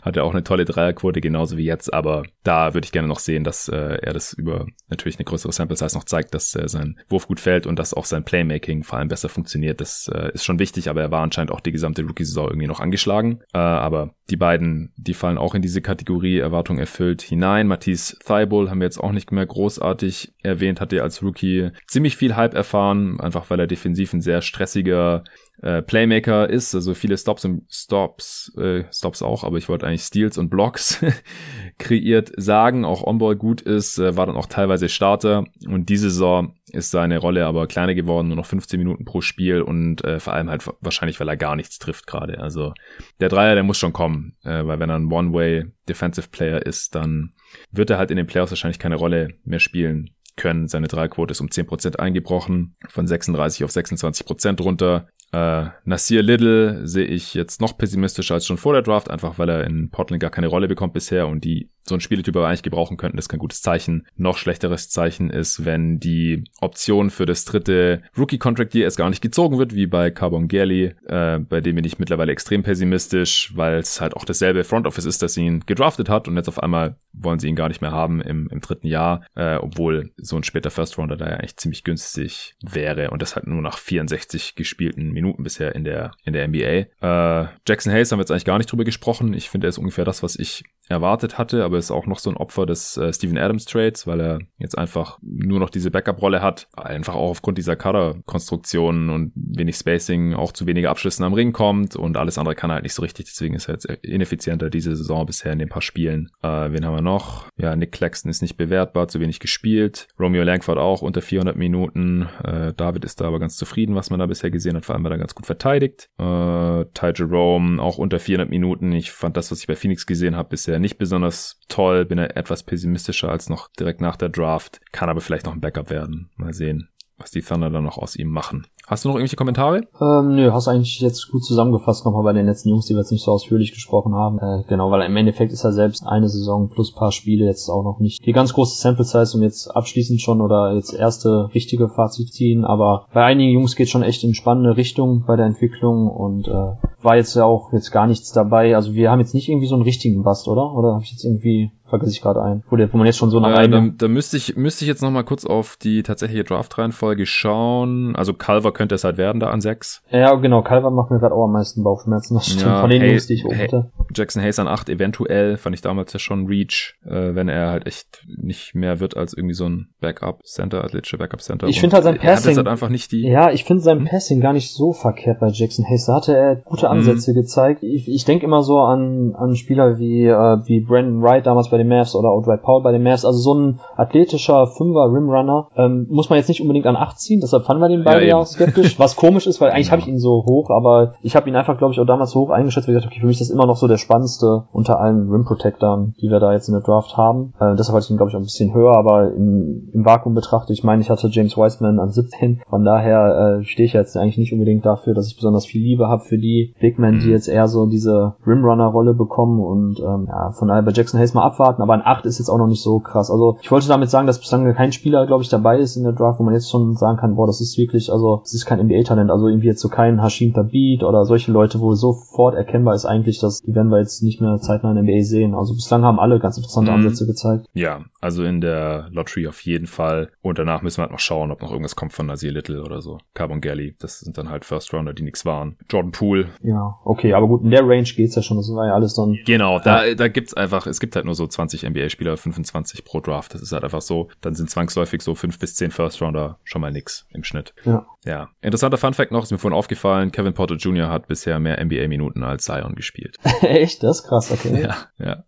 Hatte 0.02 0.24
auch 0.24 0.32
eine 0.32 0.42
tolle 0.42 0.64
Dreierquote, 0.64 1.20
genauso 1.20 1.56
wie 1.56 1.64
jetzt. 1.64 1.94
Aber 1.94 2.24
da 2.42 2.55
würde 2.74 2.84
ich 2.84 2.92
gerne 2.92 3.08
noch 3.08 3.18
sehen, 3.18 3.44
dass 3.44 3.68
äh, 3.68 3.98
er 4.02 4.12
das 4.12 4.32
über 4.32 4.66
natürlich 4.88 5.18
eine 5.18 5.24
größere 5.24 5.52
Sample 5.52 5.76
Size 5.76 5.94
noch 5.94 6.04
zeigt, 6.04 6.34
dass 6.34 6.54
äh, 6.54 6.68
sein 6.68 6.98
Wurf 7.08 7.26
gut 7.26 7.40
fällt 7.40 7.66
und 7.66 7.78
dass 7.78 7.94
auch 7.94 8.04
sein 8.04 8.24
Playmaking 8.24 8.82
vor 8.82 8.98
allem 8.98 9.08
besser 9.08 9.28
funktioniert. 9.28 9.80
Das 9.80 10.10
äh, 10.12 10.32
ist 10.32 10.44
schon 10.44 10.58
wichtig, 10.58 10.88
aber 10.88 11.02
er 11.02 11.10
war 11.10 11.22
anscheinend 11.22 11.50
auch 11.50 11.60
die 11.60 11.72
gesamte 11.72 12.02
Rookie-Saison 12.02 12.48
irgendwie 12.48 12.66
noch 12.66 12.80
angeschlagen. 12.80 13.40
Äh, 13.52 13.58
aber 13.58 14.14
die 14.30 14.36
beiden, 14.36 14.92
die 14.96 15.14
fallen 15.14 15.38
auch 15.38 15.54
in 15.54 15.62
diese 15.62 15.82
Kategorie 15.82 16.38
Erwartung 16.38 16.78
erfüllt 16.78 17.22
hinein. 17.22 17.66
Matisse 17.66 18.18
Thibault 18.18 18.70
haben 18.70 18.80
wir 18.80 18.86
jetzt 18.86 18.98
auch 18.98 19.12
nicht 19.12 19.32
mehr 19.32 19.46
großartig 19.46 20.32
erwähnt, 20.42 20.80
hat 20.80 20.92
er 20.92 21.02
als 21.02 21.22
Rookie 21.22 21.70
ziemlich 21.86 22.16
viel 22.16 22.36
Hype 22.36 22.54
erfahren, 22.54 23.20
einfach 23.20 23.50
weil 23.50 23.60
er 23.60 23.66
defensiv 23.66 24.12
ein 24.12 24.20
sehr 24.20 24.42
stressiger 24.42 25.24
äh, 25.62 25.82
Playmaker 25.82 26.48
ist, 26.50 26.74
also 26.74 26.94
viele 26.94 27.16
Stops 27.16 27.44
und 27.44 27.62
Stops, 27.70 28.52
äh, 28.58 28.84
Stops 28.92 29.22
auch, 29.22 29.44
aber 29.44 29.56
ich 29.56 29.68
wollte 29.68 29.86
eigentlich 29.86 30.02
Steals 30.02 30.38
und 30.38 30.50
Blocks 30.50 31.04
kreiert 31.78 32.32
sagen, 32.36 32.84
auch 32.84 33.02
Onball 33.02 33.36
gut 33.36 33.62
ist, 33.62 33.98
äh, 33.98 34.16
war 34.16 34.26
dann 34.26 34.36
auch 34.36 34.46
teilweise 34.46 34.88
Starter. 34.88 35.44
Und 35.66 35.88
diese 35.88 36.10
Saison 36.10 36.54
ist 36.72 36.90
seine 36.90 37.18
Rolle 37.18 37.46
aber 37.46 37.66
kleiner 37.66 37.94
geworden, 37.94 38.28
nur 38.28 38.36
noch 38.36 38.46
15 38.46 38.78
Minuten 38.78 39.04
pro 39.04 39.20
Spiel 39.20 39.62
und 39.62 40.04
äh, 40.04 40.20
vor 40.20 40.34
allem 40.34 40.50
halt 40.50 40.68
wahrscheinlich, 40.80 41.18
weil 41.20 41.28
er 41.28 41.36
gar 41.36 41.56
nichts 41.56 41.78
trifft 41.78 42.06
gerade. 42.06 42.38
Also 42.40 42.74
der 43.20 43.28
Dreier, 43.28 43.54
der 43.54 43.64
muss 43.64 43.78
schon 43.78 43.92
kommen, 43.92 44.36
äh, 44.42 44.66
weil 44.66 44.78
wenn 44.78 44.90
er 44.90 44.96
ein 44.96 45.10
One-Way 45.10 45.72
Defensive 45.88 46.28
Player 46.28 46.64
ist, 46.64 46.94
dann 46.94 47.32
wird 47.70 47.90
er 47.90 47.98
halt 47.98 48.10
in 48.10 48.16
den 48.16 48.26
Playoffs 48.26 48.52
wahrscheinlich 48.52 48.78
keine 48.78 48.96
Rolle 48.96 49.28
mehr 49.44 49.60
spielen 49.60 50.10
können. 50.36 50.68
Seine 50.68 50.88
Dreierquote 50.88 51.32
ist 51.32 51.40
um 51.40 51.48
10% 51.48 51.96
eingebrochen, 51.96 52.76
von 52.88 53.06
36 53.06 53.64
auf 53.64 53.70
26% 53.70 54.62
runter. 54.62 55.08
Äh, 55.32 55.66
Nasir 55.84 56.22
Little 56.22 56.86
sehe 56.86 57.06
ich 57.06 57.34
jetzt 57.34 57.60
noch 57.60 57.76
pessimistischer 57.76 58.34
als 58.34 58.46
schon 58.46 58.58
vor 58.58 58.72
der 58.72 58.82
Draft, 58.82 59.10
einfach 59.10 59.38
weil 59.38 59.48
er 59.48 59.64
in 59.64 59.90
Portland 59.90 60.20
gar 60.20 60.30
keine 60.30 60.46
Rolle 60.46 60.68
bekommt 60.68 60.92
bisher 60.92 61.26
und 61.26 61.44
die 61.44 61.70
so 61.88 61.94
ein 61.94 62.00
Spieletyp 62.00 62.36
aber 62.36 62.48
eigentlich 62.48 62.62
gebrauchen 62.62 62.96
könnten, 62.96 63.18
ist 63.18 63.28
kein 63.28 63.38
gutes 63.38 63.62
Zeichen. 63.62 64.06
Noch 64.16 64.38
schlechteres 64.38 64.88
Zeichen 64.88 65.30
ist, 65.30 65.64
wenn 65.64 65.98
die 66.00 66.44
Option 66.60 67.10
für 67.10 67.26
das 67.26 67.44
dritte 67.44 68.02
Rookie-Contract 68.16 68.74
Year 68.74 68.84
erst 68.84 68.98
gar 68.98 69.10
nicht 69.10 69.22
gezogen 69.22 69.58
wird, 69.58 69.74
wie 69.74 69.86
bei 69.86 70.10
Carbon 70.10 70.48
Gerli, 70.48 70.94
äh, 71.06 71.38
bei 71.38 71.60
dem 71.60 71.76
bin 71.76 71.84
ich 71.84 71.98
mittlerweile 71.98 72.32
extrem 72.32 72.62
pessimistisch, 72.62 73.52
weil 73.54 73.78
es 73.78 74.00
halt 74.00 74.16
auch 74.16 74.24
dasselbe 74.24 74.64
Front 74.64 74.86
Office 74.86 75.04
ist, 75.04 75.22
das 75.22 75.36
ihn 75.36 75.64
gedraftet 75.66 76.08
hat 76.08 76.28
und 76.28 76.36
jetzt 76.36 76.48
auf 76.48 76.62
einmal 76.62 76.96
wollen 77.12 77.38
sie 77.38 77.48
ihn 77.48 77.56
gar 77.56 77.68
nicht 77.68 77.80
mehr 77.80 77.92
haben 77.92 78.20
im, 78.20 78.48
im 78.48 78.60
dritten 78.60 78.86
Jahr, 78.86 79.24
äh, 79.34 79.56
obwohl 79.56 80.10
so 80.16 80.36
ein 80.36 80.44
später 80.44 80.70
First 80.70 80.98
Rounder 80.98 81.16
da 81.16 81.28
ja 81.28 81.36
eigentlich 81.36 81.56
ziemlich 81.56 81.84
günstig 81.84 82.56
wäre 82.62 83.10
und 83.10 83.22
das 83.22 83.36
halt 83.36 83.46
nur 83.46 83.62
nach 83.62 83.78
64 83.78 84.54
gespielten 84.54 85.12
Minuten 85.12 85.42
bisher 85.42 85.74
in 85.74 85.84
der, 85.84 86.12
in 86.24 86.32
der 86.32 86.48
NBA. 86.48 86.86
Äh, 87.00 87.48
Jackson 87.66 87.92
Hayes 87.92 88.10
haben 88.10 88.18
wir 88.18 88.22
jetzt 88.22 88.30
eigentlich 88.30 88.44
gar 88.44 88.58
nicht 88.58 88.70
drüber 88.70 88.84
gesprochen. 88.84 89.34
Ich 89.34 89.50
finde, 89.50 89.66
er 89.66 89.70
ist 89.70 89.78
ungefähr 89.78 90.04
das, 90.04 90.22
was 90.22 90.36
ich 90.36 90.64
erwartet 90.88 91.38
hatte, 91.38 91.64
aber 91.64 91.75
ist 91.78 91.90
auch 91.90 92.06
noch 92.06 92.18
so 92.18 92.30
ein 92.30 92.36
Opfer 92.36 92.66
des 92.66 92.96
äh, 92.96 93.12
Steven 93.12 93.38
Adams 93.38 93.64
Trades, 93.64 94.06
weil 94.06 94.20
er 94.20 94.38
jetzt 94.58 94.76
einfach 94.76 95.18
nur 95.22 95.60
noch 95.60 95.70
diese 95.70 95.90
Backup-Rolle 95.90 96.42
hat, 96.42 96.68
einfach 96.76 97.14
auch 97.14 97.30
aufgrund 97.30 97.58
dieser 97.58 97.76
Kader-Konstruktion 97.76 99.10
und 99.10 99.32
wenig 99.34 99.76
Spacing 99.76 100.34
auch 100.34 100.52
zu 100.52 100.66
weniger 100.66 100.90
Abschlüssen 100.90 101.24
am 101.24 101.34
Ring 101.34 101.52
kommt 101.52 101.96
und 101.96 102.16
alles 102.16 102.38
andere 102.38 102.54
kann 102.54 102.70
er 102.70 102.74
halt 102.74 102.82
nicht 102.84 102.94
so 102.94 103.02
richtig, 103.02 103.26
deswegen 103.26 103.54
ist 103.54 103.68
er 103.68 103.74
jetzt 103.74 103.86
ineffizienter 103.86 104.70
diese 104.70 104.94
Saison 104.96 105.26
bisher 105.26 105.52
in 105.52 105.58
den 105.58 105.68
paar 105.68 105.82
Spielen. 105.82 106.30
Äh, 106.42 106.72
wen 106.72 106.84
haben 106.84 106.94
wir 106.94 107.02
noch? 107.02 107.46
Ja, 107.56 107.76
Nick 107.76 107.92
Claxton 107.92 108.30
ist 108.30 108.42
nicht 108.42 108.56
bewertbar, 108.56 109.08
zu 109.08 109.20
wenig 109.20 109.40
gespielt. 109.40 110.08
Romeo 110.18 110.42
Langford 110.42 110.78
auch 110.78 111.02
unter 111.02 111.22
400 111.22 111.56
Minuten. 111.56 112.28
Äh, 112.44 112.72
David 112.74 113.04
ist 113.04 113.20
da 113.20 113.26
aber 113.26 113.38
ganz 113.38 113.56
zufrieden, 113.56 113.94
was 113.94 114.10
man 114.10 114.20
da 114.20 114.26
bisher 114.26 114.50
gesehen 114.50 114.76
hat, 114.76 114.84
vor 114.84 114.94
allem 114.94 115.04
weil 115.04 115.12
er 115.12 115.18
ganz 115.18 115.34
gut 115.34 115.46
verteidigt. 115.46 116.08
Äh, 116.18 116.84
Ty 116.94 117.12
Jerome 117.14 117.82
auch 117.82 117.98
unter 117.98 118.18
400 118.18 118.48
Minuten. 118.48 118.92
Ich 118.92 119.12
fand 119.12 119.36
das, 119.36 119.50
was 119.50 119.60
ich 119.60 119.66
bei 119.66 119.76
Phoenix 119.76 120.06
gesehen 120.06 120.36
habe, 120.36 120.50
bisher 120.50 120.78
nicht 120.78 120.98
besonders 120.98 121.60
toll, 121.68 122.04
bin 122.04 122.18
er 122.18 122.36
etwas 122.36 122.62
pessimistischer 122.62 123.28
als 123.28 123.48
noch 123.48 123.68
direkt 123.78 124.00
nach 124.00 124.16
der 124.16 124.28
Draft, 124.28 124.80
kann 124.92 125.08
aber 125.08 125.20
vielleicht 125.20 125.46
noch 125.46 125.52
ein 125.52 125.60
Backup 125.60 125.90
werden. 125.90 126.30
Mal 126.36 126.52
sehen, 126.52 126.88
was 127.18 127.30
die 127.30 127.42
Thunder 127.42 127.70
dann 127.70 127.84
noch 127.84 127.98
aus 127.98 128.16
ihm 128.16 128.28
machen. 128.28 128.66
Hast 128.86 129.04
du 129.04 129.08
noch 129.08 129.16
irgendwelche 129.16 129.34
Kommentare? 129.34 129.88
Ähm, 130.00 130.36
nö, 130.36 130.52
hast 130.52 130.68
eigentlich 130.68 131.00
jetzt 131.00 131.28
gut 131.32 131.44
zusammengefasst 131.44 132.04
nochmal 132.04 132.22
bei 132.22 132.32
den 132.32 132.46
letzten 132.46 132.68
Jungs, 132.68 132.86
die 132.86 132.94
wir 132.94 133.00
jetzt 133.00 133.10
nicht 133.10 133.24
so 133.24 133.32
ausführlich 133.32 133.72
gesprochen 133.72 134.14
haben. 134.14 134.38
Äh, 134.38 134.62
genau, 134.68 134.92
weil 134.92 135.04
im 135.04 135.16
Endeffekt 135.16 135.52
ist 135.52 135.64
er 135.64 135.72
selbst 135.72 136.06
eine 136.06 136.28
Saison 136.28 136.68
plus 136.68 136.92
paar 136.92 137.10
Spiele 137.10 137.46
jetzt 137.46 137.68
auch 137.68 137.82
noch 137.82 137.98
nicht 137.98 138.24
die 138.24 138.32
ganz 138.32 138.52
große 138.52 138.80
Sample 138.80 139.04
Size, 139.04 139.36
um 139.36 139.42
jetzt 139.42 139.74
abschließend 139.74 140.20
schon 140.20 140.40
oder 140.40 140.72
jetzt 140.74 140.94
erste 140.94 141.50
richtige 141.52 141.88
Fazit 141.88 142.32
ziehen. 142.32 142.64
Aber 142.64 143.06
bei 143.12 143.24
einigen 143.24 143.50
Jungs 143.50 143.74
geht 143.74 143.88
schon 143.88 144.04
echt 144.04 144.22
in 144.22 144.34
spannende 144.34 144.76
Richtung 144.76 145.24
bei 145.26 145.34
der 145.34 145.46
Entwicklung 145.46 146.08
und 146.08 146.46
äh, 146.46 146.76
war 147.06 147.16
jetzt 147.16 147.34
ja 147.34 147.44
auch 147.44 147.72
jetzt 147.72 147.90
gar 147.90 148.06
nichts 148.06 148.32
dabei. 148.32 148.76
Also 148.76 148.92
wir 148.92 149.10
haben 149.10 149.20
jetzt 149.20 149.32
nicht 149.32 149.48
irgendwie 149.48 149.68
so 149.68 149.76
einen 149.76 149.84
richtigen 149.84 150.22
Bast, 150.24 150.48
oder? 150.48 150.74
Oder 150.74 150.92
habe 150.92 151.04
ich 151.04 151.12
jetzt 151.12 151.24
irgendwie 151.24 151.70
vergesse 151.88 152.10
ich 152.10 152.20
gerade 152.20 152.42
ein, 152.42 152.62
wo, 152.68 152.76
der, 152.76 152.92
wo 152.92 152.98
man 152.98 153.06
jetzt 153.06 153.16
schon 153.16 153.30
so 153.30 153.40
nach 153.40 153.58
äh, 153.58 153.68
da, 153.68 153.88
da 153.96 154.08
müsste 154.08 154.36
ich 154.36 154.56
müsste 154.56 154.84
ich 154.84 154.88
jetzt 154.88 155.02
noch 155.02 155.10
mal 155.10 155.22
kurz 155.22 155.44
auf 155.44 155.76
die 155.76 156.02
tatsächliche 156.02 156.44
Draft-Reihenfolge 156.44 157.26
schauen. 157.26 158.16
Also 158.16 158.34
Calver 158.34 158.72
könnte 158.72 158.94
es 158.94 159.04
halt 159.04 159.18
werden 159.18 159.40
da 159.40 159.50
an 159.50 159.60
sechs. 159.60 160.02
Ja, 160.10 160.34
genau. 160.34 160.62
Calver 160.62 160.90
macht 160.90 161.10
mir 161.10 161.20
gerade 161.20 161.34
auch 161.34 161.44
am 161.44 161.52
meisten 161.52 161.84
Bauchschmerzen. 161.84 162.34
Das 162.34 162.46
stimmt. 162.46 162.62
Ja, 162.62 162.80
von 162.80 162.90
den 162.90 163.00
hey, 163.00 163.10
Jungs, 163.10 163.26
die 163.26 163.34
ich 163.34 163.44
hey, 163.44 163.68
Jackson 164.14 164.42
Hayes 164.42 164.58
an 164.58 164.68
acht 164.68 164.88
eventuell 164.88 165.56
fand 165.56 165.74
ich 165.74 165.82
damals 165.82 166.12
ja 166.12 166.18
schon 166.18 166.46
Reach, 166.46 166.96
äh, 167.04 167.34
wenn 167.34 167.48
er 167.48 167.70
halt 167.70 167.86
echt 167.86 168.24
nicht 168.26 168.74
mehr 168.74 169.00
wird 169.00 169.16
als 169.16 169.32
irgendwie 169.32 169.54
so 169.54 169.68
ein 169.68 169.88
Backup-Center, 170.00 170.82
athletische 170.82 171.18
Backup-Center. 171.18 171.68
Ich 171.68 171.80
finde 171.80 171.94
halt 171.94 172.04
sein 172.04 172.18
Passing 172.18 172.56
halt 172.56 172.68
einfach 172.68 172.88
nicht 172.88 173.12
die. 173.12 173.22
Ja, 173.22 173.52
ich 173.52 173.64
finde 173.64 173.82
sein 173.82 174.00
hm? 174.00 174.06
Passing 174.06 174.40
gar 174.40 174.52
nicht 174.52 174.72
so 174.72 174.92
verkehrt 174.92 175.38
bei 175.40 175.48
Jackson 175.48 175.84
Hayes. 175.88 176.06
Da 176.06 176.16
hatte 176.16 176.36
er 176.36 176.56
gute. 176.56 176.90
Ansätze 176.96 177.32
mhm. 177.32 177.36
gezeigt. 177.36 177.82
Ich, 177.82 178.08
ich 178.08 178.24
denke 178.24 178.46
immer 178.46 178.62
so 178.62 178.78
an 178.78 179.34
an 179.36 179.56
Spieler 179.56 179.98
wie 179.98 180.26
äh, 180.26 180.58
wie 180.64 180.80
Brandon 180.80 181.22
Wright 181.22 181.46
damals 181.46 181.70
bei 181.70 181.78
den 181.78 181.88
Mavs 181.88 182.14
oder 182.14 182.30
Dwight 182.42 182.62
Paul 182.62 182.82
bei 182.82 182.92
den 182.92 183.02
Mavs. 183.02 183.24
Also 183.24 183.38
so 183.38 183.54
ein 183.54 183.80
athletischer 183.96 184.66
Fünfer 184.66 185.12
Rimrunner 185.12 185.68
ähm, 185.76 186.06
muss 186.08 186.30
man 186.30 186.38
jetzt 186.38 186.48
nicht 186.48 186.60
unbedingt 186.60 186.86
an 186.86 186.96
acht 186.96 187.18
ziehen. 187.18 187.40
Deshalb 187.40 187.64
fanden 187.64 187.82
wir 187.82 187.88
den 187.88 188.04
beide 188.04 188.26
ja, 188.26 188.38
ja 188.38 188.44
skeptisch. 188.44 188.98
Was 188.98 189.16
komisch 189.16 189.46
ist, 189.46 189.60
weil 189.60 189.70
eigentlich 189.70 189.86
ja. 189.86 189.92
habe 189.92 190.02
ich 190.02 190.08
ihn 190.08 190.18
so 190.18 190.44
hoch, 190.46 190.70
aber 190.70 191.14
ich 191.22 191.36
habe 191.36 191.48
ihn 191.48 191.56
einfach, 191.56 191.78
glaube 191.78 191.92
ich, 191.92 192.00
auch 192.00 192.06
damals 192.06 192.30
so 192.30 192.40
hoch 192.40 192.50
eingeschätzt, 192.50 192.88
weil 192.88 192.96
ich 192.96 193.02
dachte, 193.02 193.12
okay, 193.12 193.20
für 193.20 193.26
mich 193.26 193.40
ist 193.40 193.48
das 193.48 193.54
immer 193.54 193.66
noch 193.66 193.76
so 193.76 193.86
der 193.88 193.98
spannendste 193.98 194.64
unter 194.72 195.00
allen 195.00 195.30
Rim 195.30 195.44
Protectoren, 195.44 196.14
die 196.20 196.28
wir 196.28 196.40
da 196.40 196.52
jetzt 196.52 196.68
in 196.68 196.74
der 196.74 196.82
Draft 196.82 197.16
haben. 197.16 197.52
Äh, 197.60 197.74
deshalb 197.76 197.96
hatte 197.96 198.04
ich 198.04 198.10
ihn, 198.10 198.16
glaube 198.16 198.30
ich, 198.30 198.36
auch 198.36 198.40
ein 198.40 198.44
bisschen 198.44 198.74
höher, 198.74 198.96
aber 198.96 199.32
im, 199.32 199.90
im 199.92 200.04
Vakuum 200.04 200.34
betrachtet, 200.34 200.76
ich 200.76 200.84
meine, 200.84 201.02
ich 201.02 201.10
hatte 201.10 201.28
James 201.28 201.56
Wiseman 201.56 201.98
an 201.98 202.10
17. 202.10 202.62
Von 202.68 202.84
daher 202.84 203.58
äh, 203.60 203.64
stehe 203.64 203.86
ich 203.86 203.92
jetzt 203.92 204.16
eigentlich 204.16 204.38
nicht 204.38 204.52
unbedingt 204.52 204.84
dafür, 204.84 205.14
dass 205.14 205.28
ich 205.28 205.36
besonders 205.36 205.66
viel 205.66 205.82
Liebe 205.82 206.08
habe 206.08 206.22
für 206.22 206.38
die 206.38 206.74
Big 206.86 207.00
Men, 207.00 207.18
die 207.18 207.26
mhm. 207.26 207.32
jetzt 207.32 207.48
eher 207.48 207.66
so 207.66 207.86
diese 207.86 208.36
Rimrunner-Rolle 208.46 209.14
bekommen 209.14 209.58
und 209.58 209.98
ähm, 209.98 210.28
ja, 210.28 210.52
von 210.52 210.68
daher 210.68 210.82
bei 210.82 210.92
Jackson 210.92 211.18
Hayes 211.18 211.34
mal 211.34 211.44
abwarten, 211.44 211.82
aber 211.82 211.94
ein 211.94 212.02
8 212.04 212.26
ist 212.26 212.38
jetzt 212.38 212.48
auch 212.48 212.58
noch 212.58 212.68
nicht 212.68 212.82
so 212.82 213.00
krass. 213.00 213.28
Also 213.28 213.58
ich 213.60 213.72
wollte 213.72 213.88
damit 213.88 214.08
sagen, 214.08 214.28
dass 214.28 214.38
bislang 214.38 214.72
kein 214.74 214.92
Spieler, 214.92 215.26
glaube 215.26 215.42
ich, 215.42 215.48
dabei 215.48 215.80
ist 215.80 215.96
in 215.96 216.04
der 216.04 216.12
Draft, 216.12 216.38
wo 216.38 216.44
man 216.44 216.54
jetzt 216.54 216.70
schon 216.70 216.94
sagen 216.94 217.18
kann, 217.18 217.34
boah, 217.34 217.48
das 217.48 217.60
ist 217.60 217.76
wirklich, 217.76 218.12
also 218.12 218.40
es 218.44 218.54
ist 218.54 218.66
kein 218.66 218.78
NBA-Talent, 218.78 219.32
also 219.32 219.48
irgendwie 219.48 219.66
jetzt 219.66 219.80
so 219.80 219.88
kein 219.88 220.22
Hashim 220.22 220.54
Tabit 220.54 221.02
oder 221.02 221.24
solche 221.24 221.50
Leute, 221.50 221.80
wo 221.80 221.94
sofort 221.94 222.54
erkennbar 222.54 222.94
ist 222.94 223.04
eigentlich, 223.04 223.40
dass 223.40 223.62
die 223.62 223.74
werden 223.74 223.90
wir 223.90 223.98
jetzt 223.98 224.22
nicht 224.22 224.40
mehr 224.40 224.58
zeitnah 224.58 224.92
in 224.92 225.04
NBA 225.04 225.22
sehen. 225.22 225.54
Also 225.54 225.74
bislang 225.74 226.04
haben 226.04 226.20
alle 226.20 226.38
ganz 226.38 226.56
interessante 226.56 226.92
mhm. 226.92 226.98
Ansätze 226.98 227.26
gezeigt. 227.26 227.66
Ja, 227.74 228.04
also 228.20 228.44
in 228.44 228.60
der 228.60 229.08
Lottery 229.10 229.48
auf 229.48 229.60
jeden 229.62 229.86
Fall. 229.86 230.30
Und 230.40 230.58
danach 230.58 230.82
müssen 230.82 230.98
wir 230.98 231.02
halt 231.02 231.12
noch 231.12 231.18
schauen, 231.18 231.50
ob 231.50 231.62
noch 231.62 231.72
irgendwas 231.72 231.96
kommt 231.96 232.12
von 232.12 232.26
Nasir 232.26 232.52
Little 232.52 232.82
oder 232.82 233.00
so. 233.00 233.18
Carbon 233.34 233.60
Galley, 233.60 233.96
das 233.98 234.20
sind 234.20 234.38
dann 234.38 234.50
halt 234.50 234.64
First 234.64 234.92
Rounder, 234.92 235.14
die 235.14 235.22
nichts 235.22 235.44
waren. 235.44 235.76
Jordan 235.88 236.12
Poole. 236.12 236.46
Ja, 236.66 236.98
okay, 237.04 237.32
aber 237.32 237.46
gut, 237.46 237.62
in 237.62 237.70
der 237.70 237.86
Range 237.86 238.02
geht's 238.02 238.34
ja 238.34 238.42
schon, 238.42 238.56
das 238.56 238.68
war 238.74 238.88
ja 238.88 238.94
alles 238.94 239.14
dann. 239.14 239.38
Genau, 239.46 239.78
da, 239.78 240.14
da 240.14 240.26
gibt's 240.26 240.52
einfach, 240.52 240.88
es 240.88 240.98
gibt 240.98 241.14
halt 241.14 241.24
nur 241.24 241.36
so 241.36 241.46
20 241.46 241.88
NBA-Spieler, 241.88 242.36
25 242.36 243.04
pro 243.04 243.20
Draft. 243.20 243.54
Das 243.54 243.62
ist 243.62 243.70
halt 243.70 243.84
einfach 243.84 244.02
so. 244.02 244.28
Dann 244.40 244.56
sind 244.56 244.68
zwangsläufig 244.68 245.22
so 245.22 245.36
fünf 245.36 245.60
bis 245.60 245.76
zehn 245.76 245.92
First 245.92 246.20
Rounder 246.20 246.58
schon 246.64 246.80
mal 246.80 246.90
nix 246.90 247.28
im 247.30 247.44
Schnitt. 247.44 247.72
Ja. 247.84 248.04
Ja. 248.24 248.48
Interessanter 248.60 248.98
Fun 248.98 249.14
Fact 249.14 249.30
noch, 249.30 249.44
ist 249.44 249.52
mir 249.52 249.58
vorhin 249.58 249.78
aufgefallen, 249.78 250.32
Kevin 250.32 250.52
Porter 250.52 250.74
Jr. 250.74 251.08
hat 251.08 251.28
bisher 251.28 251.60
mehr 251.60 251.82
NBA-Minuten 251.82 252.42
als 252.42 252.64
Zion 252.64 252.96
gespielt. 252.96 253.36
Echt? 253.60 254.02
Das 254.02 254.20
ist 254.20 254.26
krass, 254.26 254.50
okay. 254.50 254.82
Ja, 254.82 254.96
ja. 255.18 255.44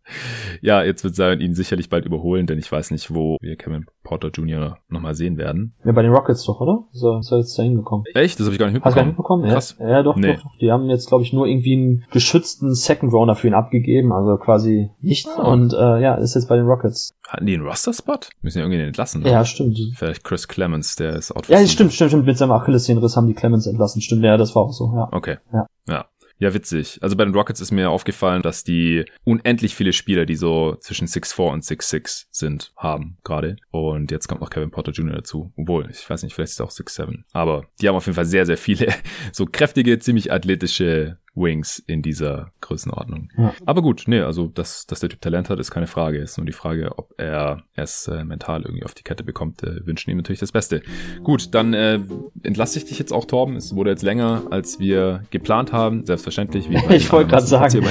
Ja, 0.62 0.82
jetzt 0.84 1.02
wird 1.02 1.16
Zion 1.16 1.40
ihn 1.40 1.54
sicherlich 1.54 1.90
bald 1.90 2.06
überholen, 2.06 2.46
denn 2.46 2.58
ich 2.58 2.70
weiß 2.70 2.92
nicht, 2.92 3.12
wo 3.12 3.36
wir 3.40 3.56
Kevin 3.56 3.86
Porter 4.04 4.28
Jr. 4.28 4.78
nochmal 4.88 5.14
sehen 5.14 5.36
werden. 5.36 5.74
Ja, 5.84 5.92
bei 5.92 6.02
den 6.02 6.12
Rockets 6.12 6.44
doch, 6.44 6.60
oder? 6.60 6.84
So, 6.92 7.18
ist 7.18 7.32
er 7.32 7.38
jetzt 7.38 7.58
da 7.58 7.64
hingekommen. 7.64 8.06
Echt? 8.14 8.38
Das 8.38 8.46
habe 8.46 8.54
ich 8.54 8.58
gar 8.60 8.66
nicht 8.66 8.74
mitbekommen. 8.74 8.84
Hast 8.84 8.94
du 8.94 8.96
gar 8.96 9.04
nicht 9.04 9.18
mitbekommen? 9.18 9.48
Krass. 9.50 9.76
Ja, 9.80 9.88
ja 9.90 10.02
doch, 10.02 10.16
nee. 10.16 10.34
doch, 10.34 10.42
doch. 10.44 10.58
Die 10.60 10.70
haben 10.70 10.88
jetzt, 10.88 11.07
glaube 11.08 11.24
ich, 11.24 11.32
nur 11.32 11.46
irgendwie 11.46 11.74
einen 11.74 12.04
geschützten 12.10 12.74
Second 12.74 13.12
Rounder 13.12 13.34
für 13.34 13.48
ihn 13.48 13.54
abgegeben, 13.54 14.12
also 14.12 14.36
quasi 14.36 14.90
nicht. 15.00 15.26
Oh. 15.36 15.42
Und 15.42 15.72
äh, 15.72 16.00
ja, 16.00 16.14
ist 16.14 16.34
jetzt 16.34 16.48
bei 16.48 16.56
den 16.56 16.66
Rockets. 16.66 17.10
Hatten 17.26 17.46
die 17.46 17.54
einen 17.54 17.66
Roster-Spot? 17.66 18.20
Müssen 18.42 18.58
ja 18.58 18.64
irgendwie 18.64 18.82
entlassen. 18.82 19.22
Ne? 19.22 19.30
Ja, 19.30 19.44
stimmt. 19.44 19.78
Vielleicht 19.96 20.24
Chris 20.24 20.48
Clemens, 20.48 20.96
der 20.96 21.16
ist 21.16 21.34
out 21.34 21.48
Ja, 21.48 21.58
stimmt, 21.66 21.92
stimmt, 21.92 22.10
stimmt. 22.10 22.26
Mit 22.26 22.38
seinem 22.38 22.52
Achillessehnenriss 22.52 23.16
haben 23.16 23.26
die 23.26 23.34
Clemens 23.34 23.66
entlassen. 23.66 24.00
Stimmt, 24.00 24.24
ja, 24.24 24.36
das 24.36 24.54
war 24.54 24.62
auch 24.62 24.72
so, 24.72 24.92
ja. 24.94 25.08
Okay. 25.12 25.38
Ja. 25.52 25.66
Ja. 25.88 26.06
Ja, 26.38 26.54
witzig. 26.54 26.98
Also 27.02 27.16
bei 27.16 27.24
den 27.24 27.34
Rockets 27.34 27.60
ist 27.60 27.72
mir 27.72 27.90
aufgefallen, 27.90 28.42
dass 28.42 28.62
die 28.62 29.04
unendlich 29.24 29.74
viele 29.74 29.92
Spieler, 29.92 30.24
die 30.24 30.36
so 30.36 30.76
zwischen 30.80 31.08
6'4 31.08 31.52
und 31.52 31.64
6'6 31.64 32.26
sind, 32.30 32.72
haben 32.76 33.18
gerade. 33.24 33.56
Und 33.70 34.10
jetzt 34.12 34.28
kommt 34.28 34.40
noch 34.40 34.50
Kevin 34.50 34.70
Potter 34.70 34.92
Jr. 34.92 35.16
dazu. 35.16 35.52
Obwohl, 35.56 35.88
ich 35.90 36.08
weiß 36.08 36.22
nicht, 36.22 36.34
vielleicht 36.34 36.52
ist 36.52 36.60
er 36.60 36.66
auch 36.66 36.70
6'7. 36.70 37.24
Aber 37.32 37.66
die 37.80 37.88
haben 37.88 37.96
auf 37.96 38.06
jeden 38.06 38.14
Fall 38.14 38.24
sehr, 38.24 38.46
sehr 38.46 38.56
viele 38.56 38.94
so 39.32 39.46
kräftige, 39.46 39.98
ziemlich 39.98 40.32
athletische 40.32 41.18
Wings 41.38 41.78
in 41.86 42.02
dieser 42.02 42.52
Größenordnung. 42.60 43.30
Ja. 43.36 43.54
Aber 43.66 43.82
gut, 43.82 44.04
nee, 44.06 44.20
also 44.20 44.48
dass, 44.48 44.86
dass 44.86 45.00
der 45.00 45.08
Typ 45.08 45.20
Talent 45.20 45.50
hat, 45.50 45.58
ist 45.58 45.70
keine 45.70 45.86
Frage. 45.86 46.18
Ist 46.18 46.36
nur 46.36 46.46
die 46.46 46.52
Frage, 46.52 46.98
ob 46.98 47.14
er 47.18 47.62
es 47.74 48.08
äh, 48.08 48.24
mental 48.24 48.62
irgendwie 48.62 48.84
auf 48.84 48.94
die 48.94 49.02
Kette 49.02 49.24
bekommt. 49.24 49.62
Äh, 49.62 49.86
wünschen 49.86 50.10
ihm 50.10 50.16
natürlich 50.16 50.40
das 50.40 50.52
Beste. 50.52 50.82
Gut, 51.22 51.54
dann 51.54 51.74
äh, 51.74 52.00
entlasse 52.42 52.78
ich 52.78 52.84
dich 52.84 52.98
jetzt 52.98 53.12
auch, 53.12 53.24
Torben. 53.24 53.56
Es 53.56 53.74
wurde 53.74 53.90
jetzt 53.90 54.02
länger, 54.02 54.44
als 54.50 54.78
wir 54.78 55.24
geplant 55.30 55.72
haben. 55.72 56.04
Selbstverständlich. 56.06 56.68
Wie 56.68 56.76
ich 56.94 57.10
wollte 57.12 57.30
gerade 57.30 57.46
sagen. 57.46 57.86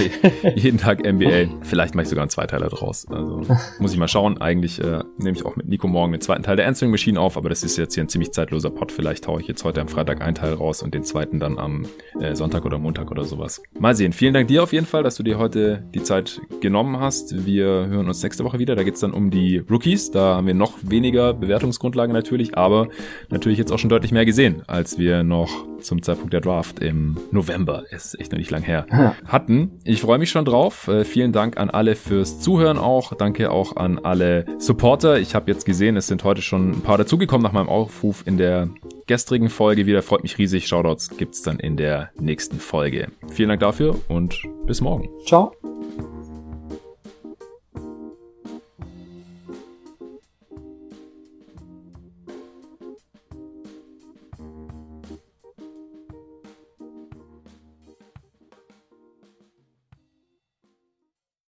jeden 0.55 0.77
Tag 0.77 1.03
NBA. 1.05 1.61
Vielleicht 1.61 1.95
mache 1.95 2.03
ich 2.03 2.09
sogar 2.09 2.23
einen 2.23 2.29
Zweiteiler 2.29 2.69
draus. 2.69 3.07
Also 3.07 3.41
muss 3.79 3.93
ich 3.93 3.97
mal 3.97 4.07
schauen. 4.07 4.39
Eigentlich 4.39 4.81
äh, 4.83 5.03
nehme 5.17 5.37
ich 5.37 5.45
auch 5.45 5.55
mit 5.55 5.67
Nico 5.67 5.87
morgen 5.87 6.11
den 6.11 6.21
zweiten 6.21 6.43
Teil 6.43 6.55
der 6.55 6.67
Answering 6.67 6.91
Machine 6.91 7.19
auf, 7.19 7.37
aber 7.37 7.49
das 7.49 7.63
ist 7.63 7.77
jetzt 7.77 7.93
hier 7.93 8.03
ein 8.03 8.09
ziemlich 8.09 8.31
zeitloser 8.31 8.69
Pod. 8.69 8.91
Vielleicht 8.91 9.27
haue 9.27 9.41
ich 9.41 9.47
jetzt 9.47 9.63
heute 9.63 9.81
am 9.81 9.87
Freitag 9.87 10.21
einen 10.21 10.35
Teil 10.35 10.53
raus 10.53 10.81
und 10.81 10.93
den 10.93 11.03
zweiten 11.03 11.39
dann 11.39 11.57
am 11.57 11.85
äh, 12.19 12.35
Sonntag 12.35 12.65
oder 12.65 12.77
Montag 12.77 13.11
oder 13.11 13.23
so 13.23 13.36
sowas. 13.37 13.61
Mal 13.79 13.95
sehen. 13.95 14.13
Vielen 14.13 14.33
Dank 14.33 14.47
dir 14.47 14.63
auf 14.63 14.73
jeden 14.73 14.85
Fall, 14.85 15.03
dass 15.03 15.15
du 15.15 15.23
dir 15.23 15.37
heute 15.37 15.83
die 15.93 16.03
Zeit 16.03 16.41
genommen 16.59 16.99
hast. 16.99 17.45
Wir 17.45 17.65
hören 17.65 18.07
uns 18.07 18.23
nächste 18.23 18.43
Woche 18.43 18.59
wieder. 18.59 18.75
Da 18.75 18.83
geht 18.83 18.95
es 18.95 19.01
dann 19.01 19.13
um 19.13 19.29
die 19.29 19.59
Rookies. 19.69 20.11
Da 20.11 20.37
haben 20.37 20.47
wir 20.47 20.53
noch 20.53 20.73
weniger 20.81 21.33
Bewertungsgrundlagen 21.33 22.13
natürlich, 22.13 22.57
aber 22.57 22.87
natürlich 23.29 23.57
jetzt 23.57 23.71
auch 23.71 23.79
schon 23.79 23.89
deutlich 23.89 24.11
mehr 24.11 24.25
gesehen, 24.25 24.63
als 24.67 24.97
wir 24.97 25.23
noch 25.23 25.65
zum 25.81 26.01
Zeitpunkt 26.01 26.33
der 26.33 26.41
Draft 26.41 26.79
im 26.79 27.17
November, 27.31 27.83
ist 27.91 28.19
echt 28.19 28.31
noch 28.31 28.39
nicht 28.39 28.49
lang 28.49 28.63
her, 28.63 29.13
hatten. 29.25 29.79
Ich 29.83 30.01
freue 30.01 30.17
mich 30.17 30.31
schon 30.31 30.43
drauf. 30.43 30.87
Äh, 30.87 31.05
vielen 31.05 31.31
Dank 31.31 31.57
an 31.57 31.69
alle 31.69 31.95
fürs 31.95 32.39
Zuhören 32.39 32.79
auch. 32.79 33.13
Danke 33.13 33.51
auch 33.51 33.77
an 33.77 33.99
alle 33.99 34.45
Supporter. 34.57 35.19
Ich 35.19 35.35
habe 35.35 35.51
jetzt 35.51 35.65
gesehen, 35.65 35.95
es 35.95 36.07
sind 36.07 36.23
heute 36.23 36.41
schon 36.41 36.71
ein 36.71 36.81
paar 36.81 36.97
dazugekommen 36.97 37.43
nach 37.43 37.51
meinem 37.51 37.69
Aufruf 37.69 38.23
in 38.25 38.37
der 38.37 38.69
gestrigen 39.07 39.49
Folge 39.49 39.85
wieder. 39.85 40.01
Freut 40.03 40.23
mich 40.23 40.37
riesig. 40.37 40.67
Shoutouts 40.67 41.17
gibt's 41.17 41.41
dann 41.41 41.59
in 41.59 41.77
der 41.77 42.11
nächsten 42.19 42.59
Folge. 42.59 43.07
Vielen 43.31 43.49
Dank 43.49 43.61
dafür 43.61 43.99
und 44.07 44.41
bis 44.65 44.81
morgen. 44.81 45.09
Ciao. 45.25 45.53